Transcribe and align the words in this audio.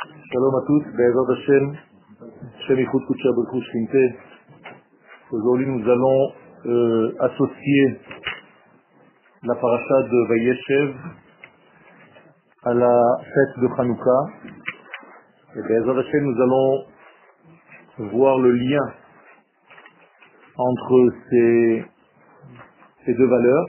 Shalom 0.00 0.54
à 0.54 0.62
tous, 0.64 0.84
Be'ezat 0.96 1.32
Hashem, 1.32 1.76
Shem 2.68 2.78
Shkinte. 2.78 4.14
Aujourd'hui, 5.32 5.66
nous 5.66 5.90
allons 5.90 6.32
associer 7.18 7.98
la 9.42 9.56
paracha 9.56 10.02
de 10.02 10.28
Vayeshev 10.28 10.94
à 12.62 12.74
la 12.74 13.18
fête 13.24 13.60
de 13.60 13.66
Hanouka. 13.76 14.20
Et 15.56 15.62
Be'ezat 15.62 15.98
Hashem, 15.98 16.22
nous 16.22 16.42
allons 16.42 16.86
voir 18.12 18.38
le 18.38 18.52
lien 18.52 18.92
entre 20.58 21.12
ces, 21.28 21.84
ces 23.04 23.14
deux 23.14 23.26
valeurs. 23.26 23.66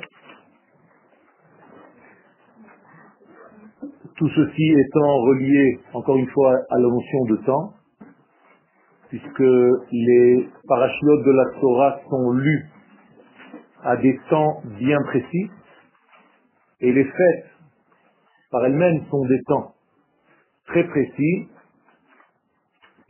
Tout 4.19 4.27
ceci 4.35 4.73
étant 4.77 5.15
relié, 5.21 5.79
encore 5.93 6.17
une 6.17 6.27
fois, 6.31 6.53
à 6.69 6.75
la 6.75 6.89
notion 6.89 7.25
de 7.29 7.37
temps, 7.45 7.73
puisque 9.07 9.49
les 9.93 10.49
parachutes 10.67 11.23
de 11.25 11.31
la 11.31 11.59
Torah 11.61 11.99
sont 12.09 12.31
lus 12.31 12.65
à 13.81 13.95
des 13.95 14.19
temps 14.29 14.61
bien 14.77 15.01
précis, 15.03 15.49
et 16.81 16.91
les 16.91 17.05
fêtes 17.05 17.45
par 18.51 18.65
elles-mêmes 18.65 19.05
sont 19.09 19.25
des 19.25 19.41
temps 19.47 19.71
très 20.67 20.83
précis, 20.83 21.47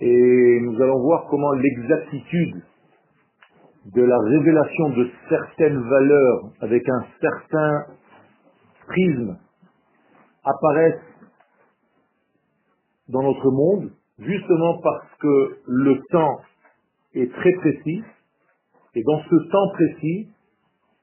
et 0.02 0.60
nous 0.62 0.80
allons 0.80 1.02
voir 1.02 1.26
comment 1.28 1.54
l'exactitude 1.54 2.62
de 3.96 4.04
la 4.04 4.20
révélation 4.20 4.90
de 4.90 5.10
certaines 5.28 5.82
valeurs 5.90 6.52
avec 6.62 6.88
un 6.88 7.06
certain 7.20 7.86
prisme 8.88 9.40
apparaissent 10.44 11.02
dans 13.08 13.24
notre 13.24 13.52
monde, 13.52 13.92
justement 14.20 14.80
parce 14.82 15.16
que 15.20 15.60
le 15.66 16.02
temps 16.12 16.42
est 17.16 17.32
très 17.34 17.54
précis, 17.54 18.04
et 18.96 19.04
dans 19.04 19.22
ce 19.24 19.50
temps 19.50 19.70
précis, 19.74 20.30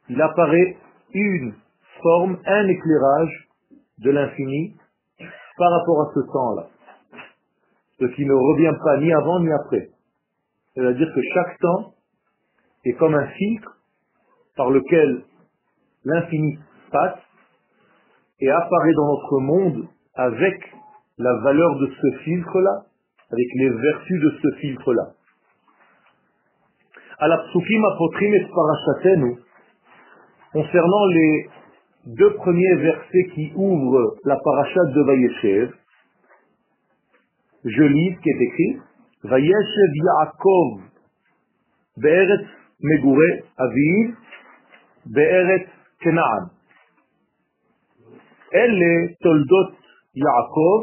il 0.09 0.20
apparaît 0.20 0.77
une 1.12 1.55
forme, 2.03 2.39
un 2.45 2.69
éclairage 2.69 3.48
de 3.98 4.11
l'infini 4.11 4.77
par 5.56 5.71
rapport 5.71 6.03
à 6.03 6.15
ce 6.15 6.21
temps-là. 6.33 6.67
Ce 7.98 8.05
qui 8.15 8.25
ne 8.27 8.33
revient 8.33 8.77
pas 8.84 8.98
ni 8.98 9.12
avant 9.12 9.41
ni 9.41 9.50
après. 9.53 9.89
C'est-à-dire 10.75 11.09
que 11.15 11.21
chaque 11.34 11.59
temps 11.59 11.95
est 12.84 12.93
comme 12.95 13.15
un 13.15 13.27
filtre 13.28 13.78
par 14.56 14.71
lequel 14.71 15.25
l'infini 16.05 16.59
passe 16.93 17.19
et 18.41 18.51
apparaît 18.51 18.95
dans 18.95 19.06
notre 19.06 19.41
monde 19.41 19.89
avec 20.15 20.61
la 21.19 21.33
valeur 21.42 21.79
de 21.79 21.87
ce 21.87 22.19
filtre-là, 22.25 22.84
avec 23.33 23.47
les 23.55 23.70
vertus 23.70 24.23
de 24.23 24.39
ce 24.43 24.56
filtre-là. 24.61 25.12
À 27.19 27.28
la 27.28 27.39
psukim 27.39 27.84
apotrim 27.95 28.34
et 28.34 28.47
parachatenu, 28.55 29.37
concernant 30.53 31.06
les 31.06 31.48
deux 32.06 32.34
premiers 32.34 32.77
versets 32.77 33.31
qui 33.34 33.53
ouvrent 33.56 34.17
la 34.25 34.37
parachat 34.37 34.84
de 34.95 35.03
Vayeshev, 35.03 35.71
je 37.65 37.83
lis 37.83 38.15
ce 38.15 38.21
qui 38.21 38.31
est 38.31 38.43
écrit, 38.43 38.81
Vayeshev 39.25 39.93
Yaakov 40.05 40.81
be'eretz 41.97 42.47
megure 42.81 43.43
aviv 43.56 44.15
be'eretz 45.06 45.69
kenaan. 46.00 46.56
אלה 48.54 48.94
תולדות 49.24 49.72
יעקב, 50.16 50.80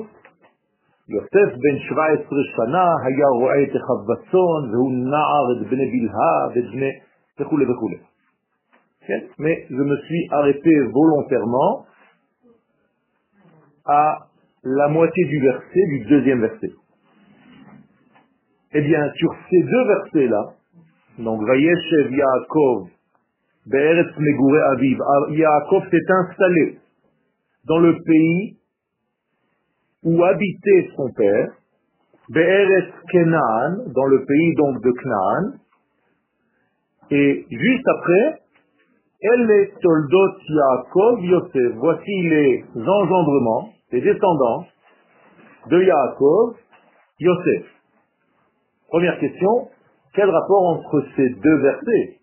יוסף 1.08 1.50
בן 1.62 1.78
17 1.88 2.38
שנה 2.56 2.84
היה 3.04 3.28
רועה 3.40 3.62
את 3.62 3.68
אחיו 3.68 4.00
בצאן, 4.08 4.62
והוא 4.72 4.92
נער 4.92 5.46
את 5.52 5.66
בני 5.70 5.86
בלהה 5.92 6.38
ואת 6.54 6.70
בני 6.72 6.92
וכו' 7.40 7.56
וכו'. 7.70 8.08
כן? 9.08 9.20
Mais 9.38 9.66
je 9.70 9.82
me 9.82 9.96
suis 10.06 10.28
arrêté 10.30 10.70
volontairement 10.92 11.86
à 13.86 14.18
la 14.64 14.88
moitié 14.88 15.24
du 15.24 15.40
verset, 15.40 15.84
du 15.88 16.00
deuxième 16.04 16.40
verset. 16.40 16.72
Eh 18.74 18.82
bien, 18.82 19.10
sur 19.14 19.34
ces 19.48 19.62
deux 19.62 19.84
versets-là, 19.86 20.44
donc 21.18 21.42
Vayeshev 21.42 22.12
Yaakov, 22.12 22.88
Be'eretz 23.66 24.12
Megure 24.18 24.62
Aviv, 24.72 24.98
Yaakov 25.30 25.82
s'est 25.90 26.12
installé 26.12 26.78
dans 27.65 27.79
le 27.79 27.95
pays 28.03 28.57
où 30.03 30.23
habitait 30.23 30.89
son 30.95 31.11
père, 31.13 31.49
Be'eretz 32.29 32.93
Kenan, 33.11 33.91
dans 33.93 34.05
le 34.05 34.25
pays 34.25 34.55
donc 34.55 34.81
de 34.81 34.91
Canaan, 34.91 35.57
et 37.11 37.45
juste 37.49 37.87
après, 37.87 38.41
Elle 39.21 39.69
Toldot 39.81 40.35
Yaakov 40.49 41.23
Yosef, 41.23 41.75
voici 41.75 42.21
les 42.23 42.65
engendrements, 42.75 43.69
les 43.91 44.01
descendants 44.01 44.65
de 45.69 45.81
Yaakov, 45.81 46.57
Yosef. 47.19 47.65
Première 48.89 49.19
question, 49.19 49.69
quel 50.13 50.29
rapport 50.29 50.63
entre 50.77 51.05
ces 51.15 51.29
deux 51.29 51.57
versets? 51.61 52.19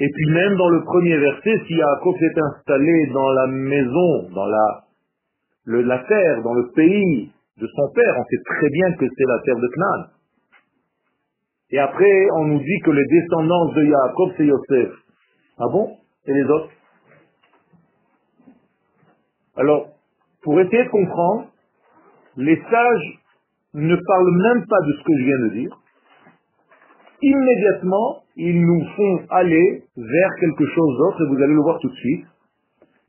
Et 0.00 0.08
puis 0.08 0.30
même 0.30 0.54
dans 0.56 0.68
le 0.68 0.84
premier 0.84 1.16
verset, 1.18 1.60
si 1.66 1.74
Yaakov 1.74 2.16
s'est 2.18 2.40
installé 2.40 3.06
dans 3.12 3.32
la 3.32 3.46
maison, 3.48 4.30
dans 4.32 4.46
la, 4.46 5.98
terre, 6.06 6.42
dans 6.42 6.54
le 6.54 6.70
pays 6.74 7.32
de 7.56 7.66
son 7.66 7.92
père, 7.92 8.14
on 8.16 8.24
sait 8.24 8.42
très 8.44 8.68
bien 8.70 8.92
que 8.92 9.06
c'est 9.08 9.26
la 9.26 9.38
terre 9.44 9.56
de 9.56 9.68
Canaan. 9.68 10.06
Et 11.70 11.78
après, 11.78 12.28
on 12.36 12.44
nous 12.44 12.60
dit 12.60 12.78
que 12.84 12.92
les 12.92 13.04
descendants 13.06 13.72
de 13.72 13.84
Yaakov, 13.84 14.32
c'est 14.36 14.46
Yosef. 14.46 14.92
Ah 15.58 15.66
bon? 15.72 15.96
Et 16.26 16.32
les 16.32 16.44
autres? 16.44 16.70
Alors, 19.56 19.88
pour 20.42 20.60
essayer 20.60 20.84
de 20.84 20.90
comprendre, 20.90 21.48
les 22.36 22.56
sages 22.56 23.18
ne 23.74 23.96
parlent 23.96 24.54
même 24.54 24.64
pas 24.66 24.80
de 24.86 24.92
ce 24.92 25.02
que 25.02 25.18
je 25.18 25.24
viens 25.24 25.38
de 25.40 25.48
dire. 25.54 25.78
Immédiatement, 27.20 28.22
ils 28.36 28.60
nous 28.60 28.84
font 28.96 29.26
aller 29.30 29.84
vers 29.96 30.30
quelque 30.40 30.66
chose 30.66 30.98
d'autre, 30.98 31.22
et 31.22 31.28
vous 31.28 31.42
allez 31.42 31.54
le 31.54 31.62
voir 31.62 31.78
tout 31.80 31.88
de 31.88 31.96
suite. 31.96 32.26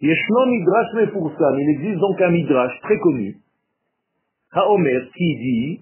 Yeshno 0.01 0.45
Midrash 0.47 1.11
pour 1.11 1.31
il 1.59 1.69
existe 1.69 1.99
donc 1.99 2.21
un 2.21 2.31
Midrash 2.31 2.79
très 2.81 2.97
connu, 2.99 3.37
Haomer, 4.51 5.09
qui 5.15 5.35
dit 5.35 5.81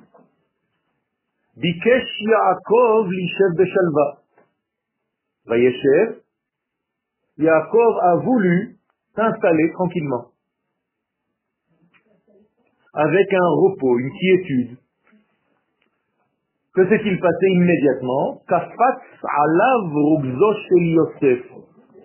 Bikesh 1.55 2.21
Yaakov 2.21 3.09
lishev 3.09 3.55
beshalva. 3.57 4.21
Vayeshev, 5.45 6.17
Yaakov 7.37 7.97
a 8.01 8.15
voulu 8.17 8.77
s'installer 9.15 9.71
tranquillement, 9.71 10.25
avec 12.93 13.33
un 13.33 13.49
repos, 13.61 13.99
une 13.99 14.11
quiétude. 14.11 14.77
Que 16.77 16.87
s'est-il 16.89 17.19
passé 17.19 17.47
immédiatement. 17.47 18.39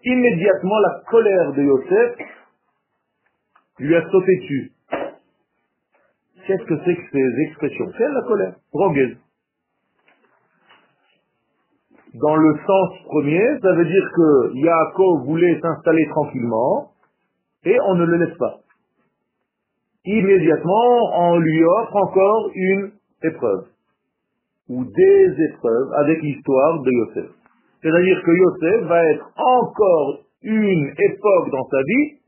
Immédiatement, 0.02 0.78
la 0.78 1.02
colère 1.10 1.52
de 1.52 1.62
Yosef 1.62 2.16
lui 3.80 3.94
a 3.94 4.10
sauté 4.10 4.34
dessus. 4.36 4.72
Qu'est-ce 6.46 6.64
que 6.64 6.78
c'est 6.86 6.96
que 6.96 7.02
ces 7.12 7.42
expressions? 7.48 7.84
C'est 7.98 8.08
la 8.08 8.22
colère, 8.22 8.54
rogueuse. 8.72 9.18
Dans 12.14 12.36
le 12.36 12.54
sens 12.66 13.04
premier, 13.08 13.46
ça 13.60 13.74
veut 13.74 13.84
dire 13.84 14.10
que 14.16 14.56
Yaakov 14.56 15.26
voulait 15.26 15.60
s'installer 15.60 16.06
tranquillement 16.08 16.92
et 17.66 17.76
on 17.88 17.94
ne 17.96 18.06
le 18.06 18.24
laisse 18.24 18.38
pas. 18.38 18.60
Immédiatement, 20.06 21.28
on 21.28 21.36
lui 21.40 21.62
offre 21.62 21.94
encore 21.94 22.50
une 22.54 22.92
épreuve 23.22 23.71
ou 24.68 24.84
des 24.84 25.44
épreuves 25.50 25.92
avec 25.94 26.22
l'histoire 26.22 26.80
de 26.82 26.90
Yosef. 26.90 27.30
C'est-à-dire 27.82 28.22
que 28.22 28.30
Yosef 28.30 28.84
va 28.86 29.04
être 29.10 29.30
encore 29.36 30.20
une 30.42 30.94
époque 30.98 31.50
dans 31.50 31.68
sa 31.70 31.82
vie 31.82 32.18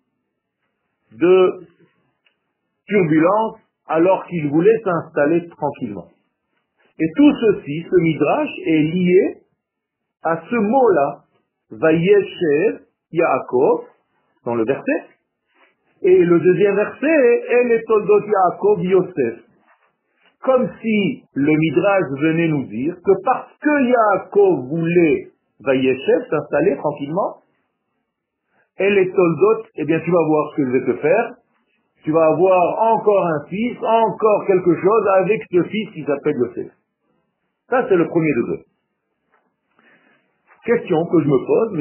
de 1.18 1.66
turbulence 2.86 3.58
alors 3.86 4.26
qu'il 4.26 4.48
voulait 4.48 4.80
s'installer 4.84 5.48
tranquillement. 5.48 6.08
Et 6.98 7.06
tout 7.16 7.32
ceci, 7.40 7.86
ce 7.90 8.00
midrash, 8.00 8.50
est 8.66 8.82
lié 8.82 9.36
à 10.22 10.40
ce 10.48 10.56
mot-là, 10.56 11.24
Vayeshev 11.70 12.80
Yaakov, 13.12 13.84
dans 14.44 14.54
le 14.54 14.64
verset, 14.64 15.14
et 16.02 16.18
le 16.18 16.38
deuxième 16.38 16.76
verset, 16.76 17.42
El 17.48 17.72
et 17.72 17.82
Toldot 17.84 18.20
Yaakov 18.26 18.84
Yosef 18.84 19.40
comme 20.44 20.68
si 20.80 21.24
le 21.34 21.52
Midrash 21.52 22.20
venait 22.20 22.48
nous 22.48 22.66
dire 22.66 22.94
que 23.02 23.12
parce 23.24 23.50
que 23.60 23.82
Yaakov 23.88 24.68
voulait 24.68 25.30
Vayeshev 25.60 26.28
s'installer 26.28 26.76
tranquillement, 26.76 27.38
elle 28.76 28.98
est 28.98 29.10
Toldot, 29.14 29.64
eh 29.76 29.84
bien 29.84 30.00
tu 30.00 30.10
vas 30.10 30.26
voir 30.26 30.50
ce 30.50 30.56
que 30.56 30.66
je 30.66 30.70
vais 30.72 30.84
te 30.84 31.00
faire, 31.00 31.34
tu 32.04 32.12
vas 32.12 32.26
avoir 32.26 32.92
encore 32.92 33.26
un 33.26 33.46
fils, 33.48 33.78
encore 33.78 34.44
quelque 34.46 34.74
chose 34.74 35.08
avec 35.16 35.42
ce 35.50 35.62
fils 35.62 35.90
qui 35.94 36.04
s'appelle 36.04 36.36
Yosef. 36.36 36.72
Ça, 37.70 37.86
c'est 37.88 37.96
le 37.96 38.06
premier 38.06 38.34
degré. 38.34 38.64
Question 40.66 41.06
que 41.06 41.20
je 41.22 41.26
me 41.26 41.38
pose, 41.46 41.78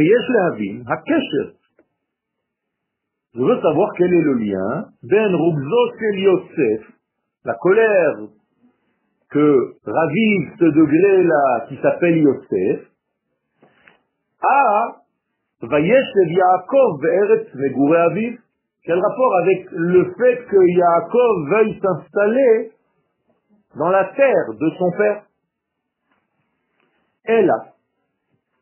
Je 3.36 3.42
veux 3.42 3.62
savoir 3.62 3.92
quel 3.98 4.13
est 4.13 4.21
le 4.21 4.33
lien 4.36 4.86
ben 5.04 5.36
Rubzo 5.36 5.92
Yosef, 6.00 6.88
la 7.44 7.56
colère 7.56 8.15
que 9.34 9.76
ravive 9.86 10.52
ce 10.60 10.66
degré-là 10.66 11.66
qui 11.68 11.78
s'appelle 11.82 12.18
Yosef, 12.18 12.82
à 14.42 14.96
Vayesh 15.64 16.14
Yaakov 16.28 17.00
Be'eretz 17.02 17.54
Megure 17.56 17.98
Aviv. 17.98 18.40
Quel 18.86 19.00
rapport 19.00 19.36
avec 19.38 19.66
le 19.72 20.14
fait 20.18 20.46
que 20.46 20.78
Yaakov 20.78 21.50
veuille 21.50 21.80
s'installer 21.80 22.72
dans 23.78 23.90
la 23.90 24.06
terre 24.14 24.54
de 24.60 24.70
son 24.78 24.92
père? 24.92 25.24
Et 27.26 27.42
là, 27.44 27.74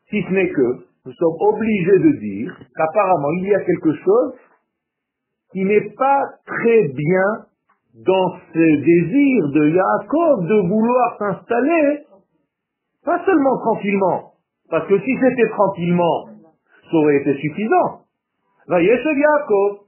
si 0.09 0.21
ce 0.21 0.29
n'est 0.29 0.49
que 0.49 0.85
nous 1.05 1.13
sommes 1.13 1.37
obligés 1.39 1.97
de 1.97 2.19
dire 2.19 2.59
qu'apparemment 2.75 3.31
il 3.39 3.47
y 3.47 3.55
a 3.55 3.61
quelque 3.61 3.93
chose 3.95 4.33
qui 5.51 5.65
n'est 5.65 5.89
pas 5.97 6.21
très 6.45 6.87
bien 6.89 7.45
dans 7.93 8.37
ce 8.53 8.59
désir 8.59 9.49
de 9.49 9.69
Yaakov 9.69 10.47
de 10.47 10.67
vouloir 10.67 11.17
s'installer, 11.17 12.05
pas 13.03 13.23
seulement 13.25 13.57
tranquillement, 13.59 14.33
parce 14.69 14.87
que 14.87 14.99
si 14.99 15.17
c'était 15.19 15.49
tranquillement, 15.49 16.25
ça 16.89 16.97
aurait 16.97 17.17
été 17.17 17.35
suffisant. 17.39 18.01
Yaakov, 18.69 19.79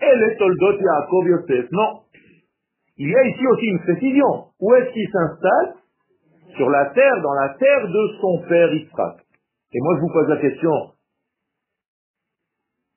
et 0.00 0.16
les 0.16 0.36
soldats 0.36 0.82
Yaakov 0.82 1.26
Yosef. 1.26 1.70
Non. 1.70 2.00
Il 2.96 3.08
y 3.08 3.16
a 3.16 3.24
ici 3.28 3.46
aussi 3.46 3.66
une 3.66 3.80
précision. 3.80 4.46
Où 4.60 4.74
est-ce 4.74 4.92
qu'il 4.92 5.08
s'installe? 5.10 5.74
Sur 6.56 6.68
la 6.68 6.86
terre, 6.86 7.22
dans 7.22 7.32
la 7.32 7.54
terre 7.54 7.88
de 7.88 8.08
son 8.20 8.48
père 8.48 8.74
Israël. 8.74 9.22
Et 9.72 9.80
moi 9.80 9.96
je 9.96 10.00
vous 10.00 10.12
pose 10.12 10.28
la 10.28 10.36
question, 10.36 10.92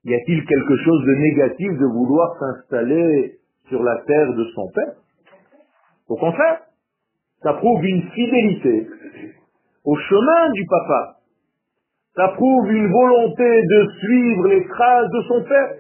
y 0.04 0.14
a-t-il 0.14 0.46
quelque 0.46 0.78
chose 0.78 1.06
de 1.06 1.14
négatif 1.16 1.72
de 1.80 1.86
vouloir 1.86 2.38
s'installer 2.38 3.40
sur 3.70 3.84
la 3.84 3.98
terre 4.06 4.34
de 4.34 4.46
son 4.54 4.72
père 4.74 4.94
Au 6.10 6.16
contraire, 6.16 6.62
ça 7.44 7.54
prouve 7.54 7.84
une 7.86 8.10
fidélité 8.12 8.88
au 9.84 9.96
chemin 9.96 10.52
du 10.52 10.66
papa. 10.66 11.18
Ça 12.16 12.30
prouve 12.30 12.72
une 12.72 12.92
volonté 12.92 13.62
de 13.64 13.90
suivre 14.00 14.48
les 14.48 14.68
traces 14.68 15.10
de 15.10 15.22
son 15.28 15.44
père. 15.44 15.76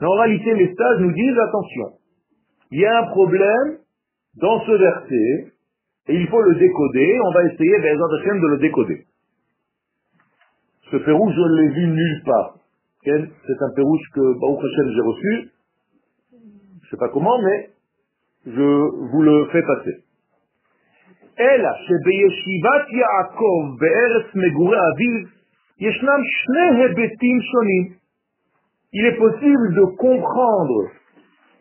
Mais 0.00 0.06
en 0.06 0.14
réalité, 0.14 0.54
les 0.54 0.74
sages 0.74 1.00
nous 1.00 1.12
disent, 1.12 1.38
attention, 1.38 1.98
il 2.70 2.80
y 2.80 2.86
a 2.86 3.02
un 3.02 3.06
problème 3.08 3.78
dans 4.40 4.60
ce 4.64 4.72
verset, 4.72 5.52
et 6.08 6.14
il 6.14 6.28
faut 6.28 6.42
le 6.42 6.54
décoder, 6.54 7.18
on 7.24 7.32
va 7.32 7.44
essayer, 7.44 7.78
ben, 7.80 7.96
de 7.96 8.46
le 8.48 8.58
décoder. 8.58 9.06
Ce 10.90 10.96
pérouge, 10.98 11.34
je 11.34 11.40
ne 11.40 11.60
l'ai 11.60 11.68
vu 11.68 11.86
nulle 11.88 12.22
part. 12.24 12.54
C'est 13.02 13.12
un 13.12 13.74
pérouge 13.74 14.02
que 14.14 14.40
Baruch 14.40 14.64
j'ai 14.94 15.00
reçu. 15.00 15.50
Je 16.85 16.85
ne 16.85 16.89
sais 16.91 16.97
pas 16.97 17.09
comment, 17.09 17.37
mais 17.41 17.69
je 18.45 19.11
vous 19.11 19.21
le 19.21 19.45
fais 19.51 19.63
passer. 19.63 20.03
אלא 21.39 21.69
שבישיבת 21.85 22.85
יעקב 23.01 23.61
בארץ 23.79 24.27
מגורי 24.35 24.77
אביו 24.77 25.27
ישנם 25.79 26.21
שני 26.39 26.67
היבטים 26.77 27.37
שונים. 27.41 28.01
Il 28.93 29.05
est 29.05 29.17
possible 29.17 29.73
de 29.73 29.85
comprendre 30.05 30.79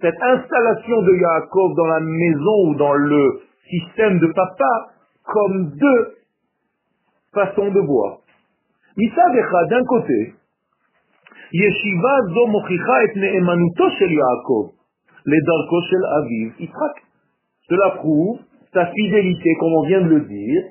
cette 0.01 0.21
installation 0.21 1.03
de 1.03 1.13
Yaakov 1.23 1.77
dans 1.77 1.87
la 1.87 2.01
maison 2.01 2.59
ou 2.67 2.75
dans 2.75 2.95
le 2.95 3.43
système 3.71 4.19
de 4.19 4.27
papa 4.27 4.73
comme 5.23 5.71
deux 5.79 6.03
façons 7.33 7.71
de 7.71 7.81
voir. 7.81 8.19
מצד 8.97 9.33
d'un 9.71 9.85
côté, 9.85 10.35
ישיבה 11.53 12.15
זו 12.35 12.47
מוכיחה 12.47 13.05
את 13.05 13.17
נאמנותו 13.17 13.91
של 13.91 14.11
les 15.26 15.42
Darko 15.42 15.82
Shel 15.90 16.06
Aviv 16.18 16.54
Yitzhak. 16.60 16.96
Cela 17.70 17.92
prouve 17.98 18.40
sa 18.74 18.88
fidélité, 18.88 19.50
comme 19.60 19.74
on 19.74 19.88
vient 19.88 20.02
de 20.02 20.10
le 20.10 20.22
dire, 20.22 20.64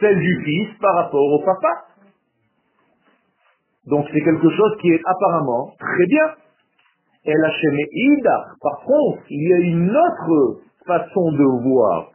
celle 0.00 0.18
du 0.18 0.44
fils 0.44 0.68
par 0.80 0.94
rapport 0.96 1.32
au 1.32 1.38
papa. 1.44 1.68
Donc 3.86 4.06
c'est 4.12 4.20
quelque 4.20 4.50
chose 4.50 4.76
qui 4.80 4.88
est 4.90 5.00
apparemment 5.04 5.72
très 5.78 6.06
bien. 6.06 6.34
Elle 7.24 7.44
a 7.44 7.50
cheméida, 7.50 8.44
Par 8.60 8.80
contre, 8.84 9.22
il 9.30 9.48
y 9.48 9.52
a 9.52 9.58
une 9.58 9.90
autre 9.90 10.60
façon 10.86 11.32
de 11.32 11.62
voir. 11.68 12.10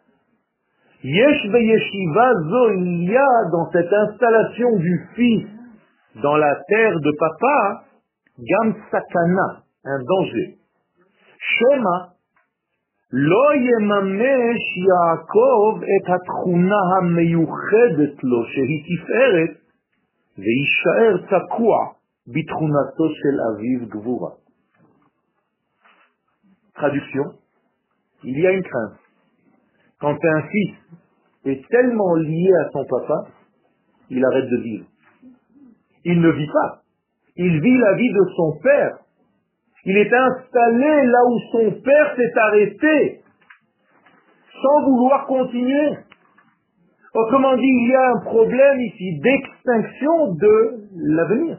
Yesh 1.04 1.46
Yeshiva 1.46 2.34
Zoïa, 2.50 3.28
dans 3.52 3.72
cette 3.72 3.92
installation 3.92 4.78
du 4.78 5.08
fils 5.16 5.48
dans 6.22 6.36
la 6.36 6.56
terre 6.68 7.00
de 7.00 7.12
papa, 7.18 7.84
Gam 8.40 8.76
Sakana, 8.92 9.64
un 9.86 10.04
danger. 10.04 10.61
Shema, 11.41 11.97
lo 13.13 13.47
yemamesh 13.55 14.69
Yaakov 14.89 15.83
et 15.83 16.07
התכונה 16.15 16.83
המיוחדת 16.99 18.25
לו 18.25 18.45
שהיא 18.47 18.83
תפארת, 18.89 19.53
ויישאר 20.39 21.27
תקוע 21.27 21.77
בתכונתו 22.27 23.07
של 23.09 23.37
אביו 23.49 23.89
גבורה. 23.89 24.31
Traduction, 26.77 27.33
il 28.23 28.39
y 28.39 28.47
a 28.47 28.53
une 28.53 28.63
crainte. 28.63 28.99
Quand 29.99 30.19
un 30.23 30.43
fils 30.43 30.75
est 31.47 31.67
tellement 31.69 32.15
lié 32.17 32.53
à 32.67 32.71
son 32.71 32.85
papa, 32.85 33.29
il 34.11 34.23
arrête 34.23 34.51
de 34.51 34.57
vivre. 34.63 34.87
Il 36.05 36.21
ne 36.21 36.31
vit 36.31 36.53
pas. 36.53 36.83
Il 37.37 37.61
vit 37.61 37.79
la 37.79 37.95
vie 37.95 38.13
de 38.13 38.25
son 38.37 38.59
père. 38.63 38.99
il 39.86 39.98
est 39.98 40.14
installé 40.14 41.06
là 41.06 41.20
où 41.28 41.40
son 41.52 41.72
père 41.82 42.16
s'est 42.16 42.40
arrêté, 42.40 43.22
sans 44.62 44.86
vouloir 44.86 45.26
continuer. 45.26 45.98
Autrement 47.14 47.56
dit, 47.58 47.64
il 47.64 47.90
y 47.90 47.96
a 47.96 48.12
un 48.12 48.20
problème 48.24 48.80
ici 48.80 49.20
d'extinction 49.20 50.34
de 50.36 50.76
l'avenir. 50.96 51.58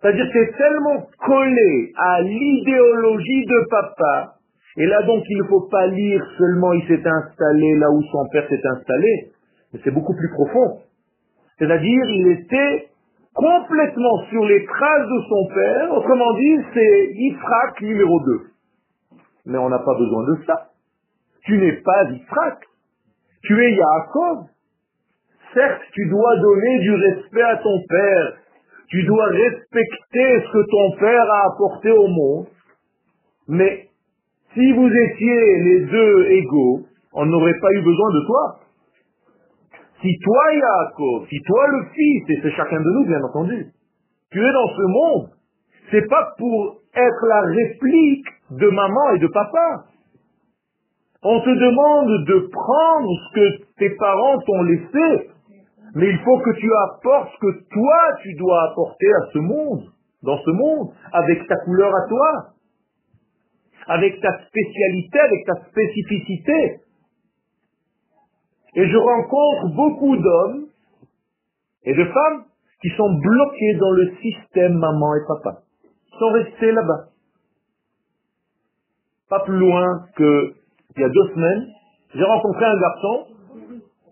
C'est-à-dire 0.00 0.26
que 0.26 0.32
c'est 0.32 0.56
tellement 0.56 1.06
collé 1.26 1.92
à 1.96 2.22
l'idéologie 2.22 3.46
de 3.46 3.68
papa 3.68 4.38
et 4.76 4.86
là 4.86 5.02
donc 5.02 5.24
il 5.28 5.38
ne 5.38 5.44
faut 5.44 5.68
pas 5.68 5.88
lire 5.88 6.24
seulement 6.38 6.72
il 6.72 6.86
s'est 6.86 7.02
installé 7.04 7.74
là 7.78 7.90
où 7.90 8.00
son 8.12 8.28
père 8.30 8.48
s'est 8.48 8.62
installé, 8.64 9.32
mais 9.72 9.80
c'est 9.82 9.90
beaucoup 9.90 10.14
plus 10.14 10.30
profond. 10.30 10.82
C'est-à-dire 11.58 12.04
il 12.10 12.28
était 12.28 12.88
complètement 13.38 14.24
sur 14.30 14.44
les 14.46 14.64
traces 14.66 15.08
de 15.08 15.20
son 15.28 15.54
père, 15.54 15.92
autrement 15.92 16.34
dit 16.34 16.56
c'est 16.74 17.12
Yitzhak 17.14 17.80
numéro 17.82 18.20
2. 18.20 18.40
Mais 19.46 19.58
on 19.58 19.68
n'a 19.68 19.78
pas 19.78 19.94
besoin 19.96 20.24
de 20.24 20.38
ça. 20.44 20.70
Tu 21.44 21.56
n'es 21.56 21.80
pas 21.84 22.04
Yitzhak, 22.10 22.58
tu 23.44 23.64
es 23.64 23.74
Yaakov. 23.74 24.46
Certes, 25.54 25.82
tu 25.92 26.06
dois 26.08 26.36
donner 26.36 26.78
du 26.80 26.94
respect 26.94 27.42
à 27.42 27.56
ton 27.58 27.80
père, 27.88 28.32
tu 28.88 29.04
dois 29.04 29.26
respecter 29.26 30.42
ce 30.42 30.52
que 30.52 30.70
ton 30.70 30.98
père 30.98 31.30
a 31.30 31.46
apporté 31.54 31.90
au 31.92 32.06
monde, 32.08 32.46
mais 33.46 33.88
si 34.54 34.72
vous 34.72 34.88
étiez 34.88 35.58
les 35.60 35.80
deux 35.86 36.26
égaux, 36.30 36.80
on 37.12 37.24
n'aurait 37.24 37.58
pas 37.60 37.70
eu 37.72 37.82
besoin 37.82 38.10
de 38.10 38.26
toi. 38.26 38.60
Si 40.00 40.18
toi, 40.24 40.54
Yaakov, 40.54 41.28
si 41.28 41.40
toi 41.42 41.66
le 41.68 41.84
fils, 41.94 42.30
et 42.30 42.40
c'est 42.42 42.52
chacun 42.52 42.80
de 42.80 42.90
nous, 42.90 43.06
bien 43.06 43.22
entendu, 43.22 43.66
tu 44.30 44.38
es 44.38 44.52
dans 44.52 44.68
ce 44.68 44.82
monde, 44.82 45.30
c'est 45.90 46.06
pas 46.08 46.34
pour 46.38 46.76
être 46.94 47.26
la 47.26 47.40
réplique 47.42 48.26
de 48.50 48.68
maman 48.68 49.14
et 49.14 49.18
de 49.18 49.26
papa. 49.28 49.84
On 51.22 51.40
te 51.40 51.50
demande 51.50 52.26
de 52.26 52.48
prendre 52.52 53.08
ce 53.08 53.34
que 53.34 53.64
tes 53.78 53.90
parents 53.96 54.38
t'ont 54.46 54.62
laissé, 54.62 55.30
mais 55.94 56.10
il 56.10 56.18
faut 56.18 56.38
que 56.38 56.58
tu 56.58 56.70
apportes 56.74 57.30
ce 57.34 57.46
que 57.46 57.68
toi 57.72 57.98
tu 58.22 58.34
dois 58.34 58.70
apporter 58.70 59.12
à 59.12 59.32
ce 59.32 59.38
monde, 59.38 59.82
dans 60.22 60.38
ce 60.38 60.50
monde, 60.50 60.90
avec 61.12 61.46
ta 61.48 61.56
couleur 61.64 61.92
à 61.94 62.08
toi 62.08 62.54
avec 63.88 64.20
ta 64.20 64.28
spécialité, 64.46 65.18
avec 65.18 65.46
ta 65.46 65.54
spécificité. 65.70 66.80
Et 68.74 68.88
je 68.88 68.96
rencontre 68.96 69.74
beaucoup 69.74 70.16
d'hommes 70.16 70.66
et 71.84 71.94
de 71.94 72.04
femmes 72.04 72.44
qui 72.82 72.90
sont 72.90 73.12
bloqués 73.14 73.74
dans 73.80 73.90
le 73.90 74.12
système 74.22 74.74
maman 74.74 75.14
et 75.16 75.26
papa. 75.26 75.62
Ils 75.84 76.18
sont 76.18 76.32
restés 76.32 76.72
là-bas. 76.72 77.08
Pas 79.28 79.40
plus 79.40 79.58
loin 79.58 80.06
qu'il 80.16 80.54
y 80.96 81.04
a 81.04 81.08
deux 81.08 81.28
semaines, 81.34 81.66
j'ai 82.14 82.24
rencontré 82.24 82.64
un 82.64 82.80
garçon 82.80 83.26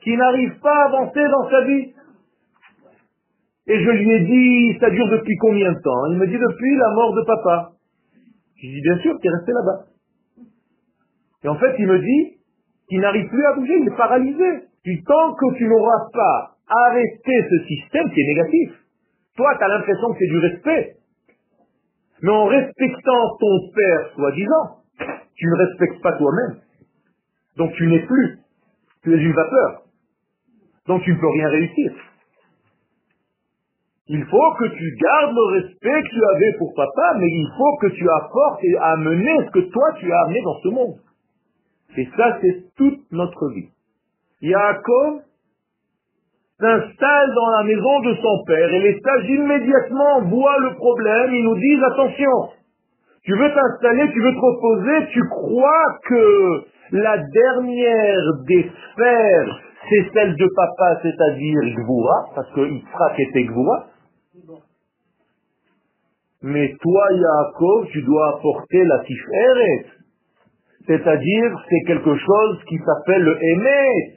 qui 0.02 0.16
n'arrive 0.16 0.58
pas 0.60 0.74
à 0.74 0.84
avancer 0.86 1.22
dans 1.28 1.50
sa 1.50 1.60
vie. 1.62 1.92
Et 3.68 3.84
je 3.84 3.90
lui 3.90 4.12
ai 4.12 4.20
dit, 4.20 4.78
ça 4.78 4.90
dure 4.90 5.08
depuis 5.08 5.36
combien 5.40 5.72
de 5.72 5.80
temps? 5.80 6.06
Il 6.10 6.18
me 6.18 6.26
dit 6.26 6.38
depuis 6.38 6.76
la 6.76 6.90
mort 6.94 7.14
de 7.14 7.22
papa. 7.22 7.72
Je 8.56 8.68
dis, 8.68 8.80
bien 8.80 8.98
sûr, 8.98 9.18
tu 9.20 9.26
es 9.26 9.30
resté 9.30 9.52
là-bas. 9.52 9.86
Et 11.44 11.48
en 11.48 11.56
fait, 11.56 11.74
il 11.78 11.86
me 11.86 11.98
dit 11.98 12.35
qu'il 12.88 13.00
n'arrive 13.00 13.28
plus 13.28 13.44
à 13.44 13.52
bouger, 13.54 13.78
il 13.80 13.88
est 13.88 13.96
paralysé. 13.96 14.68
Du 14.84 15.02
tant 15.02 15.34
que 15.34 15.56
tu 15.56 15.66
n'auras 15.66 16.10
pas 16.12 16.56
arrêté 16.68 17.32
ce 17.50 17.66
système 17.66 18.10
qui 18.10 18.20
est 18.20 18.34
négatif, 18.34 18.70
toi, 19.36 19.54
tu 19.58 19.64
as 19.64 19.68
l'impression 19.68 20.12
que 20.12 20.18
c'est 20.18 20.26
du 20.26 20.38
respect. 20.38 20.96
Mais 22.22 22.30
en 22.30 22.46
respectant 22.46 23.36
ton 23.38 23.70
père, 23.74 24.10
soi-disant, 24.14 24.76
tu 25.34 25.46
ne 25.46 25.56
respectes 25.56 26.02
pas 26.02 26.12
toi-même. 26.12 26.60
Donc 27.56 27.72
tu 27.74 27.86
n'es 27.86 28.06
plus. 28.06 28.38
Tu 29.02 29.14
es 29.14 29.18
une 29.18 29.32
vapeur. 29.32 29.82
Donc 30.86 31.02
tu 31.02 31.12
ne 31.12 31.18
peux 31.18 31.28
rien 31.28 31.48
réussir. 31.48 31.92
Il 34.08 34.24
faut 34.24 34.54
que 34.58 34.68
tu 34.68 34.96
gardes 35.02 35.34
le 35.34 35.60
respect 35.60 36.02
que 36.02 36.08
tu 36.08 36.24
avais 36.34 36.58
pour 36.58 36.72
papa, 36.74 37.18
mais 37.18 37.26
il 37.26 37.48
faut 37.56 37.76
que 37.80 37.88
tu 37.88 38.08
apportes 38.08 38.62
et 38.62 38.76
amener 38.78 39.36
ce 39.46 39.50
que 39.50 39.70
toi 39.70 39.92
tu 39.98 40.10
as 40.12 40.20
amené 40.22 40.42
dans 40.42 40.60
ce 40.62 40.68
monde. 40.68 40.96
Et 41.96 42.08
ça, 42.16 42.38
c'est 42.40 42.74
toute 42.76 43.00
notre 43.12 43.48
vie. 43.50 43.68
Yaakov 44.42 45.20
s'installe 46.58 47.34
dans 47.34 47.50
la 47.58 47.64
maison 47.64 48.00
de 48.00 48.14
son 48.14 48.44
père 48.46 48.72
et 48.72 48.80
les 48.80 49.00
sages 49.00 49.28
immédiatement 49.28 50.22
voient 50.22 50.58
le 50.60 50.74
problème, 50.74 51.34
ils 51.34 51.44
nous 51.44 51.56
disent 51.56 51.82
attention, 51.92 52.50
tu 53.24 53.32
veux 53.32 53.52
t'installer, 53.52 54.10
tu 54.12 54.20
veux 54.20 54.32
te 54.32 54.38
reposer, 54.38 55.06
tu 55.12 55.20
crois 55.28 55.98
que 56.08 56.64
la 56.92 57.18
dernière 57.18 58.22
des 58.46 58.62
sphères, 58.62 59.60
c'est 59.88 60.10
celle 60.14 60.36
de 60.36 60.48
papa, 60.54 61.00
c'est-à-dire 61.02 61.60
Gvoura, 61.76 62.26
parce 62.34 62.50
que 62.52 62.60
Yitzhak 62.60 63.18
était 63.18 63.44
Gvoura. 63.44 63.86
Mais 66.42 66.74
toi, 66.80 67.06
Yaakov, 67.12 67.88
tu 67.88 68.02
dois 68.02 68.36
apporter 68.36 68.84
la 68.84 69.00
Tiferet. 69.00 69.86
C'est-à-dire, 70.86 71.64
c'est 71.68 71.86
quelque 71.86 72.16
chose 72.16 72.64
qui 72.68 72.78
s'appelle 72.78 73.22
le 73.22 73.36
Emet. 73.42 74.14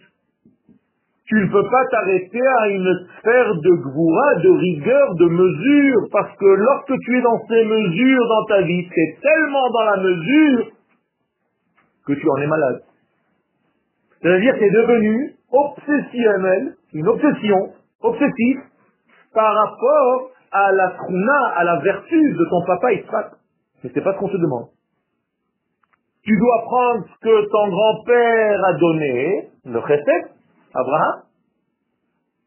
Tu 1.26 1.36
ne 1.36 1.52
peux 1.52 1.70
pas 1.70 1.86
t'arrêter 1.92 2.42
à 2.62 2.70
une 2.70 3.08
sphère 3.20 3.56
de 3.56 3.70
gvoura, 3.84 4.36
de 4.36 4.50
rigueur, 4.50 5.16
de 5.16 5.26
mesure, 5.26 6.08
parce 6.12 6.36
que 6.38 6.46
lorsque 6.46 6.94
tu 7.06 7.18
es 7.18 7.22
dans 7.22 7.40
ces 7.48 7.66
mesures 7.66 8.28
dans 8.28 8.46
ta 8.46 8.62
vie, 8.62 8.88
c'est 8.94 9.18
tellement 9.22 9.70
dans 9.72 9.84
la 9.84 9.98
mesure 9.98 10.72
que 12.08 12.14
tu 12.14 12.30
en 12.30 12.38
es 12.38 12.48
malade. 12.48 12.82
C'est-à-dire 14.22 14.54
que 14.54 14.60
tu 14.60 14.66
es 14.66 14.72
devenu 14.72 15.36
obsessionnel, 15.52 16.76
une 16.94 17.08
obsession, 17.08 17.74
obsessive, 18.02 18.62
par 19.34 19.54
rapport 19.54 20.32
à 20.52 20.72
la 20.72 20.90
truna, 20.90 21.48
à 21.56 21.64
la 21.64 21.80
vertu 21.80 22.34
de 22.34 22.46
ton 22.50 22.66
papa 22.66 22.94
Israël. 22.94 23.32
Mais 23.84 23.92
c'est 23.94 24.02
pas 24.02 24.14
ce 24.14 24.20
qu'on 24.20 24.30
te 24.30 24.38
demande. 24.38 24.68
Tu 26.24 26.38
dois 26.38 26.62
prendre 26.64 27.06
ce 27.06 27.20
que 27.22 27.50
ton 27.50 27.68
grand-père 27.70 28.66
a 28.66 28.74
donné, 28.74 29.50
le 29.66 29.82
chesed, 29.82 30.32
Abraham. 30.74 31.24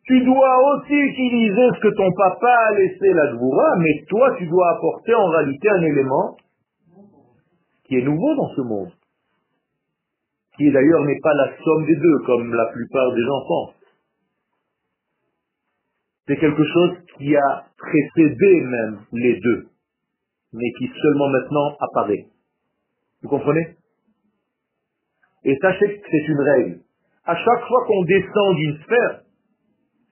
Tu 0.04 0.20
dois 0.24 0.74
aussi 0.74 0.94
utiliser 0.94 1.68
ce 1.74 1.80
que 1.80 1.94
ton 1.96 2.10
papa 2.12 2.54
a 2.68 2.72
laissé 2.74 3.12
la 3.12 3.32
Gvoura, 3.32 3.76
mais 3.78 4.04
toi 4.08 4.34
tu 4.36 4.46
dois 4.46 4.76
apporter 4.76 5.14
en 5.14 5.26
réalité 5.28 5.68
un 5.70 5.82
élément 5.82 6.36
qui 7.84 7.96
est 7.96 8.02
nouveau 8.02 8.34
dans 8.34 8.48
ce 8.56 8.60
monde. 8.62 8.92
Qui 10.56 10.70
d'ailleurs 10.70 11.04
n'est 11.04 11.20
pas 11.22 11.34
la 11.34 11.56
somme 11.64 11.86
des 11.86 11.96
deux, 11.96 12.18
comme 12.26 12.52
la 12.52 12.66
plupart 12.66 13.12
des 13.12 13.24
pensent. 13.48 13.74
C'est 16.26 16.36
quelque 16.36 16.64
chose 16.64 16.96
qui 17.16 17.36
a 17.36 17.64
précédé 17.78 18.60
même 18.60 19.00
les 19.12 19.40
deux, 19.40 19.66
mais 20.52 20.70
qui 20.78 20.90
seulement 21.00 21.28
maintenant 21.28 21.76
apparaît. 21.80 22.31
Vous 23.22 23.28
comprenez? 23.28 23.76
Et 25.44 25.56
sachez 25.60 26.00
que 26.00 26.06
c'est 26.10 26.28
une 26.28 26.40
règle. 26.40 26.80
À 27.24 27.36
chaque 27.36 27.64
fois 27.66 27.84
qu'on 27.86 28.04
descend 28.04 28.56
d'une 28.56 28.76
sphère, 28.82 29.20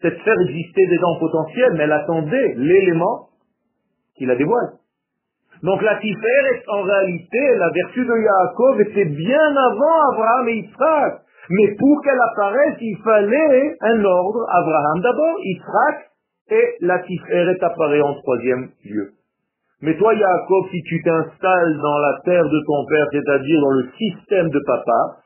cette 0.02 0.18
sphère 0.18 0.40
existait 0.40 0.86
déjà 0.86 1.06
en 1.06 1.18
potentiel, 1.18 1.72
mais 1.74 1.84
elle 1.84 1.92
attendait 1.92 2.54
l'élément 2.56 3.28
qui 4.16 4.26
la 4.26 4.36
dévoile. 4.36 4.80
Donc 5.62 5.82
la 5.82 6.00
est 6.02 6.68
en 6.68 6.82
réalité, 6.82 7.56
la 7.56 7.70
vertu 7.70 8.04
de 8.04 8.22
Yaakov 8.22 8.80
était 8.80 9.04
bien 9.04 9.56
avant 9.56 10.12
Abraham 10.12 10.48
et 10.48 10.56
Israël. 10.56 11.18
Mais 11.50 11.74
pour 11.76 12.00
qu'elle 12.02 12.20
apparaisse, 12.32 12.76
il 12.80 12.96
fallait 13.04 13.76
un 13.80 14.04
ordre. 14.04 14.46
Abraham 14.48 15.00
d'abord, 15.02 15.36
Israël, 15.42 16.06
et 16.50 16.76
la 16.80 16.98
Tiferet 17.00 17.62
apparaît 17.62 18.00
en 18.00 18.14
troisième 18.14 18.70
lieu. 18.84 19.12
Mais 19.82 19.96
toi, 19.96 20.14
Yaakov, 20.14 20.68
si 20.70 20.82
tu 20.82 21.02
t'installes 21.02 21.78
dans 21.78 21.98
la 21.98 22.20
terre 22.24 22.44
de 22.44 22.60
ton 22.66 22.86
père, 22.86 23.06
c'est-à-dire 23.12 23.60
dans 23.60 23.70
le 23.70 23.88
système 23.96 24.50
de 24.50 24.60
papa, 24.66 25.16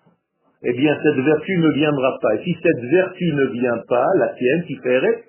eh 0.63 0.73
bien 0.73 0.97
cette 1.03 1.25
vertu 1.25 1.59
ne 1.59 1.71
viendra 1.73 2.19
pas. 2.23 2.35
Et 2.37 2.45
si 2.45 2.57
cette 2.63 2.91
vertu 2.91 3.33
ne 3.33 3.47
vient 3.47 3.83
pas, 3.89 4.07
la 4.17 4.29
tienne, 4.29 4.65
Tiferet, 4.67 5.25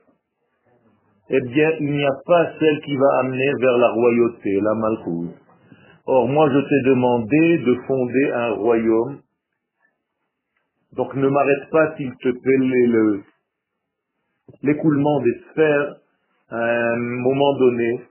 eh 1.29 1.41
bien 1.41 1.71
il 1.79 1.91
n'y 1.91 2.05
a 2.05 2.15
pas 2.25 2.51
celle 2.59 2.81
qui 2.81 2.95
va 2.95 3.19
amener 3.19 3.51
vers 3.59 3.77
la 3.77 3.89
royauté, 3.89 4.61
la 4.61 4.75
malchouse. 4.75 5.33
Or, 6.07 6.27
moi, 6.27 6.47
je 6.53 6.59
t'ai 6.59 6.89
demandé 6.89 7.57
de 7.65 7.75
fonder 7.87 8.31
un 8.31 8.51
royaume. 8.53 9.19
Donc 10.95 11.15
ne 11.15 11.27
m'arrête 11.27 11.69
pas, 11.71 11.95
s'il 11.97 12.11
te 12.17 12.29
plaît, 12.29 13.21
l'écoulement 14.61 15.19
des 15.21 15.33
sphères 15.49 15.95
à 16.49 16.63
un 16.63 16.97
moment 16.97 17.57
donné 17.57 18.01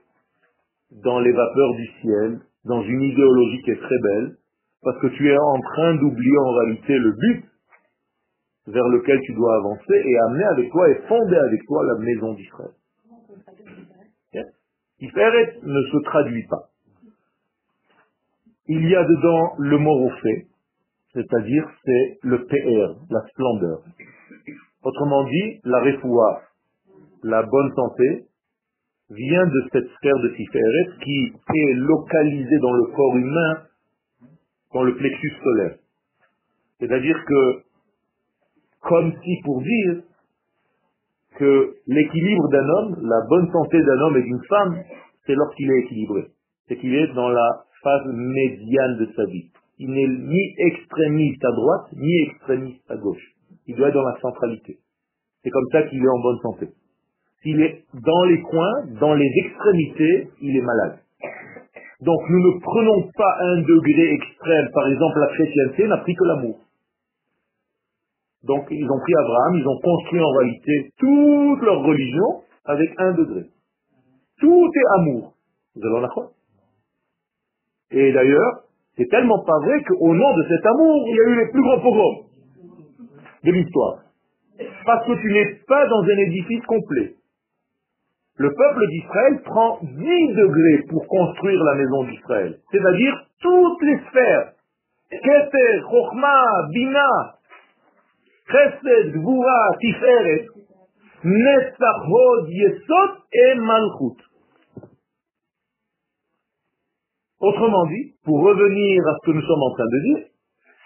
dans 1.03 1.19
les 1.19 1.31
vapeurs 1.31 1.73
du 1.75 1.87
ciel, 2.01 2.39
dans 2.65 2.81
une 2.81 3.01
idéologie 3.01 3.61
qui 3.63 3.71
est 3.71 3.81
très 3.81 3.99
belle, 4.01 4.35
parce 4.81 4.99
que 4.99 5.07
tu 5.07 5.29
es 5.29 5.37
en 5.37 5.59
train 5.59 5.95
d'oublier 5.95 6.37
en 6.37 6.51
réalité 6.51 6.97
le 6.97 7.11
but 7.11 7.45
vers 8.67 8.87
lequel 8.87 9.19
tu 9.21 9.33
dois 9.33 9.55
avancer 9.57 9.93
et 9.93 10.17
amener 10.29 10.43
avec 10.45 10.71
toi 10.71 10.89
et 10.89 10.95
fonder 11.07 11.37
avec 11.37 11.61
toi 11.65 11.83
la 11.85 12.03
maison 12.03 12.33
d'Israël. 12.33 12.71
Tiferet 14.99 15.59
ne 15.61 15.81
se 15.91 16.03
traduit 16.05 16.47
pas. 16.47 16.69
Il 18.67 18.87
y 18.87 18.95
a 18.95 19.03
dedans 19.03 19.53
le 19.59 19.77
mot 19.77 20.09
fait, 20.23 20.47
c'est-à-dire 21.13 21.69
c'est 21.83 22.17
le 22.23 22.45
PR, 22.45 22.95
la 23.09 23.21
splendeur. 23.29 23.81
Autrement 24.83 25.25
dit, 25.25 25.59
la 25.65 25.81
refoua, 25.81 26.41
la 27.23 27.43
bonne 27.43 27.73
santé, 27.75 28.25
vient 29.09 29.45
de 29.45 29.63
cette 29.71 29.87
sphère 29.97 30.17
de 30.19 30.29
Tiferet 30.29 31.03
qui 31.03 31.33
est 31.53 31.73
localisée 31.73 32.59
dans 32.59 32.73
le 32.73 32.85
corps 32.95 33.17
humain, 33.17 33.61
dans 34.73 34.83
le 34.83 34.95
plexus 34.95 35.33
solaire. 35.43 35.75
C'est-à-dire 36.79 37.23
que, 37.25 37.61
comme 38.81 39.13
si 39.23 39.41
pour 39.43 39.61
dire 39.61 40.03
que 41.37 41.75
l'équilibre 41.87 42.49
d'un 42.49 42.69
homme, 42.69 42.95
la 43.01 43.21
bonne 43.29 43.51
santé 43.51 43.81
d'un 43.83 43.99
homme 44.01 44.17
et 44.17 44.23
d'une 44.23 44.43
femme, 44.49 44.83
c'est 45.25 45.35
lorsqu'il 45.35 45.69
est 45.71 45.79
équilibré. 45.85 46.27
C'est 46.67 46.77
qu'il 46.77 46.93
est 46.93 47.13
dans 47.13 47.29
la 47.29 47.65
phase 47.83 48.07
médiane 48.07 48.97
de 48.97 49.09
sa 49.15 49.25
vie. 49.25 49.51
Il 49.77 49.91
n'est 49.91 50.07
ni 50.07 50.55
extrémiste 50.57 51.43
à 51.43 51.51
droite, 51.51 51.87
ni 51.93 52.21
extrémiste 52.23 52.89
à 52.89 52.95
gauche. 52.95 53.33
Il 53.67 53.75
doit 53.75 53.89
être 53.89 53.93
dans 53.93 54.07
la 54.07 54.17
centralité. 54.21 54.79
C'est 55.43 55.49
comme 55.49 55.67
ça 55.71 55.83
qu'il 55.83 56.03
est 56.03 56.09
en 56.09 56.19
bonne 56.19 56.39
santé. 56.41 56.69
S'il 57.45 57.61
est 57.61 57.83
dans 57.93 58.23
les 58.23 58.41
coins, 58.41 58.73
dans 58.99 59.13
les 59.13 59.31
extrémités, 59.45 60.29
il 60.41 60.57
est 60.57 60.63
malade. 60.63 60.97
Donc 62.01 62.19
nous 62.27 62.39
ne 62.39 62.59
prenons 62.59 63.07
pas 63.15 63.37
un 63.39 63.61
degré 63.61 64.13
extrême. 64.13 64.67
Par 64.73 64.87
exemple, 64.87 65.19
la 65.19 65.27
chrétienté 65.27 65.87
n'a 65.87 65.97
pris 65.97 66.15
que 66.15 66.23
l'amour. 66.23 66.59
Donc 68.45 68.65
ils 68.71 68.89
ont 68.89 68.99
pris 68.99 69.13
Abraham, 69.13 69.57
ils 69.57 69.67
ont 69.67 69.79
construit 69.79 70.21
en 70.21 70.31
réalité 70.31 70.89
toute 70.97 71.61
leur 71.61 71.83
religion 71.83 72.41
avec 72.65 72.89
un 72.97 73.13
degré. 73.13 73.43
Tout 74.39 74.71
est 74.75 74.99
amour. 74.99 75.33
Vous 75.75 75.85
allez 75.85 76.03
en 76.03 76.09
quoi? 76.09 76.31
Et 77.91 78.11
d'ailleurs, 78.11 78.63
c'est 78.97 79.07
tellement 79.07 79.43
pas 79.45 79.59
vrai 79.59 79.83
qu'au 79.83 80.15
nom 80.15 80.35
de 80.35 80.43
cet 80.49 80.65
amour, 80.65 81.05
il 81.07 81.15
y 81.15 81.19
a 81.19 81.29
eu 81.29 81.45
les 81.45 81.51
plus 81.51 81.61
grands 81.61 81.79
pogroms 81.79 82.25
de 83.43 83.51
l'histoire. 83.51 83.99
Parce 84.83 85.05
que 85.05 85.21
tu 85.21 85.31
n'es 85.31 85.59
pas 85.67 85.87
dans 85.87 86.01
un 86.01 86.17
édifice 86.25 86.65
complet. 86.65 87.15
Le 88.37 88.53
peuple 88.53 88.87
d'Israël 88.89 89.41
prend 89.43 89.79
10 89.81 90.33
degrés 90.33 90.83
pour 90.89 91.07
construire 91.07 91.63
la 91.63 91.75
maison 91.75 92.03
d'Israël. 92.03 92.59
C'est-à-dire 92.71 93.25
toutes 93.41 93.81
les 93.83 93.97
sphères. 94.09 94.51
Keter, 95.09 95.83
Bina, 96.73 97.35
Chesed, 98.51 99.13
Gvura, 99.13 99.77
Tiferet, 99.79 100.47
Netzach, 101.23 102.07
Yesod 102.47 103.11
et 103.33 103.55
Malchut. 103.55 104.21
Autrement 107.39 107.85
dit, 107.85 108.15
pour 108.25 108.41
revenir 108.41 109.07
à 109.07 109.15
ce 109.15 109.25
que 109.25 109.31
nous 109.31 109.41
sommes 109.41 109.63
en 109.63 109.73
train 109.75 109.85
de 109.85 109.99
dire, 110.03 110.27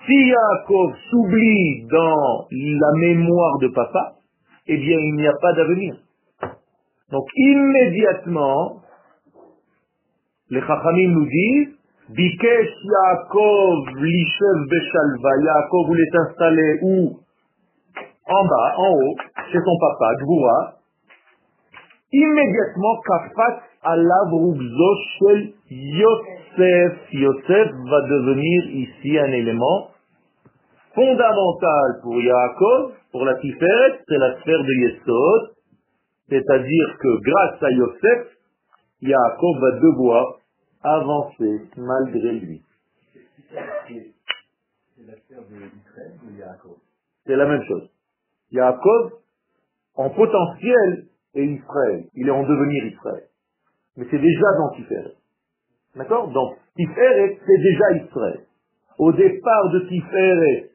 si 0.05 0.13
Yaakov 0.13 0.95
s'oublie 1.09 1.85
dans 1.91 2.47
la 2.51 2.99
mémoire 2.99 3.59
de 3.59 3.67
papa, 3.69 4.15
eh 4.67 4.77
bien 4.77 4.97
il 4.99 5.15
n'y 5.15 5.27
a 5.27 5.33
pas 5.41 5.53
d'avenir. 5.53 5.95
Donc 7.11 7.25
immédiatement, 7.35 8.81
les 10.49 10.61
Chachamim 10.61 11.11
nous 11.11 11.25
disent, 11.25 11.79
Bikesh 12.09 12.73
Yaakov 12.85 13.95
Lishev 14.01 14.67
Beshalva. 14.69 15.29
Yaakov 15.43 15.87
voulait 15.87 16.09
s'installer 16.11 16.79
où? 16.81 17.19
En 18.27 18.45
bas, 18.45 18.73
en 18.77 18.91
haut, 18.93 19.15
chez 19.51 19.59
son 19.59 19.77
papa, 19.79 20.15
Gvoura. 20.21 20.73
Immédiatement, 22.11 22.95
Kafat 23.05 23.61
Allah 23.83 24.23
Shel 25.19 25.53
Yosef. 25.69 26.93
Yosef 27.11 27.67
va 27.89 28.01
devenir 28.01 28.65
ici 28.71 29.17
un 29.17 29.31
élément 29.31 29.89
fondamental 30.95 31.99
pour 32.03 32.21
Yaakov, 32.21 32.93
pour 33.11 33.25
la 33.25 33.35
Tiferet, 33.35 33.99
c'est 34.07 34.17
la 34.17 34.35
sphère 34.39 34.63
de 34.63 34.73
Yesod, 34.73 35.58
c'est-à-dire 36.29 36.97
que 36.99 37.21
grâce 37.21 37.63
à 37.63 37.71
Yosef, 37.71 38.37
Yaakov 39.01 39.59
va 39.61 39.71
devoir 39.79 40.39
avancer 40.83 41.61
malgré 41.77 42.33
lui. 42.33 42.61
C'est 47.25 47.35
la 47.35 47.45
même 47.45 47.63
chose. 47.63 47.89
Yaakov, 48.51 49.13
en 49.95 50.09
potentiel, 50.09 51.05
est 51.35 51.45
Israël. 51.45 52.05
Il 52.15 52.27
est 52.27 52.31
en 52.31 52.43
devenir 52.43 52.85
Israël. 52.85 53.23
Mais 53.97 54.05
c'est 54.09 54.19
déjà 54.19 54.47
dans 54.57 54.69
Tiferet. 54.75 55.13
D'accord? 55.95 56.29
Donc, 56.31 56.57
Tiferet, 56.75 57.39
c'est 57.45 57.61
déjà 57.61 58.05
Israël. 58.05 58.45
Au 58.97 59.11
départ 59.13 59.69
de 59.71 59.79
Tiferet, 59.87 60.68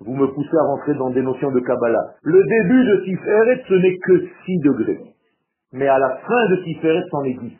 vous 0.00 0.14
me 0.14 0.26
poussez 0.26 0.56
à 0.56 0.64
rentrer 0.64 0.94
dans 0.94 1.10
des 1.10 1.22
notions 1.22 1.50
de 1.50 1.60
Kabbalah. 1.60 2.14
Le 2.22 2.42
début 2.42 2.84
de 2.84 3.04
Tiferet, 3.04 3.64
ce 3.68 3.74
n'est 3.74 3.98
que 3.98 4.28
6 4.44 4.58
degrés. 4.60 5.00
Mais 5.72 5.88
à 5.88 5.98
la 5.98 6.16
fin 6.16 6.48
de 6.50 6.56
Tiferet, 6.64 7.02
c'en 7.10 7.24
est 7.24 7.38
10. 7.38 7.52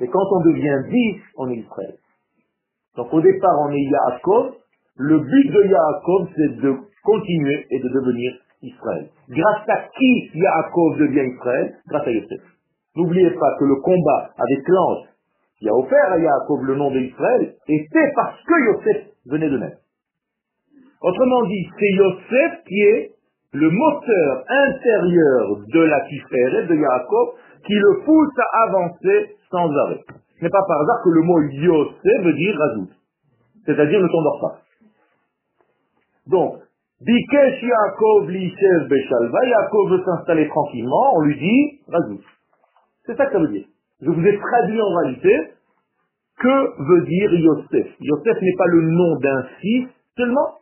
Et 0.00 0.08
quand 0.08 0.24
on 0.32 0.40
devient 0.44 0.78
10, 0.88 1.20
on 1.36 1.50
est 1.50 1.56
Israël. 1.56 1.94
Donc 2.96 3.12
au 3.12 3.20
départ, 3.20 3.56
on 3.60 3.70
est 3.72 3.82
Yaakov. 3.82 4.54
Le 4.96 5.18
but 5.18 5.50
de 5.52 5.62
Yaakov, 5.64 6.28
c'est 6.36 6.56
de 6.60 6.74
continuer 7.04 7.66
et 7.70 7.78
de 7.78 7.88
devenir 7.88 8.32
Israël. 8.62 9.08
Grâce 9.28 9.68
à 9.68 9.88
qui 9.96 10.30
Yaakov 10.34 10.98
devient 10.98 11.32
Israël? 11.34 11.76
Grâce 11.88 12.06
à 12.06 12.10
Yosef. 12.10 12.40
N'oubliez 12.96 13.30
pas 13.30 13.56
que 13.58 13.64
le 13.64 13.76
combat 13.76 14.30
avec 14.36 14.68
l'ange 14.68 15.06
qui 15.58 15.68
a 15.68 15.74
offert 15.74 16.12
à 16.12 16.18
Yaakov 16.18 16.64
le 16.64 16.74
nom 16.76 16.90
d'Israël 16.90 17.54
était 17.68 18.12
parce 18.14 18.42
que 18.42 18.64
Yosef 18.66 19.06
venait 19.26 19.50
de 19.50 19.58
naître. 19.58 19.78
Autrement 21.00 21.42
dit, 21.46 21.68
c'est 21.78 21.96
Yosef 21.96 22.64
qui 22.66 22.80
est 22.80 23.10
le 23.52 23.70
moteur 23.70 24.44
intérieur 24.48 25.56
de 25.72 25.80
la 25.80 26.00
Tiferet 26.06 26.66
de 26.66 26.74
Yaakov 26.74 27.34
qui 27.66 27.74
le 27.74 28.04
pousse 28.04 28.38
à 28.38 28.64
avancer 28.64 29.36
sans 29.50 29.70
arrêt. 29.84 30.00
Ce 30.38 30.44
n'est 30.44 30.50
pas 30.50 30.62
par 30.66 30.80
hasard 30.80 31.02
que 31.04 31.10
le 31.10 31.22
mot 31.22 31.40
Yosef 31.40 32.24
veut 32.24 32.34
dire 32.34 32.56
razout, 32.56 32.90
c'est-à-dire 33.66 34.00
ne 34.00 34.08
t'endors 34.08 34.40
pas. 34.40 34.58
Donc, 36.26 36.56
Bikesh 37.00 37.62
Yaakov 37.62 38.30
Lishev 38.30 38.88
Beshalva, 38.88 39.44
Yaakov 39.46 39.90
veut 39.90 40.04
s'installer 40.04 40.48
tranquillement, 40.48 41.16
on 41.16 41.22
lui 41.22 41.38
dit 41.38 41.80
razout. 41.88 42.20
C'est 43.06 43.16
ça 43.16 43.26
que 43.26 43.32
ça 43.32 43.38
veut 43.38 43.48
dire. 43.48 43.64
Je 44.02 44.10
vous 44.10 44.26
ai 44.26 44.38
traduit 44.38 44.80
en 44.80 44.94
réalité 45.02 45.34
que 46.38 46.82
veut 46.82 47.04
dire 47.06 47.34
Yosef. 47.34 47.86
Yosef 48.00 48.40
n'est 48.40 48.56
pas 48.56 48.66
le 48.66 48.82
nom 48.82 49.16
d'un 49.16 49.42
fils 49.60 49.88
seulement, 50.16 50.59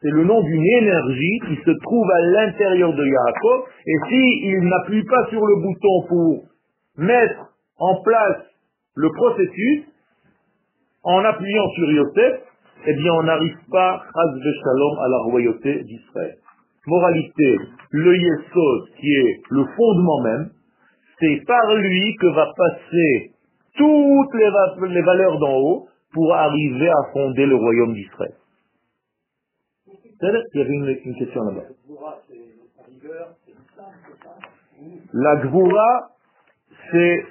c'est 0.00 0.10
le 0.10 0.24
nom 0.24 0.40
d'une 0.42 0.64
énergie 0.64 1.40
qui 1.48 1.56
se 1.64 1.70
trouve 1.82 2.10
à 2.10 2.20
l'intérieur 2.20 2.92
de 2.92 3.04
Yaakov. 3.04 3.64
Et 3.86 3.96
s'il 4.08 4.68
n'appuie 4.68 5.04
pas 5.04 5.26
sur 5.28 5.44
le 5.44 5.56
bouton 5.62 6.08
pour 6.08 6.44
mettre 6.98 7.50
en 7.78 8.02
place 8.02 8.42
le 8.94 9.10
processus, 9.10 9.84
en 11.02 11.24
appuyant 11.24 11.68
sur 11.70 11.90
Yosef, 11.90 12.40
eh 12.86 12.94
bien 12.94 13.12
on 13.12 13.22
n'arrive 13.24 13.56
pas, 13.70 14.02
Shalom, 14.14 14.98
à 15.00 15.08
la 15.08 15.18
royauté 15.30 15.82
d'Israël. 15.82 16.36
Moralité, 16.86 17.58
le 17.90 18.16
Yesod, 18.16 18.88
qui 19.00 19.12
est 19.12 19.40
le 19.50 19.64
fondement 19.76 20.22
même, 20.22 20.50
c'est 21.20 21.42
par 21.46 21.74
lui 21.74 22.16
que 22.20 22.26
va 22.28 22.46
passer 22.56 23.32
toutes 23.76 24.34
les, 24.34 24.94
les 24.94 25.02
valeurs 25.02 25.38
d'en 25.38 25.56
haut 25.58 25.88
pour 26.12 26.34
arriver 26.34 26.88
à 26.88 27.12
fonder 27.12 27.46
le 27.46 27.56
royaume 27.56 27.94
d'Israël. 27.94 28.34
Il 30.20 30.48
y 30.54 30.60
avait 30.60 30.74
une, 31.04 31.14
question 31.14 31.44
là-bas. 31.44 31.64
La 35.12 35.36
Gvoura, 35.36 36.10
c'est 36.90 37.24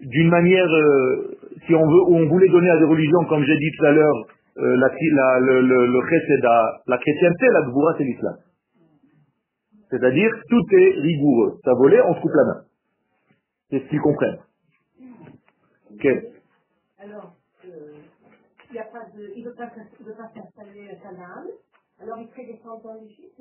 d'une 0.00 0.30
manière, 0.30 0.66
euh, 0.66 1.38
si 1.66 1.74
on 1.74 1.86
veut, 1.86 2.02
on 2.08 2.28
voulait 2.28 2.48
donner 2.48 2.70
à 2.70 2.78
des 2.78 2.84
religions, 2.84 3.24
comme 3.28 3.44
j'ai 3.44 3.56
dit 3.56 3.70
tout 3.78 3.84
à 3.84 3.92
l'heure, 3.92 4.26
euh, 4.58 4.76
la, 4.76 5.40
le, 5.40 5.60
le, 5.60 5.86
le 5.86 6.80
la 6.86 6.98
chrétienté, 6.98 7.46
la 7.52 7.62
Gvoura, 7.62 7.94
c'est 7.98 8.04
l'islam. 8.04 8.36
C'est-à-dire, 9.90 10.30
tout 10.48 10.64
est 10.72 11.00
rigoureux. 11.00 11.58
Ça 11.64 11.74
volait, 11.74 12.00
on 12.00 12.14
se 12.14 12.20
coupe 12.20 12.34
la 12.34 12.44
main. 12.44 12.62
C'est 13.68 13.80
ce 13.80 13.88
qu'ils 13.88 14.00
comprennent. 14.00 14.38
Alors, 16.98 17.34
euh, 17.66 17.92
il 18.72 19.44
ne 19.44 19.48
veut 19.48 19.54
pas 19.54 19.68
s'installer 20.34 20.88
à 20.90 20.94
Canaan, 20.96 21.44
alors 22.02 22.18
il 22.20 22.28
fait 22.34 22.44
descendre 22.52 22.82
dans 22.82 22.94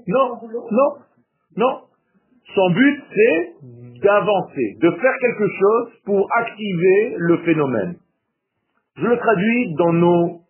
Non, 0.07 0.39
non, 0.71 0.89
non. 1.57 1.81
Son 2.53 2.69
but, 2.71 3.03
c'est 3.15 3.55
d'avancer, 4.01 4.77
de 4.81 4.91
faire 4.91 5.13
quelque 5.21 5.47
chose 5.47 5.91
pour 6.05 6.27
activer 6.35 7.15
le 7.17 7.37
phénomène. 7.39 7.95
Je 8.97 9.07
le 9.07 9.17
traduis 9.17 9.75
dans 9.75 9.93
nos 9.93 10.41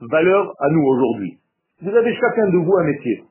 valeurs 0.00 0.54
à 0.60 0.68
nous 0.70 0.82
aujourd'hui. 0.82 1.38
Vous 1.82 1.94
avez 1.94 2.14
chacun 2.14 2.48
de 2.48 2.58
vous 2.58 2.76
un 2.76 2.84
métier. 2.84 3.24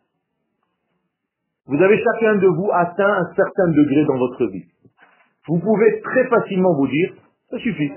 Vous 1.67 1.81
avez 1.81 2.03
chacun 2.03 2.35
de 2.35 2.47
vous 2.47 2.69
atteint 2.73 3.13
un 3.13 3.33
certain 3.35 3.67
degré 3.69 4.05
dans 4.05 4.17
votre 4.17 4.45
vie. 4.47 4.65
Vous 5.47 5.59
pouvez 5.59 6.01
très 6.01 6.27
facilement 6.27 6.75
vous 6.75 6.87
dire, 6.87 7.13
ça 7.49 7.57
suffit. 7.59 7.91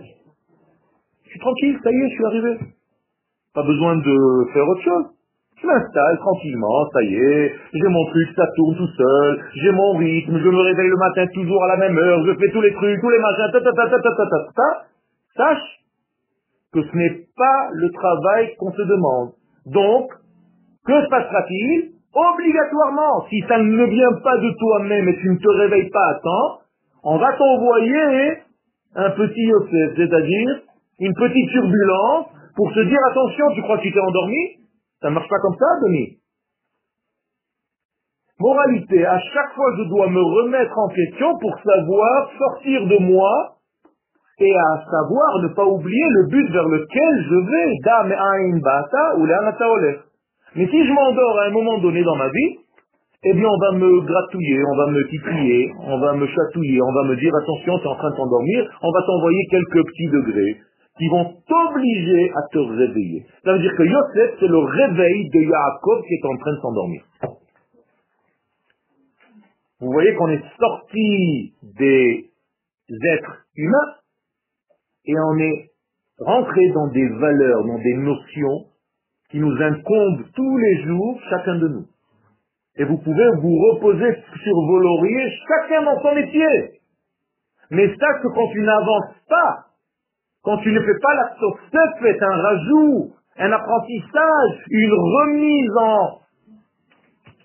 Je 1.25 1.31
suis 1.31 1.41
tranquille, 1.41 1.79
ça 1.83 1.91
y 1.91 1.95
est, 1.95 2.09
je 2.09 2.15
suis 2.15 2.25
arrivé. 2.25 2.59
Pas 3.55 3.63
besoin 3.63 3.97
de 3.97 4.53
faire 4.53 4.69
autre 4.69 4.83
chose. 4.83 5.12
Je 5.63 5.67
m'installe 5.67 6.19
tranquillement, 6.19 6.89
ça 6.93 7.03
y 7.03 7.15
est, 7.15 7.55
j'ai 7.73 7.89
mon 7.89 8.05
truc, 8.07 8.29
ça 8.35 8.45
tourne 8.57 8.77
tout 8.77 8.89
seul, 8.97 9.45
j'ai 9.55 9.71
mon 9.71 9.93
rythme, 9.93 10.39
je 10.39 10.49
me 10.49 10.61
réveille 10.61 10.89
le 10.89 10.97
matin 10.97 11.25
toujours 11.33 11.63
à 11.65 11.69
la 11.69 11.77
même 11.77 11.97
heure, 11.97 12.27
je 12.27 12.33
fais 12.33 12.51
tous 12.53 12.61
les 12.61 12.73
trucs, 12.73 13.01
tous 13.01 13.11
les 13.11 13.21
machins, 13.21 13.53
ta 13.53 13.61
ta 13.61 13.73
ta 13.73 13.89
ta 13.89 13.99
ta 13.99 14.11
ta 14.11 14.27
ta 14.27 14.39
ta. 14.57 14.87
Sache 15.37 15.83
que 16.75 16.83
ce 16.83 16.97
n'est 16.97 17.27
pas 17.37 17.69
le 17.73 17.91
travail 17.93 18.57
qu'on 18.59 18.73
se 18.73 18.83
demande. 18.83 19.31
Donc, 19.67 20.11
que 20.85 21.01
se 21.01 21.09
passera-t-il 21.09 21.93
Obligatoirement, 22.15 23.25
si 23.31 23.41
ça 23.49 23.57
ne 23.57 23.85
vient 23.85 24.13
pas 24.23 24.37
de 24.37 24.51
toi-même 24.59 25.09
et 25.09 25.17
tu 25.17 25.31
ne 25.31 25.37
te 25.37 25.49
réveilles 25.49 25.89
pas 25.89 26.11
à 26.11 26.15
temps, 26.17 26.59
on 27.05 27.17
va 27.17 27.33
t'envoyer 27.33 28.39
un 28.97 29.11
petit 29.11 29.41
Yosef, 29.41 29.97
c'est-à-dire 29.97 30.61
une 31.01 31.15
petite 31.15 31.51
turbulence 31.51 32.27
pour 32.55 32.71
te 32.75 32.81
dire 32.81 32.99
attention, 33.11 33.47
tu 33.55 33.63
crois 33.63 33.79
que 33.79 33.83
tu 33.83 33.93
t'es 33.93 34.01
endormi? 34.01 34.62
Ça 35.03 35.11
ne 35.11 35.15
marche 35.15 35.29
pas 35.29 35.41
comme 35.43 35.57
ça, 35.59 35.67
Denis. 35.83 36.19
Moralité, 38.39 39.05
à 39.05 39.19
chaque 39.19 39.55
fois 39.55 39.71
je 39.79 39.85
dois 39.89 40.09
me 40.09 40.21
remettre 40.21 40.77
en 40.77 40.89
question 40.89 41.39
pour 41.39 41.55
savoir 41.63 42.31
sortir 42.39 42.87
de 42.87 42.99
moi 42.99 43.57
et 44.39 44.57
à 44.57 44.85
savoir 44.91 45.39
ne 45.43 45.49
pas 45.55 45.65
oublier 45.65 46.09
le 46.11 46.27
but 46.29 46.51
vers 46.51 46.67
lequel 46.67 47.25
je 47.31 47.39
vais. 47.51 48.61
bata 48.61 49.17
ou 49.19 49.27
Mais 50.57 50.67
si 50.67 50.87
je 50.87 50.93
m'endors 50.93 51.39
à 51.39 51.45
un 51.45 51.51
moment 51.51 51.79
donné 51.79 52.03
dans 52.03 52.17
ma 52.17 52.29
vie, 52.29 52.59
eh 53.25 53.33
bien 53.35 53.47
on 53.47 53.59
va 53.59 53.79
me 53.79 54.01
gratouiller, 54.01 54.65
on 54.65 54.77
va 54.77 54.87
me 54.89 55.09
titiller, 55.09 55.73
on 55.87 55.99
va 56.01 56.13
me 56.15 56.27
chatouiller, 56.27 56.83
on 56.83 56.93
va 56.93 57.05
me 57.05 57.17
dire 57.17 57.33
attention, 57.41 57.79
tu 57.79 57.85
es 57.85 57.89
en 57.89 57.95
train 57.95 58.11
de 58.11 58.17
t'endormir, 58.17 58.69
on 58.83 58.91
va 58.91 59.07
t'envoyer 59.07 59.47
quelques 59.51 59.87
petits 59.87 60.09
degrés 60.09 60.57
qui 61.03 61.09
vont 61.09 61.35
t'obliger 61.49 62.31
à 62.31 62.43
te 62.53 62.59
réveiller. 62.59 63.27
Ça 63.45 63.53
veut 63.55 63.59
dire 63.59 63.75
que 63.77 63.83
Yosef, 63.83 64.37
c'est 64.39 64.47
le 64.47 64.59
réveil 64.59 65.29
de 65.31 65.41
Yaakov 65.41 66.03
qui 66.07 66.15
est 66.15 66.27
en 66.27 66.37
train 66.37 66.53
de 66.53 66.61
s'endormir. 66.61 67.03
Vous 69.81 69.91
voyez 69.91 70.15
qu'on 70.15 70.29
est 70.29 70.45
sorti 70.61 71.55
des 71.77 72.31
êtres 72.89 73.37
humains 73.57 73.95
et 75.07 75.15
on 75.19 75.39
est 75.39 75.71
rentré 76.21 76.69
dans 76.71 76.87
des 76.93 77.09
valeurs, 77.09 77.65
dans 77.65 77.79
des 77.79 77.95
notions 77.95 78.67
qui 79.31 79.41
nous 79.41 79.57
incombent 79.61 80.25
tous 80.37 80.57
les 80.57 80.85
jours, 80.85 81.21
chacun 81.31 81.57
de 81.57 81.67
nous. 81.67 81.87
Et 82.77 82.85
vous 82.85 82.99
pouvez 82.99 83.29
vous 83.41 83.57
reposer 83.73 84.15
sur 84.45 84.55
vos 84.55 84.79
lauriers, 84.79 85.33
chacun 85.49 85.83
dans 85.83 86.01
son 86.01 86.15
métier. 86.15 86.81
Mais 87.73 87.89
ça, 87.89 88.07
que 88.23 88.29
quand 88.29 88.49
tu 88.53 88.61
n'avances 88.61 89.17
pas, 89.29 89.72
quand 90.43 90.59
tu 90.59 90.73
ne 90.73 90.81
fais 90.81 90.99
pas 91.01 91.15
la 91.15 91.37
tu 91.39 92.07
est 92.07 92.23
un 92.23 92.37
rajout, 92.37 93.13
un 93.39 93.53
apprentissage, 93.53 94.65
une 94.71 94.93
remise 94.93 95.71
en 95.77 96.21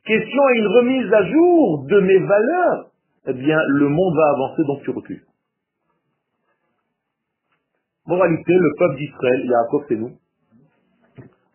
question 0.06 0.50
et 0.50 0.58
une 0.60 0.68
remise 0.68 1.14
à 1.14 1.24
jour 1.26 1.86
de 1.90 2.00
mes 2.00 2.20
valeurs, 2.20 2.88
eh 3.28 3.34
bien, 3.34 3.60
le 3.68 3.90
monde 3.90 4.16
va 4.16 4.30
avancer, 4.36 4.64
donc 4.64 4.82
tu 4.84 4.92
recules. 4.92 5.24
Moralité, 8.08 8.54
le 8.54 8.72
peuple 8.80 8.96
d'Israël, 8.98 9.46
Yaakov 9.46 9.86
c'est 9.90 9.96
nous, 9.96 10.12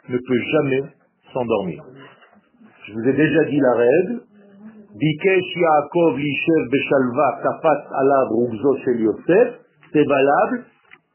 ne 0.08 0.18
peut 0.18 0.42
jamais 0.52 0.82
s'endormir. 1.32 1.82
Je 2.86 2.92
vous 2.92 3.08
ai 3.08 3.12
déjà 3.14 3.44
dit 3.44 3.58
la 3.58 3.74
règle. 3.74 4.20
Bikesh 4.94 5.56
Yaakov 5.56 6.18
Beshalva 6.70 7.40
Alav 7.94 8.28
Yosef. 8.98 9.60
C'est 9.92 10.04
valable 10.04 10.64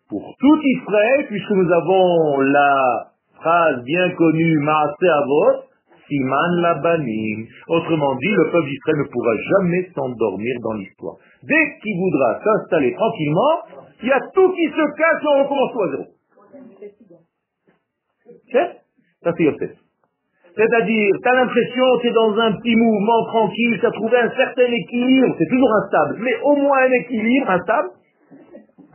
pour 0.10 0.36
tout 0.40 0.60
Israël, 0.64 1.26
puisque 1.28 1.52
nous 1.52 1.72
avons 1.72 2.40
la 2.42 3.08
phrase 3.36 3.84
bien 3.84 4.10
connue 4.12 4.58
Maase 4.60 4.96
Avot, 5.02 5.64
Siman 6.08 6.62
Labanim. 6.62 7.46
Autrement 7.68 8.16
dit, 8.16 8.30
le 8.30 8.52
peuple 8.52 8.68
d'Israël 8.68 8.98
ne 9.00 9.12
pourra 9.12 9.34
jamais 9.36 9.90
s'endormir 9.94 10.56
dans 10.62 10.74
l'histoire. 10.74 11.16
Dès 11.44 11.80
qu'il 11.82 11.98
voudra 12.00 12.40
s'installer 12.44 12.94
tranquillement, 12.94 13.84
il 14.02 14.08
y 14.08 14.12
a 14.12 14.22
tout 14.34 14.50
qui 14.54 14.66
se 14.68 14.98
casse 14.98 15.24
et 15.24 15.28
on 15.28 15.44
recommence 15.44 15.72
tout 15.74 15.82
à 15.82 15.90
zéro. 15.92 16.06
C'est-à-dire, 20.56 21.14
tu 21.22 21.30
as 21.30 21.36
l'impression 21.36 21.86
que 22.02 22.10
dans 22.14 22.40
un 22.40 22.52
petit 22.54 22.76
mouvement 22.76 23.26
tranquille, 23.26 23.78
tu 23.80 23.86
as 23.86 23.92
trouvé 23.92 24.18
un 24.18 24.32
certain 24.32 24.72
équilibre, 24.72 25.36
c'est 25.38 25.50
toujours 25.50 25.72
instable, 25.84 26.18
mais 26.20 26.34
au 26.44 26.56
moins 26.56 26.80
un 26.80 26.92
équilibre 26.92 27.52
instable. 27.52 27.90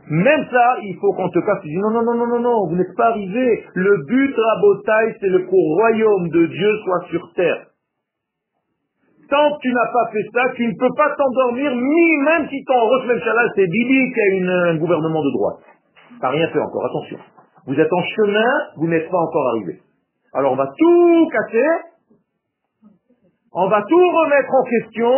Même 0.09 0.45
ça, 0.51 0.77
il 0.83 0.97
faut 0.99 1.13
qu'on 1.13 1.29
te 1.29 1.39
casse. 1.39 1.61
Tu 1.61 1.69
dis 1.69 1.77
non, 1.77 1.91
non, 1.91 2.03
non, 2.03 2.15
non, 2.15 2.27
non, 2.27 2.39
non, 2.39 2.67
vous 2.67 2.75
n'êtes 2.75 2.95
pas 2.97 3.07
arrivé. 3.07 3.63
Le 3.73 4.03
but, 4.05 4.35
Rabotai, 4.35 5.17
c'est 5.19 5.29
le 5.29 5.47
royaume 5.49 6.29
de 6.29 6.45
Dieu 6.45 6.77
soit 6.83 7.07
sur 7.09 7.33
terre. 7.35 7.67
Tant 9.29 9.55
que 9.55 9.61
tu 9.61 9.73
n'as 9.73 9.91
pas 9.91 10.11
fait 10.11 10.25
ça, 10.33 10.53
tu 10.55 10.67
ne 10.67 10.73
peux 10.77 10.93
pas 10.97 11.15
t'endormir, 11.15 11.71
ni 11.73 12.17
même 12.17 12.47
si 12.49 12.63
ton 12.65 12.79
Rosh 12.79 13.07
Chalal, 13.23 13.49
c'est 13.55 13.65
Bibi 13.65 14.13
qui 14.13 14.19
a 14.19 14.53
un 14.69 14.77
gouvernement 14.77 15.23
de 15.23 15.31
droite. 15.31 15.63
T'as 16.19 16.29
rien 16.29 16.47
fait 16.49 16.59
encore, 16.59 16.85
attention. 16.85 17.17
Vous 17.65 17.79
êtes 17.79 17.91
en 17.91 18.03
chemin, 18.03 18.51
vous 18.77 18.87
n'êtes 18.87 19.09
pas 19.09 19.17
encore 19.17 19.47
arrivé. 19.49 19.79
Alors 20.33 20.51
on 20.51 20.55
va 20.55 20.67
tout 20.77 21.29
casser, 21.31 21.67
on 23.53 23.67
va 23.69 23.81
tout 23.83 24.09
remettre 24.09 24.49
en 24.53 24.63
question, 24.63 25.13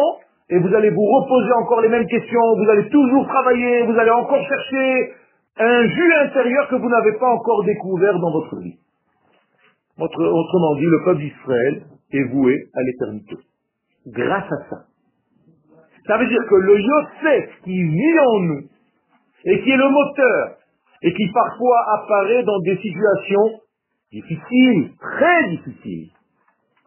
et 0.49 0.59
vous 0.59 0.73
allez 0.75 0.91
vous 0.91 1.05
reposer 1.05 1.51
encore 1.53 1.81
les 1.81 1.89
mêmes 1.89 2.05
questions, 2.05 2.55
vous 2.57 2.69
allez 2.69 2.87
toujours 2.89 3.27
travailler, 3.27 3.83
vous 3.83 3.97
allez 3.97 4.11
encore 4.11 4.45
chercher 4.47 5.13
un 5.57 5.87
jus 5.87 6.13
intérieur 6.25 6.67
que 6.69 6.75
vous 6.75 6.89
n'avez 6.89 7.13
pas 7.13 7.29
encore 7.29 7.63
découvert 7.63 8.19
dans 8.19 8.31
votre 8.31 8.57
vie. 8.59 8.77
Autrement 9.97 10.75
dit, 10.75 10.85
le 10.85 11.03
peuple 11.05 11.21
d'Israël 11.21 11.83
est 12.11 12.23
voué 12.33 12.53
à 12.73 12.81
l'éternité. 12.83 13.35
Grâce 14.07 14.51
à 14.51 14.69
ça. 14.69 14.85
Ça 16.05 16.17
veut 16.17 16.27
dire 16.27 16.45
que 16.47 16.55
le 16.55 16.79
Yosef 16.79 17.49
qui 17.63 17.81
vit 17.81 18.19
en 18.19 18.39
nous, 18.41 18.61
et 19.45 19.61
qui 19.63 19.71
est 19.71 19.77
le 19.77 19.89
moteur, 19.89 20.57
et 21.01 21.13
qui 21.13 21.31
parfois 21.33 21.85
apparaît 21.95 22.43
dans 22.43 22.59
des 22.59 22.77
situations 22.77 23.59
difficiles, 24.11 24.91
très 24.99 25.49
difficiles. 25.49 26.09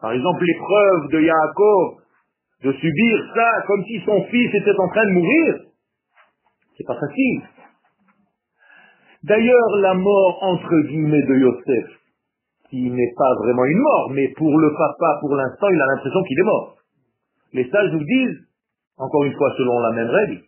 Par 0.01 0.11
exemple, 0.13 0.43
l'épreuve 0.45 1.07
de 1.11 1.21
Yaakov, 1.21 1.97
de 2.63 2.71
subir 2.73 3.31
ça 3.35 3.63
comme 3.67 3.83
si 3.85 4.01
son 4.05 4.23
fils 4.25 4.53
était 4.53 4.77
en 4.77 4.89
train 4.89 5.05
de 5.05 5.11
mourir, 5.11 5.55
c'est 6.77 6.85
pas 6.85 6.99
facile. 6.99 7.41
D'ailleurs, 9.23 9.75
la 9.81 9.93
mort 9.93 10.39
entre 10.43 10.79
guillemets 10.87 11.23
de 11.23 11.35
Yosef, 11.35 11.89
qui 12.69 12.89
n'est 12.89 13.13
pas 13.17 13.35
vraiment 13.43 13.65
une 13.65 13.79
mort, 13.79 14.11
mais 14.11 14.27
pour 14.37 14.57
le 14.57 14.71
papa, 14.71 15.17
pour 15.21 15.35
l'instant, 15.35 15.67
il 15.69 15.81
a 15.81 15.85
l'impression 15.87 16.23
qu'il 16.23 16.39
est 16.39 16.43
mort. 16.43 16.77
Les 17.53 17.69
sages 17.69 17.91
nous 17.91 18.03
disent, 18.03 18.39
encore 18.97 19.23
une 19.23 19.33
fois 19.33 19.53
selon 19.57 19.79
la 19.79 19.91
même 19.91 20.09
règle, 20.09 20.43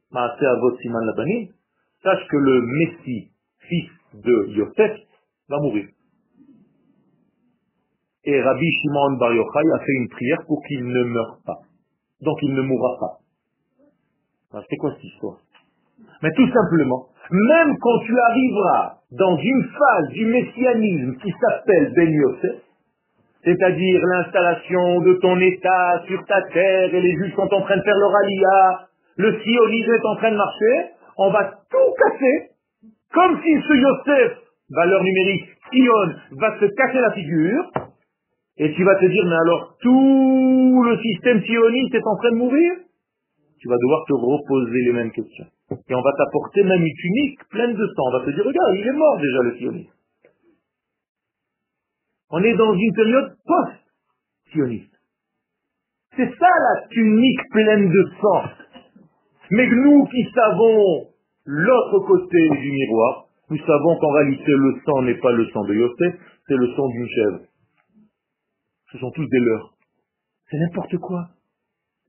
sache 2.04 2.28
que 2.28 2.38
le 2.38 2.62
Messie, 2.62 3.32
fils 3.68 3.90
de 4.14 4.48
Yosef, 4.50 4.98
va 5.50 5.60
mourir. 5.60 5.88
Et 8.24 8.42
Rabbi 8.42 8.72
Shimon 8.72 9.18
Bar 9.18 9.34
Yochai 9.34 9.72
a 9.74 9.80
fait 9.80 9.94
une 9.94 10.10
prière 10.10 10.46
pour 10.46 10.64
qu'il 10.68 10.86
ne 10.86 11.04
meure 11.06 11.40
pas. 11.46 11.60
Donc 12.22 12.38
il 12.42 12.54
ne 12.54 12.62
mourra 12.62 12.98
pas. 13.00 14.62
C'est 14.70 14.78
quoi 14.78 14.92
cette 14.94 15.04
histoire? 15.04 15.38
Mais 16.22 16.30
tout 16.36 16.50
simplement, 16.52 17.08
même 17.32 17.78
quand 17.80 18.00
tu 18.06 18.20
arriveras 18.20 18.98
dans 19.12 19.38
une 19.38 19.64
phase 19.64 20.10
du 20.10 20.26
messianisme 20.26 21.16
qui 21.22 21.32
s'appelle 21.40 21.94
Ben 21.96 22.10
Yosef, 22.12 22.62
c'est-à-dire 23.44 24.02
l'installation 24.06 25.02
de 25.02 25.14
ton 25.14 25.40
État 25.40 26.04
sur 26.08 26.24
ta 26.26 26.42
terre 26.54 26.94
et 26.94 27.02
les 27.02 27.14
juifs 27.16 27.36
sont 27.36 27.54
en 27.54 27.62
train 27.62 27.78
de 27.78 27.82
faire 27.82 27.98
leur 27.98 28.16
alia, 28.16 28.88
le 29.18 29.40
sionisme 29.40 29.94
est 29.94 30.06
en 30.06 30.16
train 30.18 30.32
de 30.32 30.38
marcher, 30.38 30.92
on 31.18 31.32
va 31.32 31.52
tout 31.70 31.94
casser, 31.98 32.52
comme 33.14 33.42
si 33.42 33.62
ce 33.68 33.74
Yosef, 33.74 34.38
valeur 34.70 35.04
numérique, 35.04 35.46
Sion, 35.72 36.38
va 36.40 36.60
se 36.60 36.66
casser 36.66 37.00
la 37.00 37.12
figure, 37.12 37.72
et 38.62 38.74
tu 38.76 38.84
vas 38.84 38.94
te 38.94 39.06
dire, 39.08 39.26
mais 39.26 39.42
alors 39.42 39.76
tout 39.82 40.84
le 40.86 40.96
système 41.02 41.42
sioniste 41.42 41.96
est 41.96 42.06
en 42.06 42.16
train 42.18 42.30
de 42.30 42.38
mourir? 42.38 42.74
Tu 43.58 43.68
vas 43.68 43.76
devoir 43.76 44.06
te 44.06 44.14
reposer 44.14 44.82
les 44.86 44.94
mêmes 44.94 45.12
questions. 45.12 45.48
Et 45.72 45.96
on 45.96 46.02
va 46.02 46.12
t'apporter 46.16 46.64
même 46.64 46.82
une 46.82 46.94
tunique 46.94 47.40
pleine 47.50 47.74
de 47.74 47.88
sang. 47.88 48.04
On 48.06 48.20
va 48.20 48.26
te 48.26 48.30
dire, 48.30 48.46
regarde, 48.46 48.76
il 48.76 48.88
est 48.88 48.98
mort 48.98 49.18
déjà 49.18 49.42
le 49.42 49.58
sioniste. 49.58 49.90
On 52.30 52.44
est 52.44 52.54
dans 52.54 52.74
une 52.76 52.94
période 52.94 53.36
post-sioniste. 53.48 54.94
C'est 56.16 56.30
ça 56.30 56.48
la 56.48 56.88
tunique 56.90 57.50
pleine 57.50 57.90
de 57.90 58.10
sang. 58.22 58.44
Mais 59.50 59.68
nous 59.68 60.06
qui 60.06 60.24
savons 60.36 61.08
l'autre 61.46 62.00
côté 62.06 62.50
du 62.62 62.72
miroir, 62.72 63.26
nous 63.50 63.58
savons 63.58 63.98
qu'en 63.98 64.12
réalité 64.12 64.52
le 64.52 64.76
sang 64.86 65.02
n'est 65.02 65.20
pas 65.20 65.32
le 65.32 65.48
sang 65.50 65.64
de 65.64 65.74
Yosef, 65.74 66.14
c'est 66.48 66.58
le 66.58 66.68
sang 66.76 66.88
d'une 66.90 67.08
chèvre. 67.08 67.40
Ce 68.92 68.98
sont 68.98 69.12
tous 69.12 69.28
des 69.28 69.40
leurs. 69.40 69.74
C'est 70.50 70.58
n'importe 70.58 70.98
quoi. 70.98 71.30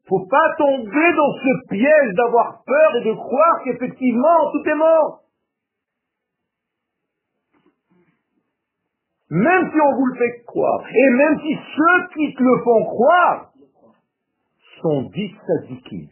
Faut 0.08 0.26
pas 0.26 0.54
tomber 0.58 1.14
dans 1.14 1.32
ce 1.34 1.68
piège 1.68 2.14
d'avoir 2.14 2.64
peur 2.64 2.96
et 2.96 3.04
de 3.04 3.12
croire 3.12 3.62
qu'effectivement 3.64 4.50
tout 4.52 4.68
est 4.68 4.74
mort. 4.74 5.20
Même 9.30 9.70
si 9.70 9.80
on 9.80 9.96
vous 9.96 10.06
le 10.06 10.18
fait 10.18 10.44
croire, 10.44 10.84
et 10.88 11.10
même 11.10 11.40
si 11.40 11.54
ceux 11.54 12.08
qui 12.14 12.34
te 12.34 12.42
le 12.42 12.62
font 12.64 12.84
croire 12.84 13.52
sont 14.82 15.02
dits 15.14 15.34
sadikim. 15.46 16.08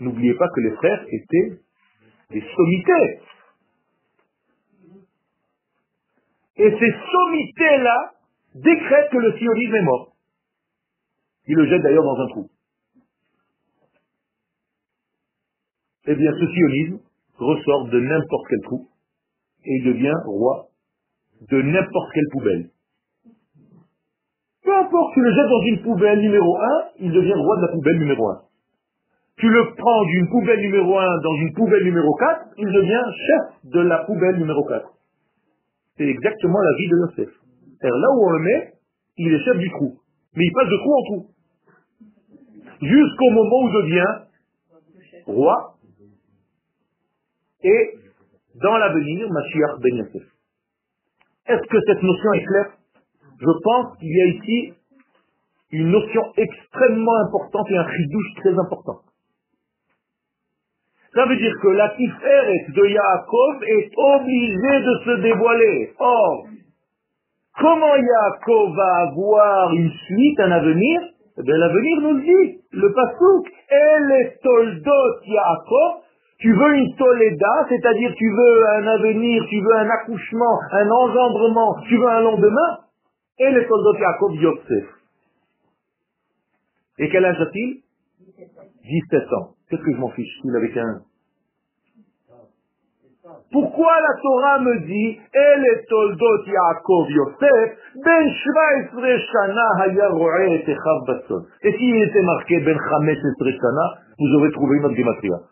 N'oubliez 0.00 0.34
pas 0.34 0.48
que 0.54 0.60
les 0.60 0.76
frères 0.76 1.04
étaient 1.08 1.60
des 2.30 2.44
sommités. 2.54 3.20
Et 6.58 6.70
ces 6.70 6.94
sommités-là 7.12 8.12
décrètent 8.54 9.10
que 9.10 9.18
le 9.18 9.32
sionisme 9.38 9.74
est 9.76 9.82
mort. 9.82 10.12
Il 11.46 11.56
le 11.56 11.66
jette 11.66 11.82
d'ailleurs 11.82 12.04
dans 12.04 12.20
un 12.20 12.28
trou. 12.28 12.50
Eh 16.06 16.14
bien, 16.14 16.32
ce 16.32 16.46
sionisme 16.46 16.98
ressort 17.36 17.88
de 17.88 18.00
n'importe 18.00 18.46
quel 18.48 18.60
trou 18.62 18.88
et 19.64 19.76
il 19.76 19.84
devient 19.84 20.14
roi 20.24 20.68
de 21.50 21.62
n'importe 21.62 22.12
quelle 22.14 22.28
poubelle. 22.32 22.70
Peu 24.64 24.74
importe, 24.74 25.14
tu 25.14 25.20
le 25.20 25.32
jettes 25.32 25.48
dans 25.48 25.62
une 25.62 25.82
poubelle 25.82 26.20
numéro 26.20 26.56
1, 26.56 26.68
il 27.00 27.12
devient 27.12 27.34
roi 27.34 27.56
de 27.56 27.62
la 27.62 27.72
poubelle 27.72 27.98
numéro 27.98 28.28
1. 28.30 28.40
Tu 29.36 29.48
le 29.48 29.74
prends 29.76 30.04
d'une 30.04 30.28
poubelle 30.30 30.60
numéro 30.60 30.98
1 30.98 31.20
dans 31.22 31.34
une 31.36 31.54
poubelle 31.54 31.84
numéro 31.84 32.14
4, 32.16 32.46
il 32.58 32.72
devient 32.72 33.04
chef 33.26 33.72
de 33.72 33.80
la 33.80 33.98
poubelle 34.04 34.36
numéro 34.36 34.64
4. 34.64 34.97
C'est 35.98 36.06
exactement 36.06 36.60
la 36.60 36.76
vie 36.78 36.88
de 36.88 36.96
Yosef. 36.96 37.34
Là 37.82 38.08
où 38.14 38.26
on 38.26 38.30
le 38.30 38.38
met, 38.38 38.72
il 39.16 39.32
est 39.32 39.44
chef 39.44 39.58
du 39.58 39.68
trou. 39.70 39.98
Mais 40.34 40.44
il 40.44 40.52
passe 40.52 40.68
de 40.68 40.76
trou 40.76 40.94
en 40.94 41.02
trou. 41.02 41.26
Jusqu'au 42.80 43.30
moment 43.30 43.62
où 43.64 43.72
devient 43.82 44.14
roi. 45.26 45.74
Et 47.64 47.94
dans 48.62 48.76
l'avenir, 48.78 49.28
Mashiach 49.28 49.80
ben 49.80 49.96
Yosef. 49.96 50.22
Est-ce 51.46 51.66
que 51.66 51.80
cette 51.86 52.02
notion 52.02 52.32
est 52.34 52.44
claire? 52.44 52.72
Je 53.40 53.62
pense 53.62 53.98
qu'il 53.98 54.08
y 54.08 54.20
a 54.20 54.26
ici 54.26 54.74
une 55.72 55.90
notion 55.90 56.22
extrêmement 56.36 57.16
importante 57.26 57.66
et 57.70 57.76
un 57.76 57.86
chidouche 57.90 58.34
très 58.36 58.56
important. 58.58 59.00
Ça 61.18 61.26
veut 61.26 61.36
dire 61.36 61.54
que 61.60 61.68
la 61.68 61.88
tiferet 61.96 62.66
de 62.68 62.86
Yaakov 62.86 63.64
est 63.66 63.90
obligée 63.96 64.84
de 64.86 65.04
se 65.04 65.20
dévoiler. 65.22 65.90
Or, 65.98 66.46
comment 67.58 67.96
Yaakov 67.96 68.76
va 68.76 68.96
avoir 69.08 69.72
une 69.72 69.90
suite, 69.90 70.38
un 70.38 70.52
avenir? 70.52 71.00
Eh 71.38 71.42
bien, 71.42 71.56
l'avenir 71.56 72.00
nous 72.02 72.12
le 72.18 72.22
dit, 72.22 72.60
le 72.70 72.92
pasouk, 72.92 73.48
elle 73.68 74.12
est 74.12 74.40
toldot 74.44 75.20
Yaakov, 75.26 76.02
tu 76.38 76.52
veux 76.52 76.76
une 76.76 76.94
toléda, 76.94 77.66
c'est-à-dire 77.68 78.14
tu 78.16 78.30
veux 78.30 78.68
un 78.68 78.86
avenir, 78.86 79.44
tu 79.50 79.60
veux 79.60 79.74
un 79.74 79.90
accouchement, 79.90 80.60
un 80.70 80.88
engendrement, 80.88 81.80
tu 81.88 81.96
veux 81.96 82.08
un 82.08 82.20
lendemain, 82.20 82.78
et 83.40 83.50
les 83.50 83.66
toldot 83.66 83.98
Yaakov 83.98 84.34
Yosef. 84.36 84.86
Et 87.00 87.08
quel 87.08 87.24
âge 87.24 87.40
a-t-il? 87.40 87.80
17 88.84 89.32
ans. 89.32 89.54
Qu'est-ce 89.68 89.82
que 89.82 89.92
je 89.92 89.98
m'en 89.98 90.10
fiche? 90.10 90.40
S'il 90.42 90.54
avait 90.54 90.70
15 90.70 91.07
Pourquoi 93.50 94.00
la 94.00 94.20
Torah 94.22 94.58
me 94.60 94.86
dit 94.86 95.20
Elle 95.32 95.64
est 95.66 95.84
toldot 95.88 96.44
Yaakov 96.46 97.10
Yosef, 97.10 97.78
ben 98.04 98.26
17 98.26 99.18
shana 99.32 99.68
haya 99.78 100.10
et 100.44 100.70
echav. 100.70 101.44
Et 101.62 101.72
s'il 101.72 102.02
était 102.02 102.22
marqué 102.22 102.60
ben 102.60 102.76
15 102.76 103.56
shana, 103.60 103.98
vous 104.18 104.38
aurez 104.38 104.50
trouvé 104.52 104.76
une 104.76 104.84
autre. 104.84 105.48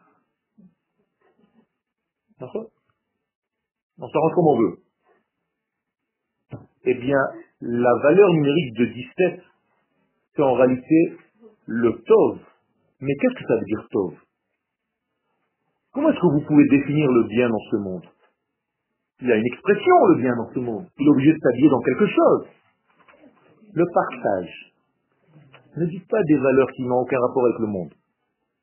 D'accord? 2.41 2.67
On 3.99 4.09
s'arrange 4.09 4.35
comme 4.35 4.47
on 4.47 4.59
veut. 4.59 4.77
Eh 6.85 6.95
bien, 6.95 7.21
la 7.63 7.95
valeur 8.03 8.31
numérique 8.33 8.75
de 8.75 8.85
17, 8.85 9.41
c'est 10.35 10.43
en 10.43 10.53
réalité 10.53 11.17
le 11.67 11.93
Tov. 12.07 12.39
Mais 13.01 13.15
qu'est-ce 13.15 13.35
que 13.35 13.47
ça 13.49 13.55
veut 13.55 13.65
dire 13.65 13.89
Tov? 13.91 14.26
Comment 15.97 16.11
est-ce 16.11 16.21
que 16.21 16.27
vous 16.27 16.43
pouvez 16.43 16.69
définir 16.69 17.11
le 17.11 17.25
bien 17.25 17.49
dans 17.49 17.65
ce 17.71 17.77
monde? 17.77 18.05
Il 19.23 19.29
y 19.29 19.33
a 19.33 19.37
une 19.37 19.47
expression, 19.47 19.95
le 20.11 20.17
bien 20.21 20.37
dans 20.37 20.53
ce 20.53 20.59
monde. 20.59 20.85
Il 20.99 21.07
est 21.07 21.11
obligé 21.11 21.33
de 21.33 21.39
s'habiller 21.39 21.71
dans 21.71 21.81
quelque 21.81 22.07
chose. 22.07 22.47
Le 23.73 23.85
partage. 23.95 24.73
Ne 25.79 25.87
dites 25.87 26.07
pas 26.07 26.23
des 26.25 26.37
valeurs 26.37 26.71
qui 26.73 26.83
n'ont 26.83 27.01
aucun 27.01 27.19
rapport 27.19 27.47
avec 27.47 27.59
le 27.61 27.67
monde. 27.69 27.95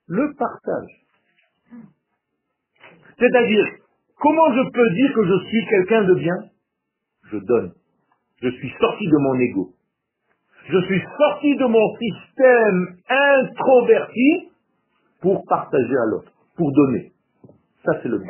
Le 0.09 0.31
partage. 0.35 1.81
C'est-à-dire, 3.17 3.65
comment 4.21 4.53
je 4.53 4.69
peux 4.69 4.89
dire 4.91 5.13
que 5.15 5.25
je 5.25 5.47
suis 5.47 5.65
quelqu'un 5.65 6.03
de 6.03 6.13
bien? 6.13 6.35
Je 7.31 7.37
donne. 7.37 7.73
Je 8.43 8.49
suis 8.49 8.71
sorti 8.79 9.07
de 9.07 9.17
mon 9.17 9.33
ego. 9.39 9.73
Je 10.69 10.77
suis 10.85 11.01
sorti 11.17 11.55
de 11.55 11.65
mon 11.65 11.97
système 11.97 12.95
introverti 13.09 14.51
pour 15.19 15.43
partager 15.49 15.97
à 15.97 16.05
l'autre, 16.11 16.31
pour 16.55 16.71
donner. 16.71 17.12
Ça, 17.85 17.91
c'est 18.01 18.09
le 18.09 18.17
but. 18.17 18.29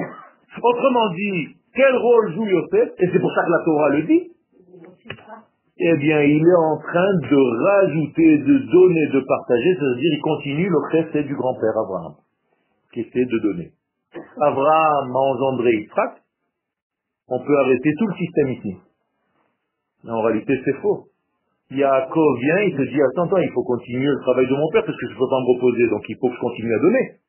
Autrement 0.61 1.09
dit, 1.13 1.55
quel 1.75 1.95
rôle 1.95 2.33
joue 2.33 2.45
Yosef? 2.45 2.89
Et 2.99 3.09
c'est 3.11 3.19
pour 3.19 3.31
ça 3.33 3.43
que 3.45 3.51
la 3.51 3.63
Torah 3.65 3.89
le 3.89 4.03
dit. 4.03 4.31
Eh 5.77 5.97
bien, 5.97 6.21
il 6.21 6.41
est 6.41 6.55
en 6.55 6.77
train 6.77 7.13
de 7.13 7.63
rajouter, 7.65 8.37
de 8.37 8.57
donner, 8.71 9.07
de 9.07 9.19
partager, 9.27 9.75
c'est-à-dire 9.75 10.13
il 10.13 10.21
continue 10.21 10.69
le 10.69 11.09
c'est 11.11 11.23
du 11.23 11.35
grand-père 11.35 11.77
Abraham, 11.83 12.13
qui 12.93 13.01
essaie 13.01 13.25
de 13.25 13.39
donner. 13.39 13.71
Abraham 14.39 15.11
a 15.11 15.19
engendré 15.19 15.71
Yitzhak, 15.73 16.21
on 17.27 17.39
peut 17.39 17.57
arrêter 17.57 17.91
tout 17.97 18.07
le 18.07 18.13
système 18.13 18.49
ici. 18.49 18.77
Mais 20.03 20.11
en 20.11 20.21
réalité, 20.21 20.53
c'est 20.63 20.77
faux. 20.81 21.07
Yaakov 21.71 22.39
vient, 22.39 22.61
il 22.61 22.77
se 22.77 22.83
dit, 22.83 23.01
attends, 23.01 23.25
attends, 23.25 23.37
il 23.37 23.51
faut 23.51 23.63
continuer 23.63 24.07
le 24.07 24.19
travail 24.21 24.45
de 24.45 24.53
mon 24.53 24.69
père 24.71 24.85
parce 24.85 24.97
que 24.97 25.07
je 25.07 25.13
ne 25.13 25.17
peux 25.17 25.29
pas 25.29 25.41
me 25.41 25.55
reposer, 25.55 25.89
donc 25.89 26.03
il 26.07 26.17
faut 26.21 26.29
que 26.29 26.35
je 26.35 26.39
continue 26.39 26.75
à 26.75 26.79
donner 26.79 27.22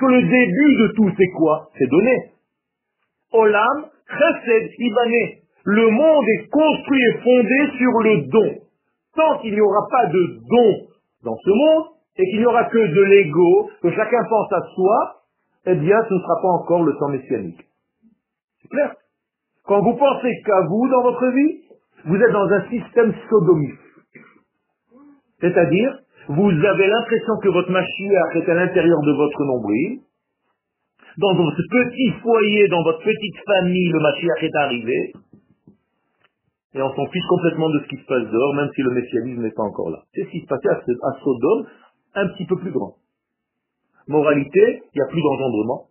que 0.00 0.06
le 0.06 0.22
début 0.22 0.76
de 0.76 0.92
tout, 0.94 1.10
c'est 1.16 1.30
quoi? 1.36 1.70
C'est 1.78 1.88
donner. 1.88 2.32
Olam, 3.32 3.86
chesed, 4.08 4.70
ibané. 4.78 5.42
Le 5.64 5.90
monde 5.90 6.24
est 6.28 6.48
construit 6.48 7.02
et 7.02 7.18
fondé 7.18 7.70
sur 7.76 7.92
le 8.02 8.28
don. 8.28 8.54
Tant 9.14 9.38
qu'il 9.40 9.54
n'y 9.54 9.60
aura 9.60 9.86
pas 9.90 10.06
de 10.06 10.38
don 10.48 10.86
dans 11.24 11.36
ce 11.36 11.50
monde, 11.50 11.86
et 12.16 12.24
qu'il 12.30 12.40
n'y 12.40 12.46
aura 12.46 12.64
que 12.64 12.78
de 12.78 13.02
l'ego, 13.02 13.70
que 13.82 13.90
chacun 13.90 14.24
pense 14.28 14.52
à 14.52 14.60
soi, 14.74 15.22
eh 15.66 15.74
bien, 15.74 15.98
ce 16.08 16.14
ne 16.14 16.20
sera 16.20 16.42
pas 16.42 16.48
encore 16.48 16.82
le 16.84 16.96
temps 16.98 17.08
messianique. 17.08 17.60
C'est 18.62 18.68
clair? 18.68 18.94
Quand 19.66 19.82
vous 19.82 19.94
pensez 19.94 20.32
qu'à 20.44 20.62
vous 20.62 20.88
dans 20.88 21.02
votre 21.02 21.28
vie, 21.28 21.60
vous 22.06 22.16
êtes 22.16 22.32
dans 22.32 22.48
un 22.48 22.68
système 22.70 23.14
sodomiste. 23.28 23.78
C'est-à-dire, 25.40 25.98
vous 26.28 26.50
avez 26.50 26.86
l'impression 26.86 27.34
que 27.42 27.48
votre 27.48 27.70
machine 27.70 28.12
est 28.34 28.50
à 28.50 28.54
l'intérieur 28.54 29.00
de 29.00 29.12
votre 29.12 29.44
nombril. 29.44 30.00
Dans 31.16 31.34
votre 31.34 31.56
petit 31.56 32.10
foyer, 32.20 32.68
dans 32.68 32.82
votre 32.82 33.02
petite 33.02 33.36
famille, 33.46 33.88
le 33.88 33.98
Mashiach 33.98 34.42
est 34.42 34.56
arrivé. 34.56 35.12
Et 36.74 36.82
on 36.82 36.94
s'en 36.94 37.06
fiche 37.06 37.26
complètement 37.28 37.70
de 37.70 37.80
ce 37.80 37.88
qui 37.88 37.96
se 37.96 38.06
passe 38.06 38.30
dehors, 38.30 38.54
même 38.54 38.68
si 38.74 38.82
le 38.82 38.90
messianisme 38.90 39.42
n'est 39.42 39.56
pas 39.56 39.64
encore 39.64 39.90
là. 39.90 39.98
C'est 40.14 40.24
ce 40.24 40.30
qui 40.30 40.40
se 40.40 40.46
passait 40.46 40.68
à 40.68 41.12
Sodome, 41.24 41.66
un 42.14 42.28
petit 42.28 42.44
peu 42.46 42.56
plus 42.58 42.70
grand? 42.70 42.96
Moralité, 44.06 44.82
il 44.94 44.96
n'y 44.96 45.02
a 45.02 45.10
plus 45.10 45.20
d'engendrement, 45.20 45.86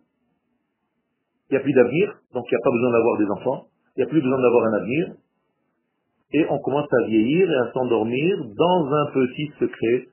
il 1.50 1.54
n'y 1.54 1.58
a 1.58 1.60
plus 1.60 1.72
d'avenir, 1.72 2.14
donc 2.32 2.44
il 2.50 2.54
n'y 2.54 2.60
a 2.60 2.64
pas 2.64 2.70
besoin 2.70 2.90
d'avoir 2.90 3.18
des 3.18 3.30
enfants, 3.30 3.66
il 3.96 4.00
n'y 4.00 4.04
a 4.04 4.08
plus 4.08 4.20
besoin 4.20 4.40
d'avoir 4.40 4.64
un 4.64 4.72
avenir, 4.74 5.14
et 6.32 6.46
on 6.50 6.58
commence 6.58 6.88
à 6.92 7.06
vieillir 7.06 7.50
et 7.50 7.54
à 7.54 7.72
s'endormir 7.72 8.36
dans 8.56 8.92
un 8.92 9.06
petit 9.12 9.50
secret 9.58 10.08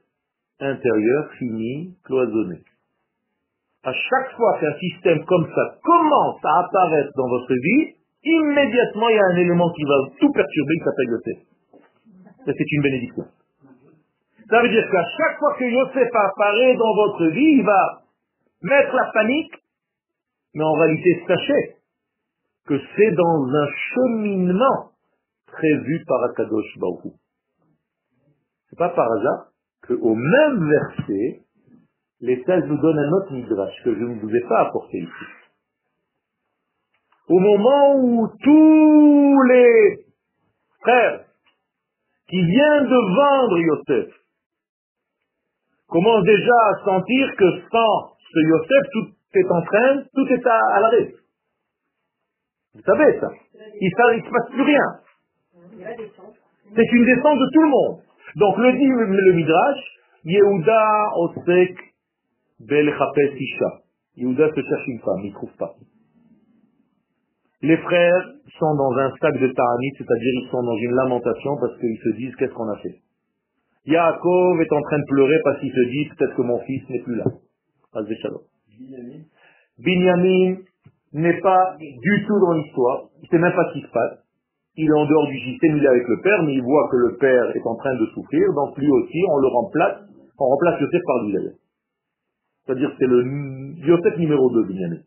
intérieur 0.60 1.32
fini, 1.38 1.98
cloisonné. 2.06 2.62
À 3.84 3.94
chaque 3.94 4.36
fois 4.36 4.58
qu'un 4.60 4.74
système 4.80 5.24
comme 5.26 5.48
ça 5.54 5.78
commence 5.84 6.40
à 6.44 6.60
apparaître 6.66 7.12
dans 7.16 7.30
votre 7.30 7.54
vie, 7.54 7.96
immédiatement 8.24 9.10
il 9.10 9.16
y 9.16 9.20
a 9.20 9.26
un 9.26 9.38
élément 9.38 9.72
qui 9.74 9.84
va 9.84 9.96
tout 10.20 10.32
perturber, 10.32 10.74
il 10.76 10.84
s'appelle 10.84 11.10
Yosef. 11.12 12.58
c'est 12.58 12.72
une 12.72 12.82
bénédiction. 12.82 13.26
Ça 14.50 14.62
veut 14.62 14.70
dire 14.70 14.90
qu'à 14.92 15.04
chaque 15.18 15.40
fois 15.40 15.56
que 15.58 15.66
Yosef 15.66 16.10
apparaît 16.14 16.76
dans 16.76 16.96
votre 16.96 17.26
vie, 17.28 17.58
il 17.60 17.64
va 17.64 18.04
mettre 18.62 18.96
la 18.96 19.12
panique, 19.14 19.54
mais 20.54 20.64
en 20.64 20.74
réalité, 20.74 21.24
sachez 21.28 21.76
que 22.68 22.80
c'est 22.96 23.12
dans 23.12 23.46
un 23.46 23.68
cheminement 23.94 24.92
prévu 25.48 26.04
par 26.08 26.24
Akadosh 26.24 26.78
Baruch 26.80 27.14
C'est 28.70 28.80
pas 28.80 28.90
par 28.90 29.12
hasard 29.12 29.48
qu'au 29.88 30.16
même 30.16 30.70
verset, 30.70 31.42
les 32.22 32.44
sages 32.44 32.64
nous 32.66 32.78
donnent 32.78 33.00
un 33.00 33.12
autre 33.12 33.34
midrash 33.34 33.84
que 33.84 33.94
je 33.94 34.04
ne 34.04 34.20
vous 34.20 34.36
ai 34.36 34.42
pas 34.48 34.68
apporté 34.68 34.98
ici. 35.00 35.26
Au 37.28 37.40
moment 37.40 37.96
où 37.98 38.28
tous 38.42 39.42
les 39.50 40.06
frères 40.82 41.26
qui 42.30 42.44
viennent 42.44 42.88
de 42.88 43.16
vendre 43.16 43.60
Yosef 43.60 44.14
commencent 45.88 46.26
déjà 46.26 46.56
à 46.68 46.86
sentir 46.86 47.36
que 47.36 47.62
sans 47.72 48.16
ce 48.32 48.40
Yosef, 48.40 48.90
tout 48.92 49.08
est 49.34 49.52
en 49.52 49.62
train, 49.62 50.04
tout 50.14 50.28
est 50.28 50.48
à, 50.48 50.80
l'arrêt. 50.82 51.14
Vous 52.74 52.82
savez 52.82 53.20
ça. 53.20 53.30
Il 53.80 53.88
ne 53.88 54.22
se 54.22 54.30
passe 54.30 54.50
plus 54.52 54.64
rien. 54.64 55.00
C'est 56.76 56.92
une 56.92 57.06
descente 57.06 57.40
de 57.40 57.50
tout 57.54 57.62
le 57.62 57.70
monde. 57.70 58.05
Donc 58.36 58.58
le 58.58 58.72
dit 58.74 58.88
le 58.88 59.34
Midrash, 59.34 59.80
Yehuda 60.26 61.12
Osek 61.18 61.78
Bel 62.60 62.88
Isha. 62.88 63.82
Yehuda 64.18 64.50
se 64.50 64.62
cherche 64.62 64.88
une 64.88 65.00
femme, 65.00 65.22
il 65.24 65.30
ne 65.30 65.36
trouve 65.36 65.56
pas. 65.58 65.76
Les 67.62 67.78
frères 67.78 68.32
sont 68.60 68.76
dans 68.76 68.92
un 68.98 69.12
sac 69.22 69.40
de 69.40 69.48
ta'anit, 69.48 69.92
c'est-à-dire 69.98 70.34
ils 70.44 70.50
sont 70.52 70.64
dans 70.64 70.78
une 70.78 70.96
lamentation 70.96 71.58
parce 71.60 71.80
qu'ils 71.80 71.98
se 71.98 72.10
disent 72.18 72.36
qu'est-ce 72.36 72.54
qu'on 72.54 72.70
a 72.70 72.78
fait? 72.78 73.02
Yaakov 73.86 74.62
est 74.62 74.74
en 74.74 74.82
train 74.82 75.00
de 75.00 75.06
pleurer 75.08 75.40
parce 75.44 75.60
qu'il 75.60 75.72
se 75.72 75.90
dit 75.90 76.10
peut-être 76.10 76.36
que 76.36 76.42
mon 76.42 76.60
fils 76.62 76.90
n'est 76.90 77.02
plus 77.02 77.16
là. 77.16 77.26
Binyamin 79.80 80.58
n'est 81.14 81.40
pas 81.40 81.78
du 81.80 82.26
tout 82.28 82.40
dans 82.40 82.54
l'histoire, 82.54 83.10
il 83.22 83.24
ne 83.24 83.28
sait 83.30 83.40
même 83.40 83.56
pas 83.56 83.70
ce 83.70 83.74
qui 83.80 83.86
se 83.86 83.92
passe 83.92 84.25
il 84.78 84.88
est 84.88 85.00
en 85.00 85.06
dehors 85.06 85.28
du 85.28 85.40
système, 85.40 85.78
il 85.78 85.84
est 85.84 85.88
avec 85.88 86.08
le 86.08 86.22
père, 86.22 86.44
mais 86.44 86.54
il 86.54 86.64
voit 86.64 86.90
que 86.92 86.98
le 86.98 87.18
père 87.18 87.56
est 87.56 87.66
en 87.66 87.76
train 87.76 87.96
de 87.96 88.06
souffrir, 88.14 88.54
donc 88.54 88.78
lui 88.78 88.92
aussi, 88.92 89.24
on 89.32 89.38
le 89.38 89.48
remplace, 89.48 89.98
on 90.38 90.46
remplace 90.46 90.82
Yosef 90.82 91.02
par 91.06 91.24
lui. 91.24 91.34
C'est-à-dire 92.66 92.92
c'est 93.00 93.08
le 93.08 93.24
Yosef 93.88 94.18
numéro 94.18 94.50
2, 94.52 94.64
Binyamin. 94.66 95.02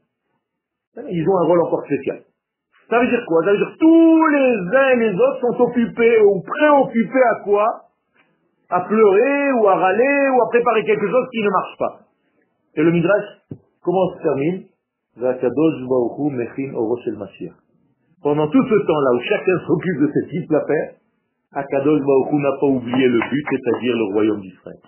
Ils 1.10 1.28
ont 1.28 1.36
un 1.38 1.44
rôle 1.44 1.60
encore 1.62 1.84
spécial. 1.84 2.22
Ça 2.88 2.98
veut 3.00 3.08
dire 3.08 3.22
quoi? 3.26 3.44
Ça 3.44 3.52
veut 3.52 3.58
dire 3.58 3.76
tous 3.78 4.26
les 4.28 4.76
uns 4.76 4.88
et 4.88 4.96
les 4.96 5.14
autres 5.14 5.40
sont 5.40 5.60
occupés 5.60 6.22
ou 6.22 6.40
préoccupés 6.40 7.22
à 7.22 7.44
quoi? 7.44 7.66
À 8.70 8.80
pleurer 8.80 9.52
ou 9.52 9.68
à 9.68 9.76
râler 9.76 10.28
ou 10.30 10.42
à 10.42 10.48
préparer 10.48 10.84
quelque 10.84 11.06
chose 11.06 11.28
qui 11.30 11.42
ne 11.42 11.50
marche 11.50 11.78
pas. 11.78 12.00
Et 12.76 12.82
le 12.82 12.90
Midrash, 12.92 13.24
comment 13.82 14.14
se 14.14 14.22
termine? 14.22 14.64
Pendant 18.22 18.48
tout 18.48 18.64
ce 18.64 18.86
temps-là 18.86 19.10
où 19.14 19.20
chacun 19.20 19.58
s'occupe 19.66 20.00
de 20.00 20.10
ses 20.12 20.26
petites 20.26 20.52
affaires, 20.52 20.94
Akadosh 21.52 22.00
Baruch 22.00 22.32
n'a 22.32 22.52
pas 22.60 22.66
oublié 22.66 23.08
le 23.08 23.20
but, 23.30 23.46
c'est-à-dire 23.50 23.96
le 23.96 24.12
royaume 24.12 24.40
d'Israël. 24.40 24.78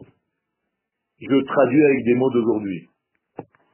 Je 1.20 1.44
traduis 1.44 1.84
avec 1.84 2.04
des 2.04 2.14
mots 2.14 2.30
d'aujourd'hui. 2.30 2.88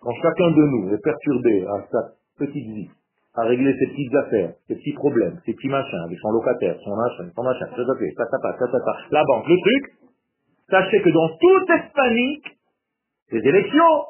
Quand 0.00 0.14
chacun 0.22 0.50
de 0.50 0.62
nous 0.62 0.94
est 0.94 1.02
perturbé 1.02 1.66
à 1.66 1.86
sa 1.90 1.98
petite 2.38 2.66
vie, 2.66 2.90
à 3.34 3.42
régler 3.42 3.74
ses 3.78 3.86
petites 3.88 4.14
affaires, 4.14 4.52
ses 4.68 4.76
petits 4.76 4.92
problèmes, 4.92 5.38
ses 5.44 5.52
petits 5.54 5.68
machins, 5.68 6.02
avec 6.06 6.18
son 6.20 6.30
locataire, 6.30 6.76
son 6.84 6.96
machin, 6.96 7.30
son 7.34 7.42
machin, 7.42 7.66
ça, 7.66 7.84
ça, 8.30 8.38
ça, 8.58 8.66
ça, 8.70 8.96
la 9.10 9.24
banque, 9.24 9.48
le 9.48 9.56
truc, 9.58 9.92
sachez 10.70 11.02
que 11.02 11.10
dans 11.10 11.28
toute 11.28 11.66
cette 11.66 11.92
panique, 11.92 12.56
les 13.32 13.40
élections, 13.40 14.04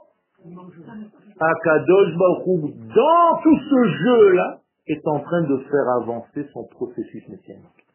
Akadosh 1.41 2.15
Baruch 2.17 2.75
dans 2.95 3.43
tout 3.43 3.59
ce 3.59 3.89
jeu-là, 4.05 4.61
est 4.87 5.07
en 5.07 5.21
train 5.21 5.43
de 5.43 5.59
faire 5.59 5.89
avancer 6.03 6.47
son 6.53 6.65
processus 6.69 7.29
messianique, 7.29 7.87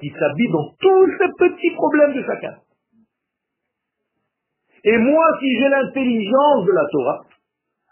qui 0.00 0.10
s'habille 0.10 0.52
dans 0.52 0.74
tous 0.78 1.06
ces 1.18 1.28
petits 1.38 1.74
problèmes 1.74 2.14
de 2.14 2.22
chacun. 2.22 2.56
Et 4.84 4.96
moi, 4.96 5.24
si 5.40 5.58
j'ai 5.58 5.68
l'intelligence 5.68 6.64
de 6.66 6.72
la 6.72 6.86
Torah, 6.92 7.24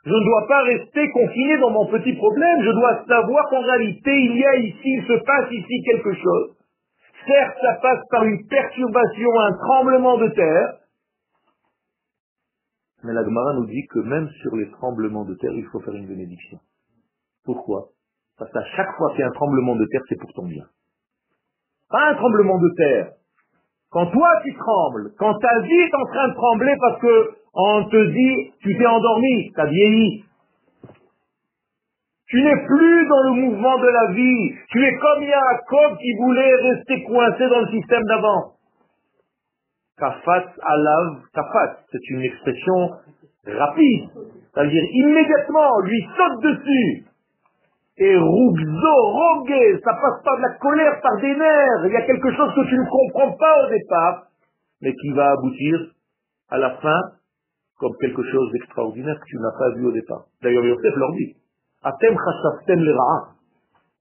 Je 0.07 0.13
ne 0.13 0.25
dois 0.25 0.47
pas 0.47 0.63
rester 0.63 1.11
confiné 1.11 1.59
dans 1.59 1.71
mon 1.71 1.87
petit 1.87 2.13
problème. 2.13 2.63
Je 2.63 2.71
dois 2.71 3.05
savoir 3.09 3.51
qu'en 3.51 3.61
réalité, 3.61 4.13
il 4.15 4.37
y 4.37 4.47
a 4.47 4.57
ici, 4.57 4.81
il 4.85 5.05
se 5.05 5.25
passe 5.25 5.51
ici 5.51 5.83
quelque 5.85 6.15
chose. 6.15 6.57
Certes, 7.27 7.59
ça 7.61 7.75
passe 7.83 8.07
par 8.09 8.23
une 8.23 8.47
perturbation, 8.47 9.31
un 9.41 9.53
tremblement 9.67 10.17
de 10.19 10.29
terre. 10.29 10.79
Mais 13.03 13.15
la 13.15 13.25
Gemara 13.25 13.55
nous 13.55 13.67
dit 13.67 13.85
que 13.91 13.99
même 13.99 14.29
sur 14.43 14.55
les 14.55 14.71
tremblements 14.71 15.25
de 15.25 15.35
terre, 15.35 15.55
il 15.55 15.67
faut 15.73 15.81
faire 15.81 15.95
une 15.95 16.07
bénédiction. 16.07 16.61
Pourquoi? 17.45 17.89
Parce 18.39 18.53
qu'à 18.53 18.65
chaque 18.77 18.95
fois 18.97 19.11
qu'il 19.13 19.21
y 19.21 19.23
a 19.23 19.29
un 19.29 19.33
tremblement 19.33 19.77
de 19.77 19.87
terre, 19.87 20.03
c'est 20.09 20.19
pour 20.21 20.33
ton 20.33 20.47
bien. 20.47 20.65
Pas 21.91 22.11
un 22.11 22.15
tremblement 22.15 22.59
de 22.59 22.71
terre. 22.77 23.13
Quand 23.91 24.07
toi 24.07 24.29
tu 24.43 24.55
trembles, 24.55 25.13
quand 25.19 25.35
ta 25.39 25.61
vie 25.61 25.81
est 25.81 25.95
en 25.95 26.05
train 26.05 26.29
de 26.29 26.35
trembler 26.35 26.75
parce 26.81 27.01
que 27.01 27.31
on 27.55 27.85
te 27.89 28.11
dit 28.13 28.53
tu 28.61 28.77
t'es 28.77 28.87
endormi, 28.87 29.53
tu 29.55 29.61
as 29.61 29.67
vieilli. 29.67 30.25
Tu 32.29 32.43
n'es 32.43 32.67
plus 32.67 33.07
dans 33.09 33.23
le 33.23 33.41
mouvement 33.41 33.79
de 33.79 33.87
la 33.87 34.13
vie. 34.13 34.55
Tu 34.71 34.85
es 34.85 34.99
comme 34.99 35.23
Yaakov 35.23 35.97
qui 35.99 36.13
voulait 36.19 36.55
rester 36.57 37.05
coincé 37.05 37.49
dans 37.49 37.61
le 37.61 37.69
système 37.69 38.03
d'avant. 38.03 38.53
Kafat 39.97 40.53
alav 40.61 41.23
kafat, 41.33 41.79
c'est 41.91 42.11
une 42.11 42.23
expression 42.23 42.91
rapide. 43.47 44.11
C'est-à-dire 44.53 44.83
immédiatement, 44.93 45.81
lui 45.85 46.07
saute 46.17 46.43
dessus. 46.43 47.05
Et 47.99 48.17
rugzo, 48.17 48.97
rogue, 49.03 49.81
ça 49.83 49.93
passe 49.95 50.23
pas 50.23 50.37
de 50.37 50.43
la 50.43 50.55
colère 50.59 51.01
par 51.01 51.17
des 51.21 51.35
nerfs. 51.35 51.87
Il 51.87 51.93
y 51.93 51.97
a 51.97 52.03
quelque 52.03 52.31
chose 52.33 52.55
que 52.55 52.69
tu 52.69 52.77
ne 52.77 52.85
comprends 52.85 53.33
pas 53.39 53.65
au 53.65 53.71
départ, 53.71 54.27
mais 54.83 54.93
qui 54.93 55.11
va 55.13 55.33
aboutir 55.33 55.93
à 56.51 56.59
la 56.59 56.71
fin 56.77 57.01
comme 57.79 57.93
quelque 58.01 58.23
chose 58.23 58.53
d'extraordinaire 58.53 59.19
que 59.19 59.27
tu 59.27 59.37
n'as 59.39 59.59
pas 59.59 59.71
vu 59.77 59.87
au 59.87 59.93
départ. 59.93 60.25
D'ailleurs, 60.43 60.65
Yosef 60.65 60.95
leur 60.97 61.13
dit, 61.13 61.37
Atem 61.83 62.17
chashavtem 62.17 62.85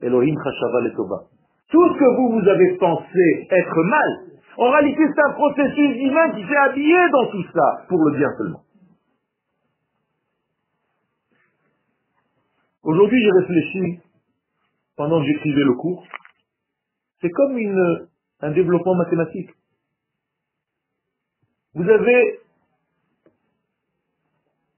Elohim 0.02 0.36
chashava 0.44 1.24
Tout 1.72 1.94
ce 1.94 2.00
que 2.00 2.16
vous, 2.16 2.40
vous 2.40 2.48
avez 2.48 2.78
pensé 2.78 3.48
être 3.50 3.84
mal, 3.84 4.36
en 4.58 4.72
réalité, 4.72 5.04
c'est 5.14 5.22
un 5.22 5.34
processus 5.34 5.98
divin 5.98 6.32
qui 6.32 6.48
s'est 6.48 6.58
habillé 6.58 6.98
dans 7.12 7.28
tout 7.28 7.44
ça, 7.54 7.86
pour 7.90 8.04
le 8.06 8.18
bien 8.18 8.30
seulement. 8.38 8.62
Aujourd'hui, 12.86 13.20
j'ai 13.22 13.32
réfléchi, 13.42 14.02
pendant 14.96 15.20
que 15.22 15.28
j'écrivais 15.28 15.64
le 15.64 15.74
cours, 15.74 16.08
c'est 17.22 17.32
comme 17.32 17.58
un 18.42 18.52
développement 18.52 18.96
mathématique. 18.96 19.50
Vous 21.74 21.90
avez 21.90 22.40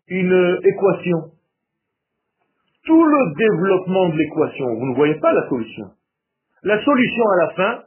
une 0.07 0.59
équation. 0.63 1.31
Tout 2.85 3.03
le 3.03 3.35
développement 3.35 4.09
de 4.09 4.17
l'équation, 4.17 4.75
vous 4.75 4.85
ne 4.87 4.95
voyez 4.95 5.15
pas 5.15 5.33
la 5.33 5.49
solution. 5.49 5.91
La 6.63 6.83
solution 6.85 7.23
à 7.29 7.37
la 7.37 7.53
fin, 7.55 7.85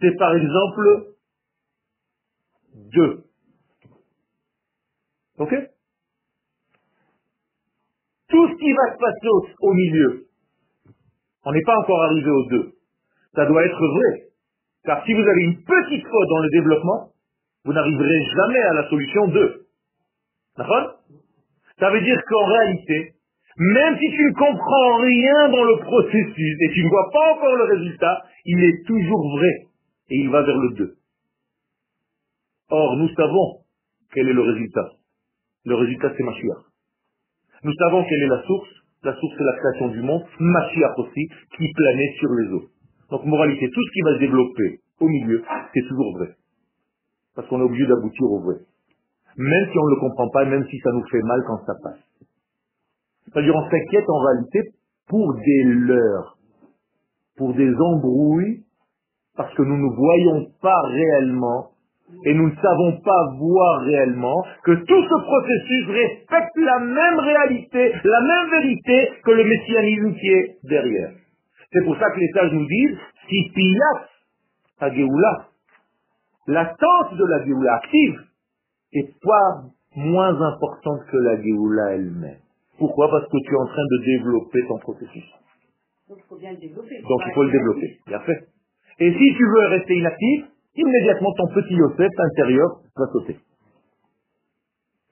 c'est 0.00 0.16
par 0.18 0.34
exemple 0.34 1.14
2. 2.74 3.24
Ok? 5.38 5.54
Tout 8.34 8.48
ce 8.48 8.56
qui 8.58 8.72
va 8.72 8.92
se 8.92 8.98
passer 8.98 9.28
au, 9.60 9.72
milieu, 9.72 10.26
on 11.44 11.52
n'est 11.52 11.62
pas 11.62 11.78
encore 11.78 12.02
arrivé 12.02 12.30
aux 12.30 12.48
deux. 12.50 12.72
Ça 13.36 13.46
doit 13.46 13.64
être 13.64 13.78
vrai. 13.78 14.26
Car 14.84 15.04
si 15.04 15.14
vous 15.14 15.22
avez 15.22 15.42
une 15.42 15.62
petite 15.62 16.04
faute 16.04 16.28
dans 16.28 16.42
le 16.42 16.50
développement, 16.50 17.10
vous 17.64 17.72
n'arriverez 17.72 18.24
jamais 18.36 18.58
à 18.58 18.74
la 18.74 18.88
solution 18.90 19.28
2. 19.28 19.66
D'accord? 20.58 20.98
Ça 21.78 21.90
veut 21.90 22.00
dire 22.00 22.20
qu'en 22.28 22.44
réalité, 22.46 23.14
même 23.56 23.98
si 23.98 24.10
tu 24.10 24.24
ne 24.24 24.34
comprends 24.34 24.96
rien 24.98 25.48
dans 25.50 25.64
le 25.64 25.78
processus 25.78 26.56
et 26.60 26.74
tu 26.74 26.84
ne 26.84 26.88
vois 26.88 27.10
pas 27.12 27.34
encore 27.34 27.54
le 27.54 27.64
résultat, 27.64 28.22
il 28.46 28.64
est 28.64 28.84
toujours 28.84 29.38
vrai. 29.38 29.68
Et 30.10 30.16
il 30.18 30.28
va 30.28 30.42
vers 30.42 30.58
le 30.58 30.74
2. 30.74 30.94
Or, 32.70 32.96
nous 32.96 33.08
savons 33.14 33.60
quel 34.12 34.28
est 34.28 34.32
le 34.32 34.42
résultat. 34.42 34.90
Le 35.66 35.76
résultat, 35.76 36.12
c'est 36.16 36.24
Mashiach. 36.24 36.73
Nous 37.64 37.72
savons 37.72 38.04
quelle 38.04 38.22
est 38.22 38.28
la 38.28 38.42
source. 38.42 38.68
La 39.02 39.14
source, 39.14 39.34
c'est 39.36 39.44
la 39.44 39.56
création 39.58 39.88
du 39.88 40.00
monde, 40.00 40.24
Mashiach 40.38 40.98
aussi, 40.98 41.28
qui 41.56 41.72
planait 41.72 42.12
sur 42.18 42.30
les 42.32 42.48
eaux. 42.52 42.68
Donc, 43.10 43.24
moralité, 43.26 43.68
tout 43.68 43.82
ce 43.82 43.92
qui 43.92 44.00
va 44.00 44.14
se 44.14 44.20
développer 44.20 44.80
au 45.00 45.08
milieu, 45.08 45.42
c'est 45.74 45.86
toujours 45.88 46.16
vrai. 46.16 46.28
Parce 47.34 47.48
qu'on 47.48 47.60
est 47.60 47.64
obligé 47.64 47.86
d'aboutir 47.86 48.24
au 48.30 48.40
vrai. 48.40 48.56
Même 49.36 49.66
si 49.70 49.78
on 49.78 49.84
ne 49.84 49.94
le 49.94 50.00
comprend 50.00 50.28
pas, 50.30 50.44
même 50.44 50.66
si 50.68 50.78
ça 50.78 50.90
nous 50.92 51.04
fait 51.10 51.20
mal 51.22 51.42
quand 51.46 51.58
ça 51.66 51.74
passe. 51.82 52.00
C'est-à-dire, 53.26 53.54
on 53.54 53.68
s'inquiète 53.68 54.08
en 54.08 54.18
réalité 54.20 54.60
pour 55.08 55.34
des 55.34 55.64
leurs, 55.64 56.38
pour 57.36 57.52
des 57.54 57.74
embrouilles, 57.74 58.62
parce 59.36 59.52
que 59.54 59.62
nous 59.62 59.76
ne 59.76 59.96
voyons 59.96 60.50
pas 60.62 60.80
réellement 60.88 61.73
et 62.24 62.34
nous 62.34 62.48
ne 62.48 62.56
savons 62.56 63.00
pas 63.02 63.22
voir 63.38 63.80
réellement 63.82 64.44
que 64.64 64.72
tout 64.72 65.02
ce 65.02 65.22
processus 65.22 65.88
respecte 65.88 66.56
la 66.56 66.78
même 66.80 67.18
réalité, 67.18 67.92
la 68.04 68.20
même 68.20 68.50
vérité 68.50 69.10
que 69.24 69.30
le 69.30 69.44
messianisme 69.44 70.14
qui 70.14 70.28
est 70.28 70.56
derrière. 70.64 71.10
C'est 71.72 71.84
pour 71.84 71.96
ça 71.96 72.10
que 72.10 72.20
les 72.20 72.30
sages 72.34 72.52
nous 72.52 72.66
disent, 72.66 72.98
si 73.28 73.50
Pilat 73.54 74.06
à 74.80 74.90
Géoula, 74.90 75.48
l'attente 76.46 77.16
de 77.16 77.24
la 77.24 77.44
Géoula 77.44 77.74
active 77.74 78.20
est 78.92 79.12
pas 79.22 79.62
moins 79.96 80.40
importante 80.40 81.00
que 81.10 81.16
la 81.16 81.42
Géoula 81.42 81.94
elle-même. 81.94 82.38
Pourquoi? 82.78 83.08
Parce 83.10 83.26
que 83.26 83.38
tu 83.44 83.52
es 83.52 83.56
en 83.56 83.66
train 83.66 83.86
de 83.90 84.04
développer 84.04 84.66
ton 84.66 84.78
processus. 84.78 85.24
Donc 86.08 86.18
il 86.18 86.28
faut 86.28 86.36
bien 86.36 86.50
le 86.52 86.58
développer. 86.58 87.00
Donc 87.00 87.20
il 87.26 87.32
faut 87.34 87.42
le 87.44 87.50
développer, 87.50 87.98
bien 88.06 88.20
fait. 88.20 88.48
Et 89.00 89.12
si 89.12 89.34
tu 89.36 89.44
veux 89.44 89.66
rester 89.68 89.96
inactif, 89.96 90.44
immédiatement 90.76 91.32
ton 91.36 91.46
petit 91.54 91.74
Yosef 91.74 92.10
intérieur 92.18 92.68
va 92.96 93.06
sauter. 93.12 93.38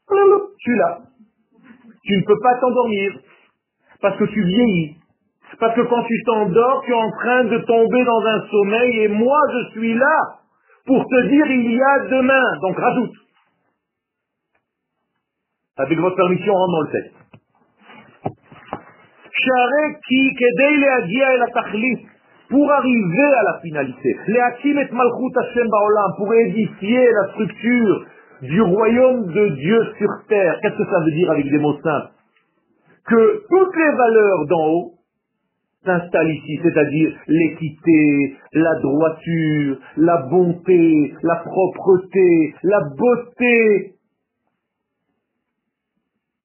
Tu 0.08 0.72
es 0.72 0.76
là. 0.76 0.98
Tu 2.04 2.16
ne 2.16 2.24
peux 2.24 2.38
pas 2.42 2.58
t'endormir 2.60 3.12
parce 4.00 4.18
que 4.18 4.24
tu 4.24 4.42
vieillis. 4.42 4.96
Parce 5.60 5.74
que 5.76 5.82
quand 5.82 6.02
tu 6.04 6.22
t'endors, 6.24 6.82
tu 6.84 6.90
es 6.90 6.94
en 6.94 7.10
train 7.10 7.44
de 7.44 7.58
tomber 7.58 8.04
dans 8.04 8.26
un 8.26 8.48
sommeil 8.48 9.00
et 9.00 9.08
moi 9.08 9.38
je 9.52 9.70
suis 9.72 9.94
là 9.94 10.18
pour 10.86 11.04
te 11.06 11.28
dire 11.28 11.46
il 11.46 11.72
y 11.72 11.82
a 11.82 12.08
demain. 12.08 12.58
Donc 12.62 12.76
rajoute. 12.78 13.14
Avec 15.78 15.98
votre 15.98 16.16
permission, 16.16 16.52
on 16.52 16.56
rentre 16.56 16.72
dans 16.72 16.82
le 16.82 16.92
texte. 16.92 17.16
Pour 22.52 22.70
arriver 22.70 23.24
à 23.24 23.42
la 23.44 23.60
finalité. 23.62 24.18
pour 26.18 26.34
édifier 26.34 27.10
la 27.10 27.28
structure 27.32 28.06
du 28.42 28.60
royaume 28.60 29.32
de 29.32 29.48
Dieu 29.48 29.86
sur 29.96 30.10
terre. 30.28 30.58
Qu'est-ce 30.60 30.76
que 30.76 30.84
ça 30.84 31.00
veut 31.02 31.12
dire 31.12 31.30
avec 31.30 31.48
des 31.48 31.58
mots 31.58 31.78
simples? 31.82 32.12
Que 33.06 33.42
toutes 33.48 33.76
les 33.76 33.90
valeurs 33.96 34.46
d'en 34.48 34.66
haut 34.66 34.92
s'installent 35.82 36.30
ici, 36.30 36.60
c'est-à-dire 36.62 37.16
l'équité, 37.26 38.36
la 38.52 38.74
droiture, 38.82 39.78
la 39.96 40.16
bonté, 40.28 41.14
la 41.22 41.36
propreté, 41.36 42.54
la 42.64 42.80
beauté, 42.98 43.94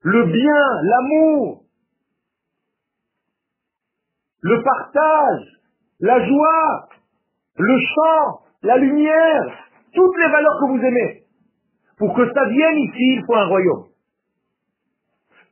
le 0.04 0.24
bien, 0.24 0.82
l'amour, 0.84 1.63
le 4.41 4.63
partage, 4.63 5.57
la 6.00 6.26
joie, 6.26 6.90
le 7.58 7.80
chant, 7.80 8.40
la 8.64 8.78
lumière, 8.78 9.68
toutes 9.94 10.18
les 10.18 10.30
valeurs 10.30 10.60
que 10.60 10.71
vous 10.71 10.84
aimez. 10.84 11.24
Pour 11.98 12.13
que 12.13 12.32
ça 12.34 12.46
vienne 12.46 12.78
ici, 12.78 13.15
il 13.15 13.24
faut 13.26 13.36
un 13.36 13.48
royaume. 13.48 13.86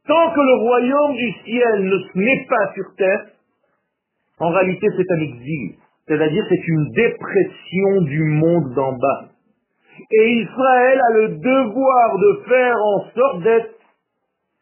Tant 0.08 0.32
que 0.34 0.40
le 0.40 0.62
royaume 0.62 1.16
du 1.16 1.32
ciel 1.44 1.84
ne 1.86 2.22
n'est 2.22 2.46
pas 2.48 2.74
sur 2.76 2.96
terre, 2.96 3.26
en 4.40 4.50
réalité 4.50 4.88
c'est 4.96 5.12
un 5.14 5.22
exil. 5.22 5.76
C'est-à-dire 6.08 6.46
c'est 6.48 6.68
une 6.68 6.92
dépression 6.92 8.02
du 8.02 8.24
monde 8.24 8.74
d'en 8.76 8.94
bas. 8.94 9.30
Et 10.12 10.42
Israël 10.42 11.02
a 11.10 11.14
le 11.14 11.28
devoir 11.30 12.18
de 12.20 12.44
faire 12.48 12.76
en 12.78 13.06
sorte 13.16 13.42
d'être 13.44 13.76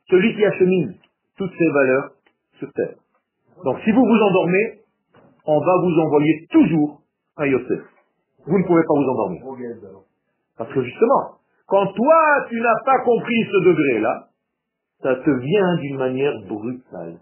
celui 0.10 0.34
qui 0.36 0.45
achemine 0.45 0.95
toutes 1.38 1.53
ces 1.57 1.70
valeurs 1.70 2.12
sur 2.60 2.72
terre. 2.72 2.95
Donc 3.66 3.80
si 3.84 3.91
vous 3.91 4.05
vous 4.05 4.22
endormez, 4.22 4.82
on 5.46 5.60
va 5.60 5.78
vous 5.82 6.00
envoyer 6.02 6.48
toujours 6.52 7.02
un 7.38 7.46
Yosef. 7.46 7.82
Vous 8.46 8.58
ne 8.58 8.64
pouvez 8.64 8.82
pas 8.82 8.94
vous 8.96 9.10
endormir. 9.10 9.41
Parce 10.58 10.72
que 10.74 10.82
justement, 10.84 11.38
quand 11.68 11.88
toi, 11.88 12.46
tu 12.50 12.60
n'as 12.60 12.80
pas 12.86 13.00
compris 13.00 13.44
ce 13.52 13.66
degré-là, 13.66 14.28
ça 15.02 15.16
te 15.16 15.30
vient 15.30 15.76
d'une 15.78 15.98
manière 15.98 16.34
brutale. 16.48 17.18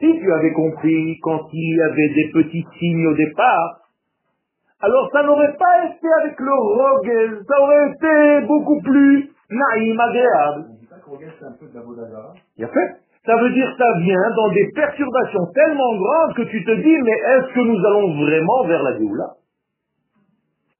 Si 0.00 0.18
tu 0.18 0.32
avais 0.32 0.52
compris 0.52 1.18
quand 1.22 1.48
il 1.52 1.76
y 1.76 1.82
avait 1.82 2.14
des 2.14 2.30
petits 2.32 2.64
signes 2.78 3.06
au 3.06 3.14
départ, 3.14 3.80
alors 4.80 5.10
ça 5.12 5.22
n'aurait 5.24 5.56
pas 5.56 5.86
été 5.86 6.06
avec 6.20 6.38
le 6.38 6.52
rogue, 6.52 7.44
ça 7.48 7.60
aurait 7.60 7.90
été 7.90 8.46
beaucoup 8.46 8.80
plus 8.82 9.30
naïm, 9.50 9.98
agréable. 9.98 10.66
c'est 11.38 11.46
un 11.46 11.52
peu 11.52 11.66
de 11.66 11.80
Il 12.56 12.64
a 12.64 12.68
fait. 12.68 13.07
Ça 13.26 13.36
veut 13.36 13.50
dire 13.50 13.70
que 13.70 13.76
ça 13.76 13.98
vient 14.00 14.30
dans 14.36 14.48
des 14.50 14.70
perturbations 14.74 15.46
tellement 15.54 15.96
grandes 15.96 16.34
que 16.34 16.42
tu 16.42 16.64
te 16.64 16.70
dis, 16.70 16.98
mais 17.02 17.12
est-ce 17.12 17.52
que 17.52 17.60
nous 17.60 17.86
allons 17.86 18.24
vraiment 18.24 18.64
vers 18.66 18.82
la 18.82 18.96
Géoula? 18.96 19.34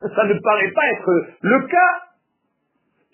Ça 0.01 0.25
ne 0.25 0.35
paraît 0.41 0.71
pas 0.71 0.87
être 0.93 1.11
le 1.43 1.67
cas. 1.67 2.03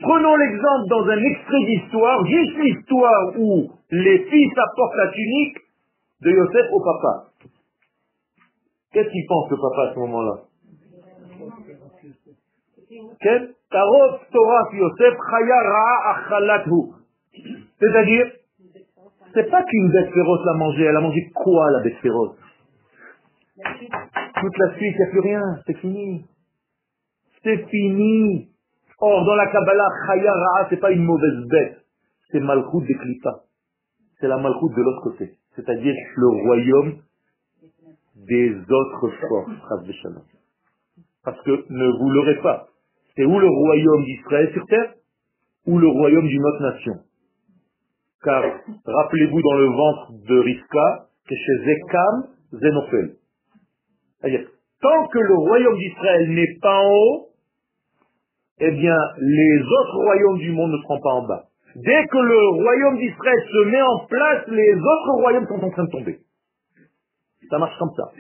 Prenons 0.00 0.36
l'exemple 0.36 0.88
dans 0.88 1.08
un 1.08 1.22
extrait 1.22 1.64
d'histoire, 1.64 2.26
juste 2.26 2.56
l'histoire 2.58 3.38
où 3.38 3.70
les 3.90 4.18
fils 4.24 4.52
apportent 4.58 4.96
la 4.96 5.08
tunique 5.08 5.56
de 6.22 6.30
Yosef 6.30 6.66
au 6.72 6.80
papa. 6.80 7.30
Qu'est-ce 8.92 9.08
qu'il 9.08 9.26
pense 9.26 9.50
le 9.50 9.56
papa 9.56 9.90
à 9.90 9.94
ce 9.94 9.98
moment-là? 10.00 10.34
C'est-à-dire, 17.80 18.26
c'est 19.34 19.50
pas 19.50 19.62
qu'une 19.64 19.90
bête 19.90 20.12
féroce 20.12 20.44
l'a 20.44 20.54
mangé, 20.54 20.82
elle 20.84 20.96
a 20.96 21.00
mangé 21.00 21.30
quoi 21.34 21.70
la 21.72 21.80
bête 21.80 21.96
féroce 21.96 22.36
Toute 23.56 24.58
la 24.58 24.76
suite, 24.76 24.94
il 24.94 24.96
n'y 24.96 25.02
a 25.02 25.10
plus 25.10 25.20
rien, 25.20 25.42
c'est 25.66 25.76
fini. 25.78 26.24
C'est 27.42 27.66
fini. 27.68 28.48
Or, 29.00 29.24
dans 29.24 29.34
la 29.34 29.46
Kabbalah, 29.48 29.88
Chaya 30.06 30.32
c'est 30.70 30.78
pas 30.78 30.92
une 30.92 31.04
mauvaise 31.04 31.46
bête, 31.50 31.78
c'est 32.30 32.40
Malchut 32.40 32.86
de 32.88 32.98
Klipa. 32.98 33.42
C'est 34.20 34.28
la 34.28 34.38
Malchut 34.38 34.74
de 34.74 34.82
l'autre 34.82 35.02
côté. 35.02 35.38
C'est-à-dire 35.56 35.94
le 36.16 36.26
royaume 36.26 36.94
des 38.16 38.54
autres 38.70 39.10
forces, 39.28 39.50
Parce 41.24 41.40
que 41.42 41.64
ne 41.68 41.98
vous 41.98 42.10
l'aurez 42.10 42.40
pas. 42.40 42.68
C'est 43.16 43.24
où 43.24 43.38
le 43.38 43.48
royaume 43.48 44.04
d'Israël 44.04 44.50
sur 44.52 44.64
terre? 44.66 44.94
Ou 45.66 45.78
le 45.78 45.88
royaume 45.88 46.26
d'une 46.26 46.44
autre 46.44 46.62
nation? 46.62 46.94
Car 48.24 48.42
rappelez-vous 48.86 49.42
dans 49.42 49.56
le 49.58 49.66
ventre 49.66 50.12
de 50.26 50.38
Rivka 50.38 51.06
que 51.28 51.34
chez 51.34 51.64
Zekam, 51.64 52.24
Zénophel. 52.52 53.16
C'est-à-dire, 54.20 54.48
tant 54.80 55.06
que 55.08 55.18
le 55.18 55.34
royaume 55.34 55.76
d'Israël 55.76 56.30
n'est 56.30 56.58
pas 56.60 56.78
en 56.78 56.90
haut, 56.90 57.28
eh 58.60 58.70
bien, 58.70 58.96
les 59.18 59.60
autres 59.60 59.96
royaumes 59.96 60.38
du 60.38 60.52
monde 60.52 60.72
ne 60.72 60.78
seront 60.78 61.00
pas 61.00 61.10
en 61.10 61.26
bas. 61.26 61.44
Dès 61.76 62.06
que 62.06 62.18
le 62.18 62.62
royaume 62.62 62.98
d'Israël 62.98 63.38
se 63.50 63.64
met 63.68 63.82
en 63.82 64.06
place, 64.06 64.46
les 64.48 64.74
autres 64.74 65.12
royaumes 65.20 65.46
sont 65.48 65.62
en 65.62 65.70
train 65.70 65.84
de 65.84 65.90
tomber. 65.90 66.18
Ça 67.50 67.58
marche 67.58 67.76
comme 67.78 67.92
ça. 67.96 68.10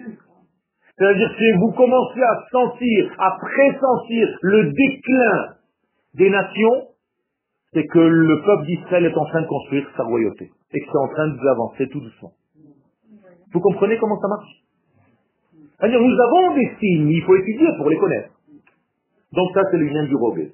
C'est-à-dire 0.98 1.28
que 1.28 1.36
si 1.36 1.52
vous 1.58 1.72
commencez 1.72 2.22
à 2.22 2.44
sentir, 2.50 3.14
à 3.18 3.36
pressentir 3.40 4.38
le 4.42 4.72
déclin 4.72 5.54
des 6.14 6.30
nations, 6.30 6.88
c'est 7.74 7.86
que 7.86 7.98
le 7.98 8.40
peuple 8.42 8.66
d'Israël 8.66 9.04
est 9.04 9.18
en 9.18 9.24
train 9.26 9.42
de 9.42 9.46
construire 9.46 9.90
sa 9.96 10.04
royauté 10.04 10.50
et 10.72 10.80
que 10.80 10.86
c'est 10.86 10.98
en 10.98 11.08
train 11.08 11.28
d'avancer 11.28 11.88
tout 11.88 12.00
doucement. 12.00 12.32
Vous 13.52 13.60
comprenez 13.60 13.98
comment 13.98 14.18
ça 14.20 14.28
marche? 14.28 14.62
Nous 15.82 16.20
avons 16.20 16.54
des 16.54 16.70
signes, 16.80 17.10
il 17.10 17.22
faut 17.24 17.36
étudier 17.36 17.68
pour 17.76 17.90
les 17.90 17.98
connaître. 17.98 18.30
Donc 19.32 19.50
ça, 19.54 19.62
c'est 19.70 19.76
le 19.76 19.86
lien 19.86 20.04
du 20.04 20.14
Robé. 20.14 20.52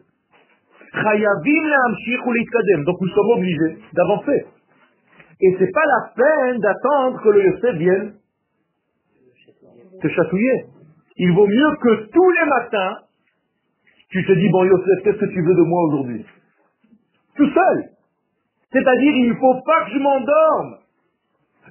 Donc 2.84 3.00
nous 3.00 3.08
sommes 3.08 3.30
obligés 3.36 3.78
d'avancer. 3.92 4.46
Et 5.42 5.56
c'est 5.58 5.70
pas 5.72 5.86
la 5.86 6.12
peine 6.16 6.58
d'attendre 6.58 7.22
que 7.22 7.28
le 7.28 7.44
Yosef 7.44 7.76
vienne 7.76 8.14
te 10.02 10.08
chatouiller. 10.08 10.66
Il 11.16 11.32
vaut 11.32 11.46
mieux 11.46 11.76
que 11.82 12.10
tous 12.10 12.30
les 12.30 12.46
matins, 12.48 12.98
tu 14.08 14.24
te 14.24 14.32
dis, 14.32 14.48
bon 14.48 14.64
Yosef, 14.64 15.02
qu'est-ce 15.04 15.18
que 15.18 15.26
tu 15.26 15.42
veux 15.42 15.54
de 15.54 15.62
moi 15.62 15.82
aujourd'hui? 15.84 16.24
Tout 17.36 17.50
seul. 17.50 17.90
C'est-à-dire, 18.72 19.12
il 19.16 19.30
ne 19.30 19.34
faut 19.34 19.60
pas 19.64 19.84
que 19.84 19.90
je 19.92 19.98
m'endorme. 19.98 20.78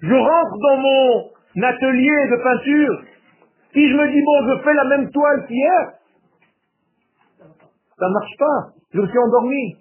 Je 0.02 0.14
rentre 0.14 0.58
dans 0.62 0.78
mon 0.78 1.64
atelier 1.64 2.28
de 2.30 2.44
peinture. 2.44 3.02
Si 3.74 3.88
je 3.88 3.96
me 3.96 4.12
dis, 4.12 4.22
bon, 4.22 4.48
je 4.50 4.64
fais 4.64 4.74
la 4.74 4.86
même 4.86 5.10
toile 5.12 5.46
qu'hier, 5.48 5.94
ça 7.98 8.08
ne 8.08 8.14
marche 8.14 8.38
pas. 8.38 8.74
Je 8.94 9.02
me 9.02 9.08
suis 9.08 9.20
endormi. 9.20 9.78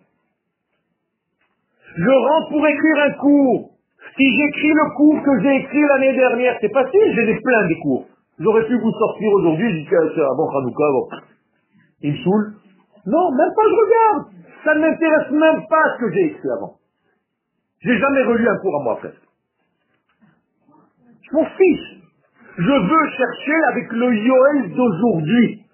Je 1.97 2.11
rentre 2.11 2.49
pour 2.51 2.67
écrire 2.67 2.99
un 3.07 3.13
cours. 3.13 3.71
Si 4.17 4.25
j'écris 4.25 4.73
le 4.73 4.95
cours 4.97 5.23
que 5.23 5.43
j'ai 5.43 5.57
écrit 5.57 5.83
l'année 5.83 6.15
dernière, 6.15 6.57
c'est 6.61 6.73
facile, 6.73 7.13
j'ai 7.15 7.27
des 7.27 7.41
plein 7.41 7.69
des 7.69 7.79
cours. 7.81 8.07
J'aurais 8.39 8.67
pu 8.67 8.79
vous 8.79 8.93
sortir 8.93 9.33
aujourd'hui, 9.33 9.71
je 9.71 9.79
dis, 9.79 9.89
c'est 9.89 10.23
bon, 10.37 10.49
Hanouka, 10.49 10.85
bon. 10.93 11.09
Il 12.03 12.13
me 12.13 12.19
saoule. 12.19 12.55
Non, 13.07 13.31
même 13.31 13.53
pas 13.57 13.63
je 13.69 13.75
regarde. 13.75 14.25
Ça 14.65 14.75
ne 14.75 14.81
m'intéresse 14.81 15.31
même 15.31 15.67
pas 15.69 15.83
ce 15.95 16.01
que 16.01 16.13
j'ai 16.13 16.27
écrit 16.27 16.49
avant. 16.57 16.77
J'ai 17.81 17.99
jamais 17.99 18.23
relu 18.25 18.49
un 18.49 18.59
cours 18.59 18.81
à 18.81 18.85
moi 18.85 18.97
presque. 18.99 19.23
Je 21.23 21.37
m'en 21.37 21.45
fiche. 21.45 21.99
Je 22.57 22.73
veux 22.73 23.11
chercher 23.11 23.65
avec 23.69 23.93
le 23.93 24.15
Yoel 24.17 24.75
d'aujourd'hui. 24.75 25.65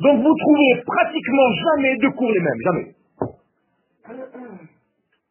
Donc 0.00 0.22
vous 0.22 0.34
trouvez 0.36 0.82
pratiquement 0.84 1.52
jamais 1.52 1.96
deux 1.96 2.10
cours 2.10 2.30
les 2.30 2.40
mêmes, 2.40 2.60
jamais. 2.64 2.94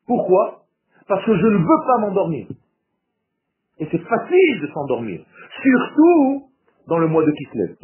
Pourquoi? 0.07 0.63
Parce 1.07 1.23
que 1.25 1.37
je 1.37 1.47
ne 1.47 1.57
veux 1.57 1.85
pas 1.87 1.97
m'endormir. 1.99 2.47
Et 3.79 3.87
c'est 3.91 4.01
facile 4.01 4.61
de 4.61 4.67
s'endormir. 4.73 5.23
Surtout 5.61 6.49
dans 6.87 6.97
le 6.97 7.07
mois 7.07 7.23
de 7.23 7.31
Kislev. 7.31 7.75